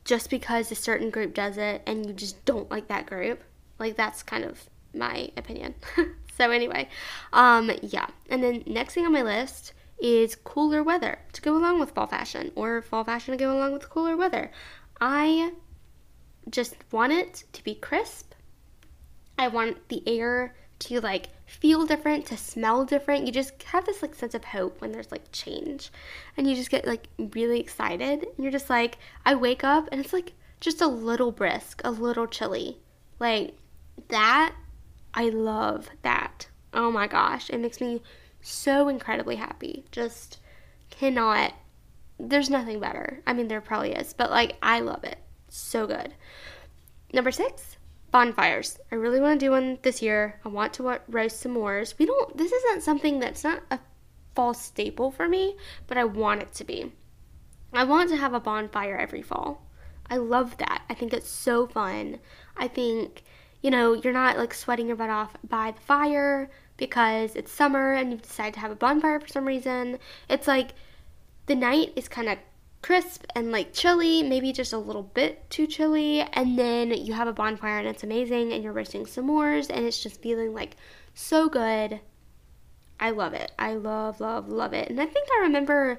just 0.05 0.31
because 0.31 0.71
a 0.71 0.75
certain 0.75 1.11
group 1.11 1.35
does 1.35 1.57
it 1.57 1.83
and 1.87 2.07
you 2.07 2.13
just 2.13 2.45
don't 2.45 2.71
like 2.71 2.89
that 2.89 3.07
group? 3.07 3.43
Like 3.79 3.97
that's 3.97 4.23
kind 4.23 4.45
of 4.45 4.69
my 4.95 5.31
opinion. 5.37 5.75
So 6.37 6.51
anyway 6.51 6.89
um 7.33 7.71
yeah. 7.81 8.09
And 8.29 8.43
then 8.43 8.65
next 8.67 8.95
thing 8.95 9.07
on 9.07 9.13
my 9.13 9.23
list 9.23 9.73
is 10.01 10.35
cooler 10.35 10.83
weather 10.83 11.19
to 11.33 11.41
go 11.41 11.57
along 11.57 11.79
with 11.79 11.93
fall 11.93 12.09
fashion 12.09 12.51
or 12.57 12.83
fall 12.83 13.05
fashion 13.05 13.33
to 13.33 13.39
go 13.39 13.57
along 13.57 13.73
with 13.73 13.89
cooler 13.89 14.17
weather. 14.17 14.51
I 15.01 15.53
just 16.51 16.77
want 16.91 17.13
it 17.13 17.45
to 17.53 17.63
be 17.65 17.75
crisp 17.75 18.33
i 19.39 19.49
want 19.49 19.89
the 19.89 20.03
air 20.07 20.55
to 20.79 21.01
like 21.01 21.29
feel 21.47 21.87
different, 21.87 22.27
to 22.27 22.37
smell 22.37 22.85
different. 22.85 23.27
You 23.27 23.33
just 23.33 23.63
have 23.65 23.87
this 23.87 24.03
like 24.03 24.15
sense 24.15 24.35
of 24.35 24.45
hope 24.45 24.81
when 24.81 24.93
there's 24.93 25.11
like 25.11 25.31
change. 25.33 25.91
And 26.37 26.49
you 26.49 26.55
just 26.55 26.71
get 26.71 26.87
like 26.87 27.09
really 27.19 27.61
excited. 27.61 28.25
And 28.25 28.39
you're 28.39 28.53
just 28.53 28.71
like, 28.71 28.99
I 29.25 29.35
wake 29.35 29.65
up 29.65 29.89
and 29.91 30.01
it's 30.01 30.13
like 30.13 30.33
just 30.61 30.81
a 30.81 30.87
little 30.87 31.33
brisk, 31.33 31.81
a 31.85 31.91
little 31.91 32.27
chilly. 32.27 32.79
Like 33.19 33.55
that, 34.09 34.55
I 35.13 35.29
love 35.29 35.89
that. 36.03 36.49
Oh 36.73 36.91
my 36.91 37.07
gosh. 37.07 37.51
It 37.51 37.59
makes 37.59 37.81
me 37.81 38.03
so 38.41 38.89
incredibly 38.89 39.37
happy. 39.37 39.85
Just 39.93 40.39
cannot, 40.91 41.55
there's 42.19 42.51
nothing 42.51 42.81
better. 42.81 43.21
I 43.27 43.33
mean, 43.33 43.49
there 43.49 43.61
probably 43.61 43.93
is, 43.93 44.13
but 44.13 44.31
like, 44.31 44.57
I 44.63 44.81
love 44.81 45.05
it. 45.05 45.19
So 45.57 45.87
good. 45.87 46.15
Number 47.13 47.31
six, 47.31 47.77
bonfires. 48.11 48.81
I 48.91 48.97
really 48.97 49.21
want 49.21 49.39
to 49.39 49.47
do 49.47 49.53
one 49.53 49.79
this 49.83 50.03
year. 50.03 50.41
I 50.45 50.49
want 50.49 50.73
to 50.75 50.99
roast 51.07 51.39
some 51.39 51.55
s'mores. 51.55 51.97
We 51.97 52.07
don't, 52.07 52.37
this 52.37 52.51
isn't 52.51 52.83
something 52.83 53.21
that's 53.21 53.45
not 53.45 53.63
a 53.71 53.79
fall 54.35 54.53
staple 54.53 55.13
for 55.13 55.29
me, 55.29 55.57
but 55.87 55.97
I 55.97 56.03
want 56.07 56.43
it 56.43 56.53
to 56.55 56.65
be. 56.65 56.91
I 57.73 57.85
want 57.85 58.11
to 58.11 58.17
have 58.17 58.35
a 58.35 58.41
bonfire 58.41 58.97
every 58.97 59.23
fall. 59.23 59.63
I 60.11 60.17
love 60.17 60.57
that. 60.57 60.83
I 60.91 60.95
think 60.95 61.13
it's 61.13 61.31
so 61.31 61.69
fun. 61.69 62.19
I 62.57 62.67
think, 62.67 63.23
you 63.63 63.71
know, 63.71 63.93
you're 63.93 64.13
not 64.13 64.37
like 64.37 64.55
sweating 64.55 64.89
your 64.89 64.97
butt 64.97 65.11
off 65.11 65.37
by 65.49 65.71
the 65.71 65.81
fire 65.83 66.51
because 66.77 67.37
it's 67.37 67.53
summer 67.53 67.93
and 67.93 68.11
you've 68.11 68.23
decided 68.23 68.55
to 68.55 68.61
have 68.61 68.73
a 68.73 68.77
bonfire 68.77 69.21
for 69.21 69.29
some 69.29 69.45
reason. 69.45 70.01
It's 70.29 70.49
like 70.49 70.71
the 71.47 71.55
night 71.55 71.93
is 71.95 72.09
kind 72.09 72.29
of 72.29 72.39
crisp 72.85 73.25
and 73.35 73.51
like 73.51 73.73
chilly, 73.73 74.23
maybe 74.23 74.53
just 74.53 74.75
a 74.75 74.79
little 74.79 75.05
bit 75.05 75.49
too 75.49 75.67
chilly, 75.67 76.21
and 76.21 76.59
then 76.59 76.91
you 76.91 77.15
have 77.15 77.27
a 77.27 77.33
bonfire 77.33 77.79
and 77.79 77.89
it's 77.89 78.05
amazing, 78.05 78.53
and 78.53 78.63
you're 78.63 78.75
roasting 78.75 79.07
s'mores, 79.07 79.71
and 79.71 79.87
it's 79.87 80.03
just 80.03 80.21
feeling 80.21 80.53
like 80.53 80.77
so 81.15 81.49
good. 81.49 81.99
I 83.01 83.09
love 83.09 83.33
it. 83.33 83.53
I 83.59 83.73
love, 83.73 84.21
love, 84.21 84.51
love 84.51 84.75
it. 84.75 84.91
And 84.91 85.01
I 85.01 85.07
think 85.07 85.27
I 85.33 85.45
remember 85.45 85.99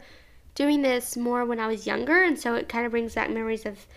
doing 0.54 0.84
this 0.84 1.18
more 1.18 1.44
when 1.44 1.60
I 1.60 1.66
was 1.66 1.88
younger, 1.88 2.24
and 2.24 2.38
so 2.38 2.54
it 2.54 2.70
kind 2.70 2.86
of 2.86 2.92
brings 2.92 3.16
back 3.16 3.32
memories 3.32 3.66
of 3.66 3.88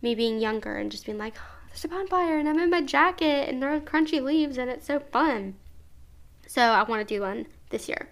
me 0.00 0.14
being 0.14 0.38
younger 0.38 0.74
and 0.76 0.90
just 0.90 1.04
being 1.04 1.18
like, 1.18 1.34
oh, 1.36 1.66
there's 1.68 1.84
a 1.84 1.88
bonfire, 1.88 2.38
and 2.38 2.48
I'm 2.48 2.58
in 2.60 2.70
my 2.70 2.80
jacket, 2.80 3.50
and 3.50 3.62
there 3.62 3.74
are 3.74 3.80
crunchy 3.80 4.22
leaves, 4.22 4.56
and 4.56 4.70
it's 4.70 4.86
so 4.86 5.00
fun. 5.00 5.56
So 6.46 6.62
I 6.62 6.82
want 6.84 7.06
to 7.06 7.14
do 7.14 7.20
one 7.20 7.44
this 7.68 7.90
year. 7.90 8.08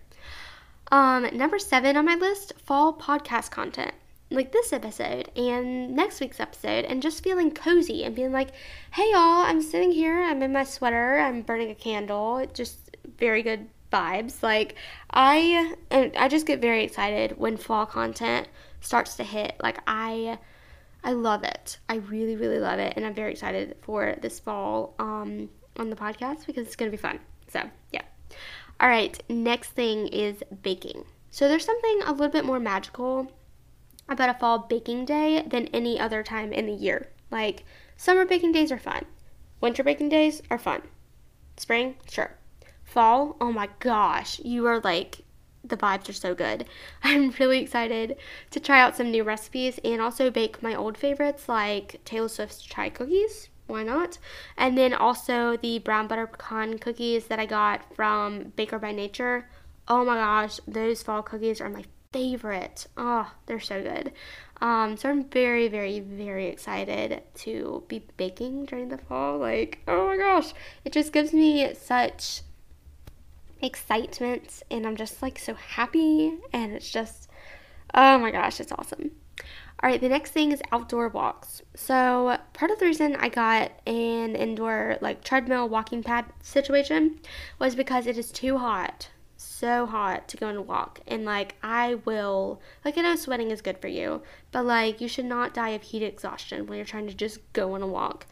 Um, 0.92 1.26
number 1.32 1.58
seven 1.58 1.96
on 1.96 2.04
my 2.04 2.16
list 2.16 2.52
fall 2.66 2.92
podcast 2.92 3.50
content 3.50 3.94
like 4.30 4.52
this 4.52 4.72
episode 4.72 5.30
and 5.36 5.94
next 5.94 6.20
week's 6.20 6.40
episode 6.40 6.84
and 6.84 7.00
just 7.00 7.22
feeling 7.22 7.50
cozy 7.50 8.04
and 8.04 8.14
being 8.14 8.32
like, 8.32 8.50
hey 8.92 9.10
y'all, 9.12 9.44
I'm 9.44 9.62
sitting 9.62 9.92
here, 9.92 10.22
I'm 10.22 10.42
in 10.42 10.52
my 10.52 10.64
sweater, 10.64 11.18
I'm 11.18 11.42
burning 11.42 11.70
a 11.70 11.74
candle. 11.74 12.46
Just 12.52 12.96
very 13.18 13.42
good 13.42 13.68
vibes. 13.92 14.42
Like 14.42 14.74
I 15.10 15.74
I 15.90 16.28
just 16.28 16.46
get 16.46 16.60
very 16.60 16.84
excited 16.84 17.38
when 17.38 17.56
fall 17.56 17.86
content 17.86 18.48
starts 18.80 19.16
to 19.16 19.24
hit. 19.24 19.56
Like 19.62 19.78
I 19.86 20.38
I 21.06 21.12
love 21.12 21.44
it. 21.44 21.78
I 21.88 21.96
really, 21.96 22.34
really 22.34 22.58
love 22.58 22.80
it. 22.80 22.94
And 22.96 23.06
I'm 23.06 23.14
very 23.14 23.30
excited 23.30 23.76
for 23.80 24.16
this 24.22 24.40
fall 24.40 24.96
um, 24.98 25.48
on 25.76 25.88
the 25.88 25.94
podcast 25.94 26.46
because 26.46 26.66
it's 26.66 26.74
to 26.74 26.90
be 26.90 26.96
fun. 26.96 27.20
So, 27.46 27.62
yeah. 27.92 28.02
All 28.80 28.88
right. 28.88 29.16
Next 29.28 29.70
thing 29.70 30.08
is 30.08 30.42
baking. 30.62 31.04
So, 31.30 31.46
there's 31.46 31.64
something 31.64 32.00
a 32.06 32.10
little 32.10 32.28
bit 32.28 32.44
more 32.44 32.58
magical 32.58 33.30
about 34.08 34.28
a 34.28 34.34
fall 34.34 34.58
baking 34.58 35.04
day 35.04 35.42
than 35.46 35.68
any 35.68 35.98
other 35.98 36.22
time 36.22 36.52
in 36.52 36.66
the 36.66 36.72
year. 36.72 37.08
Like, 37.30 37.64
summer 37.96 38.24
baking 38.24 38.52
days 38.52 38.70
are 38.70 38.78
fun, 38.78 39.04
winter 39.60 39.82
baking 39.82 40.08
days 40.08 40.42
are 40.50 40.58
fun, 40.58 40.82
spring, 41.56 41.96
sure. 42.10 42.36
Fall, 42.84 43.36
oh 43.40 43.52
my 43.52 43.68
gosh, 43.80 44.38
you 44.40 44.66
are 44.66 44.80
like, 44.80 45.22
the 45.68 45.76
vibes 45.76 46.08
are 46.08 46.14
so 46.14 46.34
good. 46.34 46.66
I'm 47.02 47.30
really 47.38 47.60
excited 47.60 48.16
to 48.50 48.60
try 48.60 48.80
out 48.80 48.96
some 48.96 49.10
new 49.10 49.24
recipes 49.24 49.80
and 49.84 50.00
also 50.00 50.30
bake 50.30 50.62
my 50.62 50.74
old 50.74 50.96
favorites 50.96 51.48
like 51.48 52.00
Taylor 52.04 52.28
Swift's 52.28 52.62
chai 52.62 52.88
cookies. 52.90 53.48
Why 53.66 53.82
not? 53.82 54.18
And 54.56 54.78
then 54.78 54.94
also 54.94 55.56
the 55.56 55.80
brown 55.80 56.06
butter 56.06 56.26
pecan 56.26 56.78
cookies 56.78 57.26
that 57.26 57.40
I 57.40 57.46
got 57.46 57.94
from 57.94 58.52
Baker 58.54 58.78
by 58.78 58.92
Nature. 58.92 59.48
Oh 59.88 60.04
my 60.04 60.14
gosh, 60.14 60.60
those 60.68 61.02
fall 61.02 61.22
cookies 61.22 61.60
are 61.60 61.68
my 61.68 61.84
favorite. 62.12 62.86
Oh, 62.96 63.32
they're 63.46 63.60
so 63.60 63.82
good. 63.82 64.12
Um, 64.60 64.96
so 64.96 65.10
I'm 65.10 65.24
very, 65.24 65.68
very, 65.68 66.00
very 66.00 66.46
excited 66.46 67.22
to 67.36 67.84
be 67.88 68.02
baking 68.16 68.66
during 68.66 68.88
the 68.88 68.98
fall. 68.98 69.38
Like, 69.38 69.80
oh 69.86 70.06
my 70.06 70.16
gosh, 70.16 70.52
it 70.84 70.92
just 70.92 71.12
gives 71.12 71.32
me 71.32 71.74
such 71.74 72.42
excitement 73.62 74.62
and 74.70 74.86
I'm 74.86 74.96
just 74.96 75.22
like 75.22 75.38
so 75.38 75.54
happy 75.54 76.34
and 76.52 76.72
it's 76.72 76.90
just 76.90 77.30
oh 77.94 78.18
my 78.18 78.30
gosh, 78.30 78.60
it's 78.60 78.72
awesome. 78.72 79.10
All 79.82 79.90
right, 79.90 80.00
the 80.00 80.08
next 80.08 80.30
thing 80.30 80.52
is 80.52 80.62
outdoor 80.72 81.08
walks. 81.08 81.60
So, 81.74 82.38
part 82.54 82.70
of 82.70 82.78
the 82.78 82.86
reason 82.86 83.14
I 83.16 83.28
got 83.28 83.72
an 83.86 84.34
indoor 84.34 84.96
like 85.00 85.22
treadmill 85.22 85.68
walking 85.68 86.02
pad 86.02 86.24
situation 86.42 87.20
was 87.58 87.74
because 87.74 88.06
it 88.06 88.16
is 88.16 88.30
too 88.30 88.58
hot 88.58 89.08
so 89.36 89.86
hot 89.86 90.28
to 90.28 90.36
go 90.36 90.48
and 90.48 90.66
walk 90.66 91.00
and 91.06 91.24
like 91.24 91.56
I 91.62 91.96
will 92.04 92.60
like 92.84 92.96
I 92.96 93.02
know 93.02 93.16
sweating 93.16 93.50
is 93.50 93.62
good 93.62 93.78
for 93.78 93.88
you, 93.88 94.22
but 94.52 94.64
like 94.64 95.00
you 95.00 95.08
should 95.08 95.26
not 95.26 95.54
die 95.54 95.70
of 95.70 95.82
heat 95.82 96.02
exhaustion 96.02 96.66
when 96.66 96.76
you're 96.78 96.86
trying 96.86 97.06
to 97.08 97.14
just 97.14 97.40
go 97.52 97.74
on 97.74 97.82
a 97.82 97.86
walk. 97.86 98.26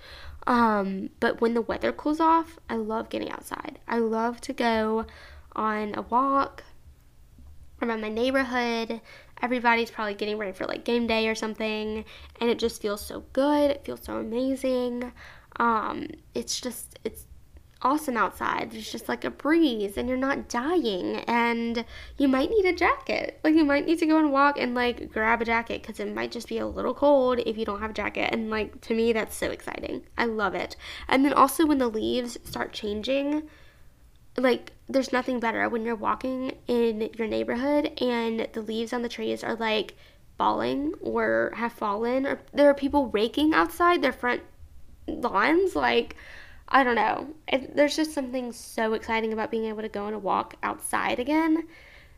Um, 0.46 1.10
but 1.20 1.40
when 1.40 1.54
the 1.54 1.62
weather 1.62 1.92
cools 1.92 2.20
off, 2.20 2.58
I 2.68 2.76
love 2.76 3.08
getting 3.08 3.30
outside. 3.30 3.78
I 3.88 3.98
love 3.98 4.40
to 4.42 4.52
go 4.52 5.06
on 5.54 5.94
a 5.94 6.02
walk 6.02 6.64
around 7.80 8.00
my 8.00 8.08
neighborhood. 8.08 9.00
Everybody's 9.42 9.90
probably 9.90 10.14
getting 10.14 10.38
ready 10.38 10.52
for 10.52 10.64
like 10.64 10.84
game 10.84 11.06
day 11.06 11.28
or 11.28 11.34
something, 11.34 12.04
and 12.40 12.50
it 12.50 12.58
just 12.58 12.80
feels 12.80 13.04
so 13.04 13.24
good. 13.32 13.70
It 13.70 13.84
feels 13.84 14.02
so 14.02 14.16
amazing. 14.18 15.12
Um, 15.56 16.08
it's 16.34 16.60
just 16.60 16.98
it's 17.04 17.26
awesome 17.84 18.16
outside. 18.16 18.70
There's 18.70 18.90
just 18.90 19.08
like 19.08 19.24
a 19.24 19.30
breeze 19.30 19.96
and 19.96 20.08
you're 20.08 20.16
not 20.16 20.48
dying 20.48 21.18
and 21.28 21.84
you 22.16 22.26
might 22.26 22.50
need 22.50 22.64
a 22.64 22.72
jacket. 22.72 23.38
Like 23.44 23.54
you 23.54 23.64
might 23.64 23.86
need 23.86 23.98
to 23.98 24.06
go 24.06 24.18
and 24.18 24.32
walk 24.32 24.58
and 24.58 24.74
like 24.74 25.12
grab 25.12 25.42
a 25.42 25.44
jacket 25.44 25.82
because 25.82 26.00
it 26.00 26.12
might 26.12 26.32
just 26.32 26.48
be 26.48 26.58
a 26.58 26.66
little 26.66 26.94
cold 26.94 27.40
if 27.44 27.58
you 27.58 27.64
don't 27.64 27.80
have 27.80 27.90
a 27.90 27.94
jacket. 27.94 28.30
And 28.32 28.50
like 28.50 28.80
to 28.82 28.94
me, 28.94 29.12
that's 29.12 29.36
so 29.36 29.50
exciting. 29.50 30.02
I 30.16 30.24
love 30.24 30.54
it. 30.54 30.76
And 31.06 31.24
then 31.24 31.34
also 31.34 31.66
when 31.66 31.78
the 31.78 31.88
leaves 31.88 32.38
start 32.44 32.72
changing, 32.72 33.48
like 34.36 34.72
there's 34.88 35.12
nothing 35.12 35.38
better 35.38 35.68
when 35.68 35.84
you're 35.84 35.94
walking 35.94 36.56
in 36.66 37.10
your 37.16 37.28
neighborhood 37.28 37.92
and 38.00 38.48
the 38.52 38.62
leaves 38.62 38.92
on 38.92 39.02
the 39.02 39.08
trees 39.08 39.44
are 39.44 39.54
like 39.54 39.94
falling 40.36 40.92
or 41.00 41.52
have 41.56 41.72
fallen 41.72 42.26
or 42.26 42.40
there 42.52 42.68
are 42.68 42.74
people 42.74 43.08
raking 43.08 43.54
outside 43.54 44.02
their 44.02 44.12
front 44.12 44.42
lawns 45.06 45.76
like 45.76 46.16
I 46.68 46.82
don't 46.82 46.94
know. 46.94 47.28
It, 47.48 47.76
there's 47.76 47.96
just 47.96 48.12
something 48.12 48.52
so 48.52 48.94
exciting 48.94 49.32
about 49.32 49.50
being 49.50 49.66
able 49.66 49.82
to 49.82 49.88
go 49.88 50.06
on 50.06 50.14
a 50.14 50.18
walk 50.18 50.54
outside 50.62 51.18
again 51.18 51.64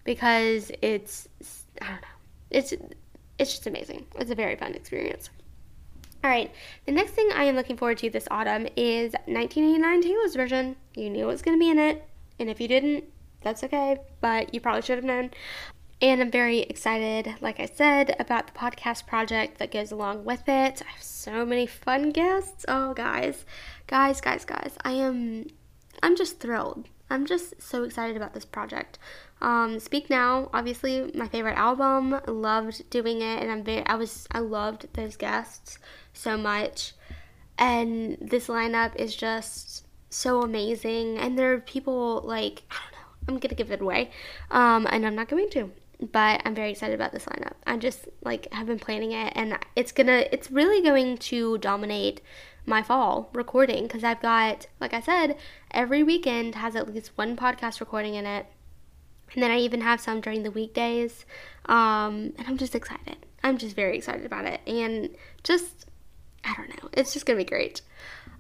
because 0.04 0.70
it's 0.82 1.28
I 1.82 1.86
don't 1.86 2.00
know. 2.00 2.08
It's 2.50 2.72
it's 3.38 3.50
just 3.50 3.66
amazing. 3.66 4.06
It's 4.18 4.30
a 4.30 4.34
very 4.34 4.56
fun 4.56 4.74
experience. 4.74 5.30
All 6.24 6.30
right, 6.30 6.50
the 6.86 6.92
next 6.92 7.12
thing 7.12 7.28
I 7.34 7.44
am 7.44 7.54
looking 7.54 7.76
forward 7.76 7.98
to 7.98 8.10
this 8.10 8.26
autumn 8.30 8.66
is 8.76 9.12
1989 9.26 10.02
Taylor's 10.02 10.34
version. 10.34 10.76
You 10.94 11.10
knew 11.10 11.24
it 11.24 11.26
was 11.26 11.42
going 11.42 11.56
to 11.56 11.60
be 11.60 11.70
in 11.70 11.78
it, 11.78 12.08
and 12.40 12.48
if 12.48 12.60
you 12.60 12.66
didn't, 12.66 13.04
that's 13.42 13.62
okay, 13.62 13.98
but 14.20 14.52
you 14.52 14.60
probably 14.60 14.82
should 14.82 14.96
have 14.96 15.04
known. 15.04 15.30
And 16.00 16.20
I'm 16.20 16.30
very 16.30 16.60
excited, 16.60 17.36
like 17.40 17.58
I 17.58 17.64
said, 17.66 18.14
about 18.18 18.46
the 18.46 18.52
podcast 18.52 19.06
project 19.06 19.58
that 19.58 19.72
goes 19.72 19.90
along 19.90 20.24
with 20.24 20.42
it. 20.46 20.82
I 20.86 20.90
have 20.90 21.02
so 21.02 21.46
many 21.46 21.66
fun 21.66 22.10
guests. 22.10 22.66
Oh, 22.68 22.92
guys 22.92 23.46
guys, 23.86 24.20
guys, 24.20 24.44
guys, 24.44 24.76
I 24.84 24.92
am, 24.92 25.46
I'm 26.02 26.16
just 26.16 26.40
thrilled. 26.40 26.88
I'm 27.08 27.24
just 27.24 27.60
so 27.62 27.84
excited 27.84 28.16
about 28.16 28.34
this 28.34 28.44
project. 28.44 28.98
Um, 29.40 29.78
Speak 29.78 30.10
Now, 30.10 30.50
obviously 30.52 31.12
my 31.14 31.28
favorite 31.28 31.56
album. 31.56 32.20
Loved 32.26 32.88
doing 32.90 33.22
it, 33.22 33.42
and 33.42 33.50
I'm 33.50 33.62
very, 33.62 33.86
I 33.86 33.94
was, 33.94 34.26
I 34.32 34.40
loved 34.40 34.92
those 34.94 35.16
guests 35.16 35.78
so 36.12 36.36
much, 36.36 36.94
and 37.58 38.18
this 38.20 38.48
lineup 38.48 38.96
is 38.96 39.14
just 39.14 39.86
so 40.10 40.42
amazing. 40.42 41.18
And 41.18 41.38
there 41.38 41.52
are 41.52 41.60
people 41.60 42.22
like 42.24 42.64
I 42.70 42.74
don't 42.74 42.92
know. 42.92 43.34
I'm 43.34 43.38
gonna 43.38 43.54
give 43.54 43.70
it 43.70 43.80
away, 43.80 44.10
um, 44.50 44.88
and 44.90 45.06
I'm 45.06 45.14
not 45.14 45.28
going 45.28 45.50
to 45.50 45.70
but 46.00 46.42
I'm 46.44 46.54
very 46.54 46.70
excited 46.70 46.94
about 46.94 47.12
this 47.12 47.24
lineup. 47.24 47.54
I 47.66 47.76
just 47.76 48.08
like 48.22 48.52
have 48.52 48.66
been 48.66 48.78
planning 48.78 49.12
it 49.12 49.32
and 49.34 49.58
it's 49.74 49.92
gonna 49.92 50.24
it's 50.30 50.50
really 50.50 50.82
going 50.82 51.18
to 51.18 51.58
dominate 51.58 52.20
my 52.66 52.82
fall 52.82 53.30
recording 53.32 53.84
because 53.84 54.04
I've 54.04 54.20
got, 54.20 54.66
like 54.80 54.92
I 54.92 55.00
said, 55.00 55.36
every 55.70 56.02
weekend 56.02 56.56
has 56.56 56.76
at 56.76 56.92
least 56.92 57.12
one 57.16 57.36
podcast 57.36 57.80
recording 57.80 58.14
in 58.14 58.26
it. 58.26 58.46
And 59.32 59.42
then 59.42 59.50
I 59.50 59.58
even 59.58 59.80
have 59.80 60.00
some 60.00 60.20
during 60.20 60.42
the 60.42 60.50
weekdays. 60.50 61.24
Um, 61.66 62.32
and 62.36 62.44
I'm 62.46 62.58
just 62.58 62.74
excited. 62.74 63.16
I'm 63.42 63.58
just 63.58 63.76
very 63.76 63.96
excited 63.96 64.24
about 64.24 64.44
it. 64.44 64.60
And 64.66 65.10
just, 65.44 65.86
I 66.44 66.54
don't 66.56 66.68
know, 66.70 66.90
it's 66.92 67.12
just 67.12 67.26
to 67.26 67.36
be 67.36 67.44
great. 67.44 67.82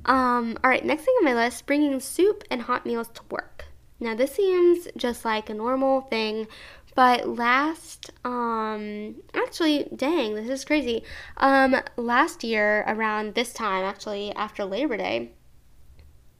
Um, 0.04 0.58
all 0.62 0.70
right, 0.70 0.84
next 0.84 1.04
thing 1.04 1.14
on 1.18 1.24
my 1.24 1.34
list 1.34 1.66
bringing 1.66 1.98
soup 2.00 2.44
and 2.50 2.62
hot 2.62 2.86
meals 2.86 3.08
to 3.14 3.22
work. 3.30 3.66
Now, 3.98 4.14
this 4.14 4.34
seems 4.34 4.88
just 4.96 5.24
like 5.24 5.48
a 5.48 5.54
normal 5.54 6.02
thing 6.02 6.48
but 6.96 7.28
last, 7.28 8.10
um, 8.24 9.16
actually, 9.34 9.86
dang, 9.94 10.34
this 10.34 10.48
is 10.48 10.64
crazy. 10.64 11.04
Um, 11.36 11.76
last 11.96 12.42
year, 12.42 12.84
around 12.88 13.34
this 13.34 13.52
time, 13.52 13.84
actually, 13.84 14.32
after 14.34 14.64
Labor 14.64 14.96
Day, 14.96 15.32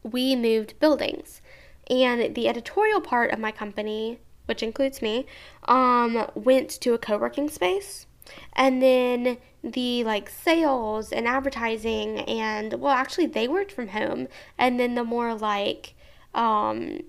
we 0.03 0.35
moved 0.35 0.81
buildings. 0.81 1.43
And 1.91 2.35
the 2.35 2.49
editorial 2.49 3.03
part 3.03 3.31
of 3.33 3.39
my 3.39 3.53
company, 3.53 4.19
which 4.47 4.63
includes 4.63 5.03
me, 5.03 5.27
um, 5.69 6.29
went 6.35 6.71
to 6.81 6.95
a 6.95 6.99
co 6.99 7.19
working 7.19 7.51
space. 7.51 8.07
And 8.55 8.83
then 8.83 9.37
the 9.63 10.05
like 10.05 10.31
sales 10.31 11.13
and 11.13 11.27
advertising 11.27 12.21
and 12.21 12.75
well 12.75 12.93
actually 12.93 13.27
they 13.27 13.49
worked 13.49 13.73
from 13.73 13.89
home 13.89 14.29
and 14.57 14.79
then 14.79 14.95
the 14.95 15.03
more 15.03 15.35
like 15.35 15.95
um 16.35 17.01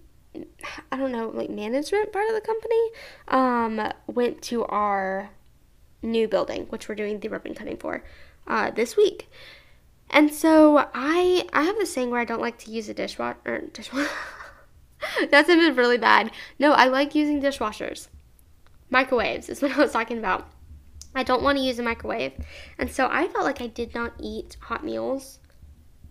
I 0.92 0.98
don't 0.98 1.12
know, 1.12 1.30
like 1.30 1.50
management 1.50 2.12
part 2.12 2.28
of 2.30 2.36
the 2.36 2.42
company, 2.42 2.90
um, 3.28 3.94
went 4.08 4.42
to 4.44 4.66
our 4.66 5.30
new 6.02 6.28
building, 6.28 6.66
which 6.66 6.88
we're 6.88 6.96
doing 6.96 7.20
the 7.20 7.30
ribbon 7.30 7.54
cutting 7.54 7.78
for 7.78 8.04
uh, 8.48 8.72
this 8.72 8.96
week. 8.96 9.30
And 10.10 10.34
so 10.34 10.90
I 10.94 11.48
I 11.52 11.64
have 11.64 11.76
this 11.76 11.94
saying 11.94 12.12
where 12.12 12.22
I 12.22 12.26
don't 12.26 12.42
like 12.42 12.58
to 12.60 12.72
use 12.72 12.88
a 12.90 12.94
dishwasher. 12.94 13.38
Er, 13.46 13.62
dishwasher. 13.74 14.10
that 15.32 15.48
sounded 15.48 15.78
really 15.78 15.98
bad. 15.98 16.32
No, 16.60 16.72
I 16.72 16.86
like 16.86 17.16
using 17.16 17.42
dishwashers. 17.42 18.08
Microwaves 18.90 19.50
is 19.50 19.62
what 19.62 19.72
I 19.72 19.82
was 19.82 19.92
talking 19.92 20.18
about. 20.18 20.50
I 21.14 21.24
don't 21.24 21.44
want 21.44 21.58
to 21.58 21.64
use 21.64 21.80
a 21.80 21.84
microwave. 21.84 22.34
And 22.78 22.92
so 22.92 23.08
I 23.12 23.28
felt 23.28 23.46
like 23.46 23.62
I 23.62 23.68
did 23.68 23.94
not 23.96 24.14
eat 24.20 24.56
hot 24.62 24.86
meals 24.86 25.40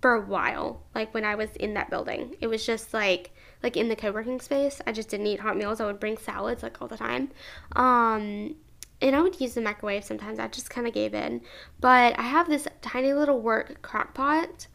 for 0.03 0.15
a 0.15 0.21
while, 0.21 0.83
like 0.95 1.15
when 1.15 1.25
I 1.25 1.37
was 1.37 1.51
in 1.57 1.75
that 1.75 1.91
building. 1.91 2.35
It 2.41 2.49
was 2.49 2.67
just 2.67 2.93
like 2.93 3.31
like 3.62 3.77
in 3.77 3.88
the 3.88 3.97
co-working 3.97 4.40
space. 4.40 4.81
I 4.87 4.92
just 4.92 5.09
didn't 5.09 5.27
eat 5.27 5.40
hot 5.40 5.57
meals. 5.57 5.81
I 5.81 5.87
would 5.87 6.01
bring 6.01 6.19
salads 6.19 6.62
like 6.62 6.81
all 6.81 6.88
the 6.88 6.97
time. 6.97 7.31
Um, 7.75 8.57
and 9.01 9.14
I 9.14 9.21
would 9.21 9.40
use 9.40 9.55
the 9.55 9.61
microwave 9.61 10.05
sometimes. 10.05 10.38
I 10.38 10.49
just 10.49 10.71
kind 10.71 10.87
of 10.87 10.95
gave 10.95 11.14
in. 11.14 11.42
But 11.81 12.19
I 12.19 12.23
have 12.23 12.49
this 12.49 12.66
tiny 12.81 13.12
little 13.12 13.40
work 13.40 13.83
crock 13.83 14.14
pot 14.14 14.66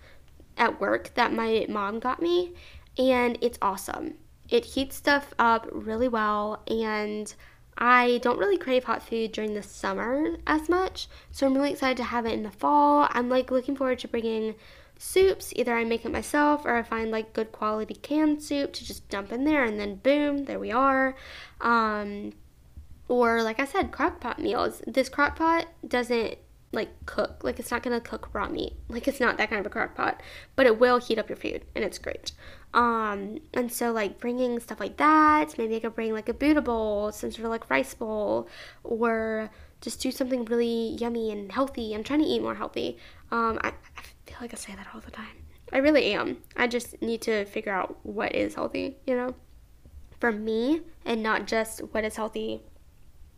at 0.57 0.79
work 0.79 1.13
that 1.15 1.33
my 1.33 1.65
mom 1.69 1.99
got 1.99 2.21
me, 2.21 2.53
and 2.97 3.37
it's 3.41 3.57
awesome. 3.61 4.15
It 4.49 4.65
heats 4.65 4.95
stuff 4.95 5.33
up 5.39 5.67
really 5.71 6.07
well, 6.07 6.61
and 6.67 7.33
I 7.77 8.19
don't 8.21 8.37
really 8.37 8.57
crave 8.57 8.83
hot 8.83 9.01
food 9.01 9.31
during 9.31 9.53
the 9.53 9.63
summer 9.63 10.35
as 10.45 10.69
much, 10.69 11.07
so 11.31 11.47
I'm 11.47 11.55
really 11.55 11.71
excited 11.71 11.97
to 11.97 12.03
have 12.03 12.25
it 12.25 12.33
in 12.33 12.43
the 12.43 12.51
fall. 12.51 13.07
I'm 13.11 13.29
like 13.29 13.49
looking 13.49 13.75
forward 13.75 13.99
to 13.99 14.07
bringing 14.07 14.55
soups. 15.01 15.51
Either 15.55 15.75
I 15.75 15.83
make 15.83 16.05
it 16.05 16.11
myself 16.11 16.63
or 16.63 16.75
I 16.75 16.83
find 16.83 17.11
like 17.11 17.33
good 17.33 17.51
quality 17.51 17.95
canned 17.95 18.43
soup 18.43 18.71
to 18.73 18.85
just 18.85 19.09
dump 19.09 19.31
in 19.31 19.43
there 19.43 19.63
and 19.63 19.79
then 19.79 19.95
boom, 19.95 20.45
there 20.45 20.59
we 20.59 20.71
are. 20.71 21.15
Um, 21.59 22.33
or 23.07 23.41
like 23.43 23.59
I 23.59 23.65
said, 23.65 23.91
crock 23.91 24.21
pot 24.21 24.39
meals. 24.39 24.81
This 24.85 25.09
crock 25.09 25.35
pot 25.35 25.67
doesn't 25.85 26.37
like 26.71 26.89
cook, 27.05 27.43
like 27.43 27.59
it's 27.59 27.71
not 27.71 27.83
gonna 27.83 27.99
cook 27.99 28.29
raw 28.33 28.47
meat. 28.47 28.73
Like 28.89 29.07
it's 29.07 29.19
not 29.19 29.37
that 29.37 29.49
kind 29.49 29.59
of 29.59 29.65
a 29.65 29.69
crock 29.69 29.95
pot, 29.95 30.21
but 30.55 30.65
it 30.65 30.79
will 30.79 30.99
heat 30.99 31.17
up 31.17 31.29
your 31.29 31.37
food 31.37 31.65
and 31.75 31.83
it's 31.83 31.97
great. 31.97 32.33
Um, 32.73 33.39
and 33.53 33.71
so 33.71 33.91
like 33.91 34.19
bringing 34.19 34.59
stuff 34.59 34.79
like 34.79 34.97
that, 34.97 35.57
maybe 35.57 35.75
I 35.75 35.79
could 35.79 35.95
bring 35.95 36.13
like 36.13 36.29
a 36.29 36.33
Buddha 36.33 36.61
bowl, 36.61 37.11
some 37.11 37.31
sort 37.31 37.45
of 37.45 37.51
like 37.51 37.69
rice 37.69 37.93
bowl, 37.93 38.47
or 38.83 39.49
just 39.81 39.99
do 39.99 40.11
something 40.11 40.45
really 40.45 40.95
yummy 40.99 41.31
and 41.31 41.51
healthy. 41.51 41.93
I'm 41.93 42.03
trying 42.03 42.19
to 42.19 42.25
eat 42.25 42.41
more 42.41 42.55
healthy. 42.55 42.97
Um, 43.31 43.59
I, 43.63 43.73
like 44.41 44.53
I 44.53 44.57
say 44.57 44.73
that 44.75 44.87
all 44.93 44.99
the 44.99 45.11
time. 45.11 45.37
I 45.71 45.77
really 45.77 46.13
am. 46.13 46.37
I 46.57 46.67
just 46.67 47.01
need 47.01 47.21
to 47.21 47.45
figure 47.45 47.71
out 47.71 47.97
what 48.03 48.35
is 48.35 48.55
healthy, 48.55 48.97
you 49.05 49.15
know, 49.15 49.35
for 50.19 50.31
me 50.31 50.81
and 51.05 51.23
not 51.23 51.47
just 51.47 51.79
what 51.93 52.03
is 52.03 52.15
healthy 52.15 52.61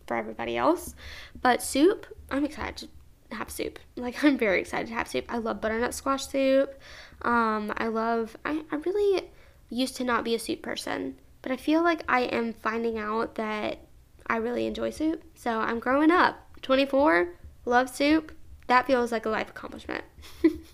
for 0.08 0.16
everybody 0.18 0.58
else. 0.58 0.96
But 1.40 1.62
soup, 1.62 2.08
I'm 2.32 2.46
excited 2.46 2.90
to 3.30 3.36
have 3.36 3.52
soup. 3.52 3.78
Like, 3.96 4.24
I'm 4.24 4.38
very 4.38 4.62
excited 4.62 4.88
to 4.88 4.94
have 4.94 5.08
soup. 5.08 5.26
I 5.30 5.38
love 5.38 5.62
butternut 5.62 5.94
squash 5.94 6.26
soup. 6.26 6.74
Um, 7.22 7.74
I 7.78 7.88
love, 7.88 8.36
I, 8.46 8.64
I 8.72 8.78
really 8.78 9.30
used 9.70 9.96
to 9.98 10.04
not 10.04 10.24
be 10.24 10.36
a 10.36 10.40
soup 10.40 10.62
person, 10.62 11.16
but 11.42 11.52
I 11.52 11.58
feel 11.58 11.84
like 11.84 12.04
I 12.08 12.22
am 12.22 12.54
finding 12.54 12.98
out 12.98 13.36
that 13.36 13.80
I 14.28 14.38
really 14.38 14.66
enjoy 14.66 14.90
soup. 14.90 15.24
So 15.36 15.60
I'm 15.60 15.80
growing 15.80 16.12
up. 16.12 16.38
24, 16.62 17.30
love 17.66 17.90
soup. 17.90 18.32
That 18.68 18.88
feels 18.88 19.12
like 19.12 19.26
a 19.26 19.30
life 19.30 19.50
accomplishment. 19.50 20.06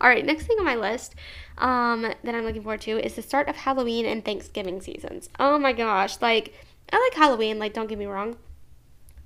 All 0.00 0.08
right, 0.08 0.24
next 0.24 0.46
thing 0.46 0.58
on 0.58 0.64
my 0.64 0.76
list 0.76 1.14
um, 1.58 2.02
that 2.02 2.34
I'm 2.34 2.44
looking 2.44 2.62
forward 2.62 2.80
to 2.82 3.04
is 3.04 3.14
the 3.14 3.22
start 3.22 3.48
of 3.48 3.56
Halloween 3.56 4.06
and 4.06 4.24
Thanksgiving 4.24 4.80
seasons. 4.80 5.28
Oh 5.38 5.58
my 5.58 5.72
gosh, 5.72 6.20
like 6.20 6.54
I 6.92 6.98
like 6.98 7.14
Halloween, 7.14 7.58
like 7.58 7.74
don't 7.74 7.88
get 7.88 7.98
me 7.98 8.06
wrong, 8.06 8.36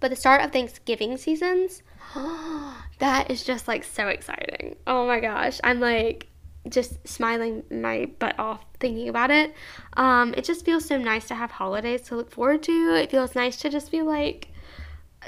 but 0.01 0.11
the 0.11 0.17
start 0.17 0.43
of 0.43 0.53
Thanksgiving 0.53 1.17
seasons, 1.17 1.83
that 2.99 3.31
is 3.31 3.45
just 3.45 3.69
like 3.69 3.85
so 3.85 4.09
exciting. 4.09 4.77
Oh 4.87 5.07
my 5.07 5.21
gosh, 5.21 5.61
I'm 5.65 5.81
like 5.81 6.29
just 6.69 7.07
smiling 7.07 7.63
my 7.71 8.11
butt 8.19 8.39
off 8.39 8.65
thinking 8.81 9.09
about 9.09 9.31
it. 9.31 9.55
Um, 9.97 10.35
it 10.37 10.45
just 10.45 10.65
feels 10.65 10.85
so 10.85 10.99
nice 10.99 11.27
to 11.29 11.35
have 11.35 11.51
holidays 11.51 12.03
to 12.03 12.17
look 12.17 12.31
forward 12.31 12.63
to. 12.65 12.95
It 12.95 13.11
feels 13.11 13.35
nice 13.35 13.57
to 13.59 13.71
just 13.71 13.91
be 13.91 14.03
like 14.03 14.49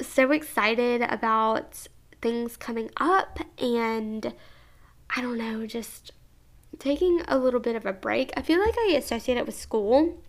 so 0.00 0.30
excited 0.32 1.02
about 1.02 1.86
things 2.22 2.56
coming 2.56 2.90
up 2.98 3.40
and 3.58 4.34
I 5.14 5.20
don't 5.20 5.38
know, 5.38 5.66
just 5.66 6.12
taking 6.78 7.22
a 7.26 7.38
little 7.38 7.60
bit 7.60 7.76
of 7.76 7.84
a 7.84 7.92
break. 7.92 8.32
I 8.36 8.42
feel 8.42 8.60
like 8.60 8.76
I 8.78 8.94
associate 8.96 9.38
it 9.38 9.46
with 9.46 9.58
school, 9.58 10.22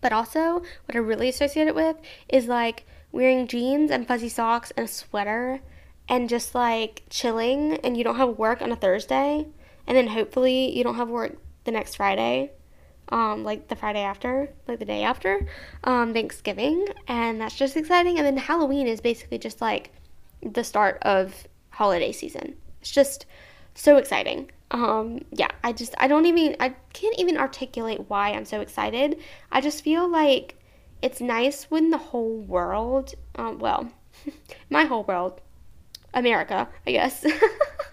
but 0.00 0.12
also 0.12 0.62
what 0.84 0.94
I 0.94 0.98
really 0.98 1.28
associate 1.28 1.68
it 1.68 1.74
with 1.74 1.96
is 2.28 2.46
like 2.46 2.86
wearing 3.12 3.46
jeans 3.46 3.90
and 3.90 4.06
fuzzy 4.06 4.28
socks 4.28 4.72
and 4.76 4.86
a 4.86 4.88
sweater 4.88 5.60
and 6.08 6.28
just 6.28 6.54
like 6.54 7.02
chilling 7.08 7.74
and 7.84 7.96
you 7.96 8.04
don't 8.04 8.16
have 8.16 8.38
work 8.38 8.60
on 8.62 8.72
a 8.72 8.76
Thursday 8.76 9.46
and 9.86 9.96
then 9.96 10.08
hopefully 10.08 10.76
you 10.76 10.84
don't 10.84 10.96
have 10.96 11.08
work 11.08 11.36
the 11.64 11.70
next 11.70 11.96
Friday. 11.96 12.52
Um, 13.08 13.42
like 13.42 13.66
the 13.66 13.74
Friday 13.74 14.02
after, 14.02 14.50
like 14.68 14.78
the 14.78 14.84
day 14.84 15.02
after 15.02 15.48
um, 15.82 16.12
Thanksgiving, 16.12 16.86
and 17.08 17.40
that's 17.40 17.56
just 17.56 17.76
exciting. 17.76 18.18
And 18.18 18.24
then 18.24 18.36
Halloween 18.36 18.86
is 18.86 19.00
basically 19.00 19.38
just 19.38 19.60
like 19.60 19.90
the 20.44 20.62
start 20.62 20.98
of 21.02 21.48
holiday 21.70 22.12
season. 22.12 22.54
It's 22.80 22.92
just 22.92 23.26
so 23.80 23.96
exciting. 23.96 24.50
Um, 24.70 25.24
yeah, 25.32 25.48
I 25.64 25.72
just 25.72 25.94
I 25.98 26.06
don't 26.06 26.26
even 26.26 26.56
I 26.60 26.74
can't 26.92 27.18
even 27.18 27.36
articulate 27.36 28.08
why 28.08 28.30
I'm 28.30 28.44
so 28.44 28.60
excited. 28.60 29.18
I 29.50 29.60
just 29.60 29.82
feel 29.82 30.08
like 30.08 30.56
it's 31.02 31.20
nice 31.20 31.64
when 31.64 31.90
the 31.90 31.98
whole 31.98 32.36
world, 32.40 33.14
um, 33.36 33.58
well, 33.58 33.90
my 34.70 34.84
whole 34.84 35.04
world, 35.04 35.40
America, 36.12 36.68
I 36.86 36.92
guess, 36.92 37.24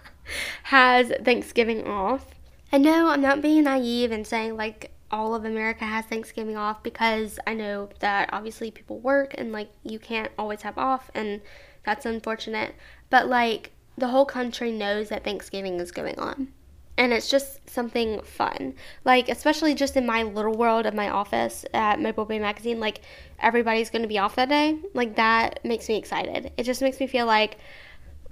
has 0.64 1.10
Thanksgiving 1.24 1.86
off. 1.86 2.26
And 2.70 2.82
no, 2.82 3.08
I'm 3.08 3.22
not 3.22 3.40
being 3.40 3.64
naive 3.64 4.12
and 4.12 4.26
saying 4.26 4.56
like 4.56 4.92
all 5.10 5.34
of 5.34 5.46
America 5.46 5.86
has 5.86 6.04
Thanksgiving 6.04 6.58
off 6.58 6.82
because 6.82 7.38
I 7.46 7.54
know 7.54 7.88
that 8.00 8.28
obviously 8.30 8.70
people 8.70 8.98
work 8.98 9.34
and 9.38 9.52
like 9.52 9.70
you 9.82 9.98
can't 9.98 10.30
always 10.38 10.60
have 10.62 10.76
off 10.76 11.10
and 11.14 11.40
that's 11.82 12.04
unfortunate. 12.04 12.74
But 13.08 13.26
like 13.26 13.72
the 13.98 14.08
whole 14.08 14.24
country 14.24 14.72
knows 14.72 15.08
that 15.08 15.24
Thanksgiving 15.24 15.80
is 15.80 15.90
going 15.90 16.18
on. 16.18 16.48
And 16.96 17.12
it's 17.12 17.30
just 17.30 17.70
something 17.70 18.20
fun. 18.22 18.74
Like, 19.04 19.28
especially 19.28 19.74
just 19.74 19.96
in 19.96 20.04
my 20.04 20.24
little 20.24 20.54
world 20.54 20.84
of 20.84 20.94
my 20.94 21.08
office 21.08 21.64
at 21.72 22.00
Mobile 22.00 22.24
Bay 22.24 22.40
Magazine, 22.40 22.80
like, 22.80 23.02
everybody's 23.38 23.88
to 24.02 24.08
be 24.08 24.18
off 24.18 24.34
that 24.34 24.48
day. 24.48 24.78
Like, 24.94 25.14
that 25.14 25.64
makes 25.64 25.88
me 25.88 25.96
excited. 25.96 26.50
It 26.56 26.64
just 26.64 26.82
makes 26.82 26.98
me 26.98 27.06
feel 27.06 27.26
like, 27.26 27.58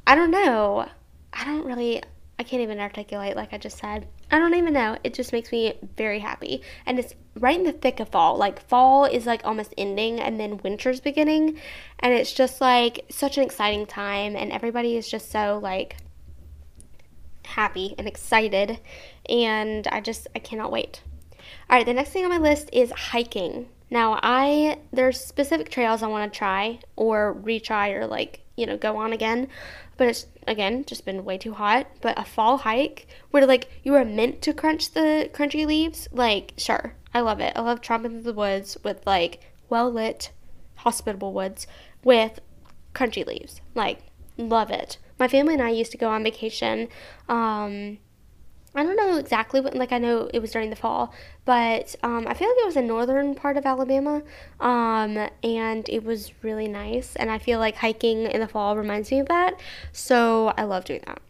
I 0.04 0.16
don't 0.16 0.32
know. 0.32 0.88
I 1.32 1.44
don't 1.44 1.64
really, 1.64 2.02
I 2.40 2.42
can't 2.42 2.62
even 2.62 2.80
articulate, 2.80 3.36
like 3.36 3.52
I 3.52 3.58
just 3.58 3.78
said. 3.78 4.08
I 4.30 4.38
don't 4.38 4.54
even 4.54 4.72
know. 4.72 4.98
It 5.04 5.14
just 5.14 5.32
makes 5.32 5.52
me 5.52 5.74
very 5.96 6.18
happy. 6.18 6.62
And 6.84 6.98
it's 6.98 7.14
right 7.38 7.58
in 7.58 7.64
the 7.64 7.72
thick 7.72 8.00
of 8.00 8.08
fall. 8.08 8.36
Like 8.36 8.60
fall 8.68 9.04
is 9.04 9.24
like 9.26 9.44
almost 9.44 9.72
ending 9.78 10.20
and 10.20 10.40
then 10.40 10.58
winter's 10.58 11.00
beginning. 11.00 11.58
And 12.00 12.12
it's 12.12 12.32
just 12.32 12.60
like 12.60 13.04
such 13.08 13.36
an 13.36 13.44
exciting 13.44 13.86
time 13.86 14.34
and 14.34 14.50
everybody 14.50 14.96
is 14.96 15.08
just 15.08 15.30
so 15.30 15.60
like 15.62 15.96
happy 17.44 17.94
and 17.96 18.08
excited 18.08 18.80
and 19.28 19.86
I 19.88 20.00
just 20.00 20.26
I 20.34 20.40
cannot 20.40 20.72
wait. 20.72 21.02
All 21.70 21.76
right, 21.76 21.86
the 21.86 21.94
next 21.94 22.10
thing 22.10 22.24
on 22.24 22.30
my 22.30 22.38
list 22.38 22.68
is 22.72 22.90
hiking. 22.90 23.68
Now, 23.96 24.20
I 24.22 24.78
there's 24.92 25.18
specific 25.18 25.70
trails 25.70 26.02
I 26.02 26.08
want 26.08 26.30
to 26.30 26.38
try 26.38 26.80
or 26.96 27.34
retry 27.42 27.94
or 27.94 28.06
like, 28.06 28.42
you 28.54 28.66
know, 28.66 28.76
go 28.76 28.98
on 28.98 29.14
again 29.14 29.48
but 29.96 30.08
it's 30.08 30.26
again 30.46 30.84
just 30.84 31.06
been 31.06 31.24
way 31.24 31.38
too 31.38 31.54
hot. 31.54 31.86
But 32.02 32.18
a 32.18 32.24
fall 32.26 32.58
hike 32.58 33.06
where 33.30 33.46
like 33.46 33.70
you 33.82 33.94
are 33.94 34.04
meant 34.04 34.42
to 34.42 34.52
crunch 34.52 34.90
the 34.90 35.30
crunchy 35.32 35.64
leaves, 35.66 36.08
like 36.12 36.52
sure, 36.58 36.94
I 37.14 37.20
love 37.20 37.40
it. 37.40 37.54
I 37.56 37.60
love 37.62 37.80
tromping 37.80 38.10
through 38.10 38.32
the 38.32 38.34
woods 38.34 38.76
with 38.84 39.06
like 39.06 39.40
well 39.70 39.90
lit, 39.90 40.30
hospitable 40.74 41.32
woods 41.32 41.66
with 42.04 42.40
crunchy 42.94 43.26
leaves. 43.26 43.62
Like 43.74 44.00
love 44.36 44.70
it. 44.70 44.98
My 45.18 45.26
family 45.28 45.54
and 45.54 45.62
I 45.62 45.70
used 45.70 45.92
to 45.92 45.98
go 45.98 46.10
on 46.10 46.22
vacation. 46.22 46.88
Um, 47.30 47.96
I 48.76 48.82
don't 48.82 48.96
know 48.96 49.16
exactly 49.16 49.60
what, 49.60 49.74
like, 49.74 49.90
I 49.90 49.98
know 49.98 50.28
it 50.34 50.40
was 50.40 50.50
during 50.50 50.68
the 50.68 50.76
fall, 50.76 51.14
but 51.46 51.96
um, 52.02 52.26
I 52.26 52.34
feel 52.34 52.48
like 52.48 52.58
it 52.58 52.66
was 52.66 52.76
a 52.76 52.82
northern 52.82 53.34
part 53.34 53.56
of 53.56 53.64
Alabama, 53.64 54.22
um, 54.60 55.28
and 55.42 55.88
it 55.88 56.04
was 56.04 56.32
really 56.42 56.68
nice. 56.68 57.16
And 57.16 57.30
I 57.30 57.38
feel 57.38 57.58
like 57.58 57.76
hiking 57.76 58.24
in 58.24 58.40
the 58.40 58.48
fall 58.48 58.76
reminds 58.76 59.10
me 59.10 59.18
of 59.18 59.28
that, 59.28 59.58
so 59.92 60.52
I 60.58 60.64
love 60.64 60.84
doing 60.84 61.02
that. 61.06 61.20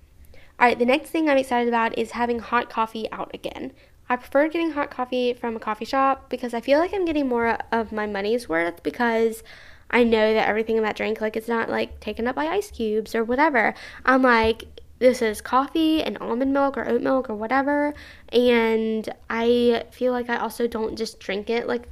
All 0.58 0.66
right, 0.66 0.78
the 0.78 0.84
next 0.84 1.10
thing 1.10 1.28
I'm 1.28 1.38
excited 1.38 1.68
about 1.68 1.96
is 1.96 2.12
having 2.12 2.40
hot 2.40 2.68
coffee 2.68 3.10
out 3.12 3.30
again. 3.32 3.72
I 4.08 4.16
prefer 4.16 4.48
getting 4.48 4.72
hot 4.72 4.90
coffee 4.90 5.32
from 5.32 5.54
a 5.54 5.60
coffee 5.60 5.84
shop 5.84 6.28
because 6.28 6.54
I 6.54 6.60
feel 6.60 6.78
like 6.78 6.94
I'm 6.94 7.04
getting 7.04 7.28
more 7.28 7.58
of 7.70 7.92
my 7.92 8.06
money's 8.06 8.48
worth 8.48 8.82
because 8.82 9.42
I 9.90 10.02
know 10.02 10.34
that 10.34 10.48
everything 10.48 10.76
in 10.76 10.82
that 10.82 10.96
drink, 10.96 11.20
like, 11.20 11.36
it's 11.36 11.48
not 11.48 11.68
like 11.68 12.00
taken 12.00 12.26
up 12.26 12.34
by 12.34 12.46
ice 12.46 12.70
cubes 12.70 13.14
or 13.14 13.22
whatever. 13.22 13.74
I'm 14.04 14.22
like, 14.22 14.64
this 14.98 15.20
is 15.20 15.40
coffee 15.40 16.02
and 16.02 16.16
almond 16.18 16.52
milk 16.52 16.76
or 16.76 16.88
oat 16.88 17.02
milk 17.02 17.28
or 17.28 17.34
whatever. 17.34 17.94
And 18.30 19.08
I 19.28 19.84
feel 19.90 20.12
like 20.12 20.30
I 20.30 20.36
also 20.36 20.66
don't 20.66 20.96
just 20.96 21.20
drink 21.20 21.50
it 21.50 21.66
like 21.66 21.88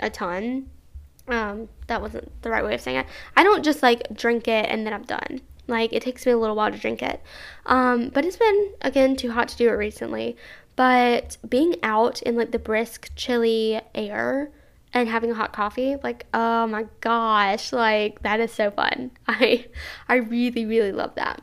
a 0.00 0.10
ton. 0.10 0.68
Um, 1.28 1.68
that 1.86 2.00
wasn't 2.00 2.42
the 2.42 2.50
right 2.50 2.64
way 2.64 2.74
of 2.74 2.80
saying 2.80 2.98
it. 2.98 3.06
I 3.36 3.44
don't 3.44 3.64
just 3.64 3.82
like 3.82 4.02
drink 4.14 4.48
it 4.48 4.66
and 4.68 4.86
then 4.86 4.92
I'm 4.92 5.04
done. 5.04 5.40
Like 5.68 5.92
it 5.92 6.02
takes 6.02 6.24
me 6.24 6.32
a 6.32 6.38
little 6.38 6.56
while 6.56 6.72
to 6.72 6.78
drink 6.78 7.02
it. 7.02 7.20
Um, 7.66 8.08
but 8.08 8.24
it's 8.24 8.36
been 8.36 8.72
again 8.80 9.14
too 9.16 9.30
hot 9.32 9.48
to 9.48 9.56
do 9.56 9.68
it 9.68 9.72
recently. 9.72 10.36
But 10.74 11.36
being 11.48 11.76
out 11.82 12.22
in 12.22 12.36
like 12.36 12.52
the 12.52 12.58
brisk, 12.58 13.10
chilly 13.14 13.80
air 13.94 14.50
and 14.94 15.08
having 15.08 15.30
a 15.30 15.34
hot 15.34 15.52
coffee, 15.52 15.96
like 16.02 16.26
oh 16.32 16.66
my 16.66 16.86
gosh, 17.00 17.72
like 17.72 18.22
that 18.22 18.40
is 18.40 18.52
so 18.52 18.70
fun. 18.70 19.10
I 19.28 19.66
I 20.08 20.16
really 20.16 20.64
really 20.64 20.92
love 20.92 21.14
that. 21.16 21.42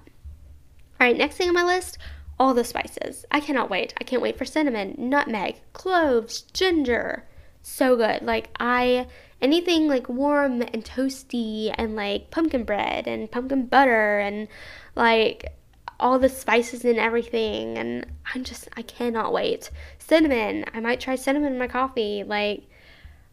All 1.00 1.08
right, 1.08 1.18
next 1.18 1.36
thing 1.36 1.50
on 1.50 1.54
my 1.54 1.64
list 1.64 1.98
all 2.40 2.54
the 2.54 2.64
spices. 2.64 3.26
I 3.32 3.40
cannot 3.40 3.70
wait. 3.70 3.94
I 4.00 4.04
can't 4.04 4.22
wait 4.22 4.38
for 4.38 4.46
cinnamon, 4.46 4.96
nutmeg, 4.98 5.62
cloves, 5.74 6.42
ginger. 6.42 7.26
So 7.62 7.96
good. 7.96 8.22
Like, 8.22 8.50
I, 8.60 9.08
anything 9.42 9.88
like 9.88 10.10
warm 10.10 10.62
and 10.62 10.84
toasty 10.84 11.74
and 11.78 11.96
like 11.96 12.32
pumpkin 12.32 12.64
bread 12.64 13.08
and 13.08 13.32
pumpkin 13.32 13.68
butter 13.68 14.20
and 14.20 14.48
like 14.96 15.54
all 16.00 16.20
the 16.20 16.30
spices 16.30 16.84
and 16.84 17.00
everything. 17.00 17.78
And 17.78 18.06
I'm 18.34 18.44
just, 18.44 18.68
I 18.76 18.82
cannot 18.82 19.34
wait. 19.34 19.72
Cinnamon. 19.98 20.66
I 20.74 20.80
might 20.82 21.00
try 21.00 21.16
cinnamon 21.16 21.54
in 21.54 21.60
my 21.60 21.68
coffee. 21.68 22.24
Like, 22.24 22.64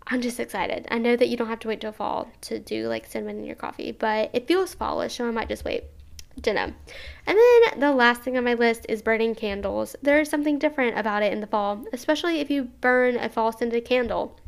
I'm 0.06 0.20
just 0.20 0.40
excited. 0.40 0.86
I 0.90 0.98
know 0.98 1.16
that 1.16 1.28
you 1.28 1.36
don't 1.36 1.48
have 1.48 1.60
to 1.60 1.68
wait 1.68 1.80
till 1.80 1.92
fall 1.92 2.28
to 2.42 2.58
do 2.58 2.88
like 2.88 3.06
cinnamon 3.06 3.38
in 3.38 3.44
your 3.44 3.56
coffee, 3.56 3.92
but 3.92 4.30
it 4.32 4.48
feels 4.48 4.74
fallish, 4.74 5.16
so 5.16 5.26
I 5.26 5.30
might 5.30 5.48
just 5.48 5.64
wait. 5.64 5.84
Dunno. 6.40 6.72
And 7.26 7.38
then 7.38 7.80
the 7.80 7.92
last 7.92 8.22
thing 8.22 8.36
on 8.36 8.44
my 8.44 8.54
list 8.54 8.86
is 8.88 9.02
burning 9.02 9.34
candles. 9.34 9.94
There's 10.02 10.30
something 10.30 10.58
different 10.58 10.98
about 10.98 11.22
it 11.22 11.32
in 11.32 11.40
the 11.40 11.46
fall, 11.46 11.84
especially 11.92 12.40
if 12.40 12.50
you 12.50 12.64
burn 12.64 13.16
a 13.16 13.28
fall 13.28 13.52
scented 13.52 13.84
candle. 13.84 14.38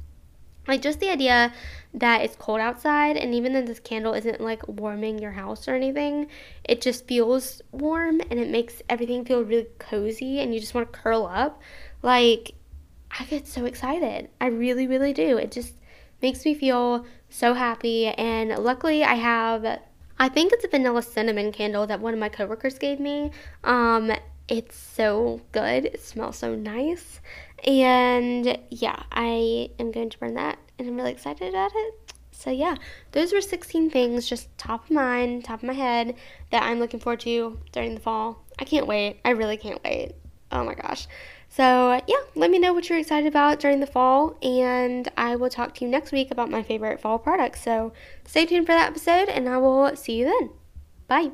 Like 0.66 0.80
just 0.80 1.00
the 1.00 1.10
idea 1.10 1.52
that 1.92 2.22
it's 2.22 2.36
cold 2.36 2.60
outside 2.60 3.16
and 3.16 3.34
even 3.34 3.52
though 3.52 3.62
this 3.62 3.80
candle 3.80 4.14
isn't 4.14 4.40
like 4.40 4.66
warming 4.66 5.18
your 5.18 5.32
house 5.32 5.68
or 5.68 5.74
anything, 5.74 6.28
it 6.64 6.80
just 6.80 7.06
feels 7.06 7.60
warm 7.70 8.20
and 8.30 8.40
it 8.40 8.48
makes 8.48 8.80
everything 8.88 9.24
feel 9.24 9.44
really 9.44 9.66
cozy 9.78 10.40
and 10.40 10.54
you 10.54 10.60
just 10.60 10.74
want 10.74 10.90
to 10.90 10.98
curl 10.98 11.26
up. 11.26 11.60
Like 12.02 12.54
I 13.10 13.24
get 13.24 13.46
so 13.46 13.66
excited. 13.66 14.30
I 14.40 14.46
really, 14.46 14.86
really 14.86 15.12
do. 15.12 15.36
It 15.36 15.52
just 15.52 15.74
makes 16.22 16.44
me 16.46 16.54
feel 16.54 17.04
so 17.28 17.52
happy 17.52 18.06
and 18.06 18.50
luckily 18.50 19.04
I 19.04 19.14
have 19.14 19.80
I 20.18 20.28
think 20.28 20.52
it's 20.52 20.64
a 20.64 20.68
vanilla 20.68 21.02
cinnamon 21.02 21.52
candle 21.52 21.86
that 21.86 22.00
one 22.00 22.14
of 22.14 22.20
my 22.20 22.28
coworkers 22.28 22.78
gave 22.78 23.00
me. 23.00 23.30
Um, 23.64 24.12
it's 24.48 24.76
so 24.76 25.40
good. 25.52 25.86
It 25.86 26.02
smells 26.02 26.36
so 26.36 26.54
nice. 26.54 27.20
And 27.66 28.58
yeah, 28.70 29.02
I 29.10 29.70
am 29.78 29.90
going 29.90 30.10
to 30.10 30.18
burn 30.18 30.34
that 30.34 30.58
and 30.78 30.88
I'm 30.88 30.96
really 30.96 31.12
excited 31.12 31.48
about 31.48 31.72
it. 31.74 32.12
So 32.30 32.50
yeah, 32.50 32.76
those 33.12 33.32
were 33.32 33.40
16 33.40 33.90
things 33.90 34.28
just 34.28 34.56
top 34.58 34.84
of 34.84 34.90
mind, 34.90 35.44
top 35.44 35.60
of 35.60 35.66
my 35.66 35.72
head 35.72 36.14
that 36.50 36.62
I'm 36.62 36.78
looking 36.78 37.00
forward 37.00 37.20
to 37.20 37.58
during 37.72 37.94
the 37.94 38.00
fall. 38.00 38.44
I 38.58 38.64
can't 38.64 38.86
wait. 38.86 39.20
I 39.24 39.30
really 39.30 39.56
can't 39.56 39.82
wait. 39.82 40.12
Oh 40.52 40.62
my 40.62 40.74
gosh. 40.74 41.06
So, 41.56 42.00
yeah, 42.08 42.16
let 42.34 42.50
me 42.50 42.58
know 42.58 42.72
what 42.72 42.88
you're 42.88 42.98
excited 42.98 43.28
about 43.28 43.60
during 43.60 43.78
the 43.78 43.86
fall, 43.86 44.36
and 44.42 45.08
I 45.16 45.36
will 45.36 45.48
talk 45.48 45.72
to 45.74 45.84
you 45.84 45.88
next 45.88 46.10
week 46.10 46.32
about 46.32 46.50
my 46.50 46.64
favorite 46.64 47.00
fall 47.00 47.16
products. 47.16 47.62
So, 47.62 47.92
stay 48.26 48.44
tuned 48.44 48.66
for 48.66 48.72
that 48.72 48.88
episode, 48.88 49.28
and 49.28 49.48
I 49.48 49.58
will 49.58 49.94
see 49.94 50.14
you 50.18 50.24
then. 50.24 50.50
Bye. 51.06 51.30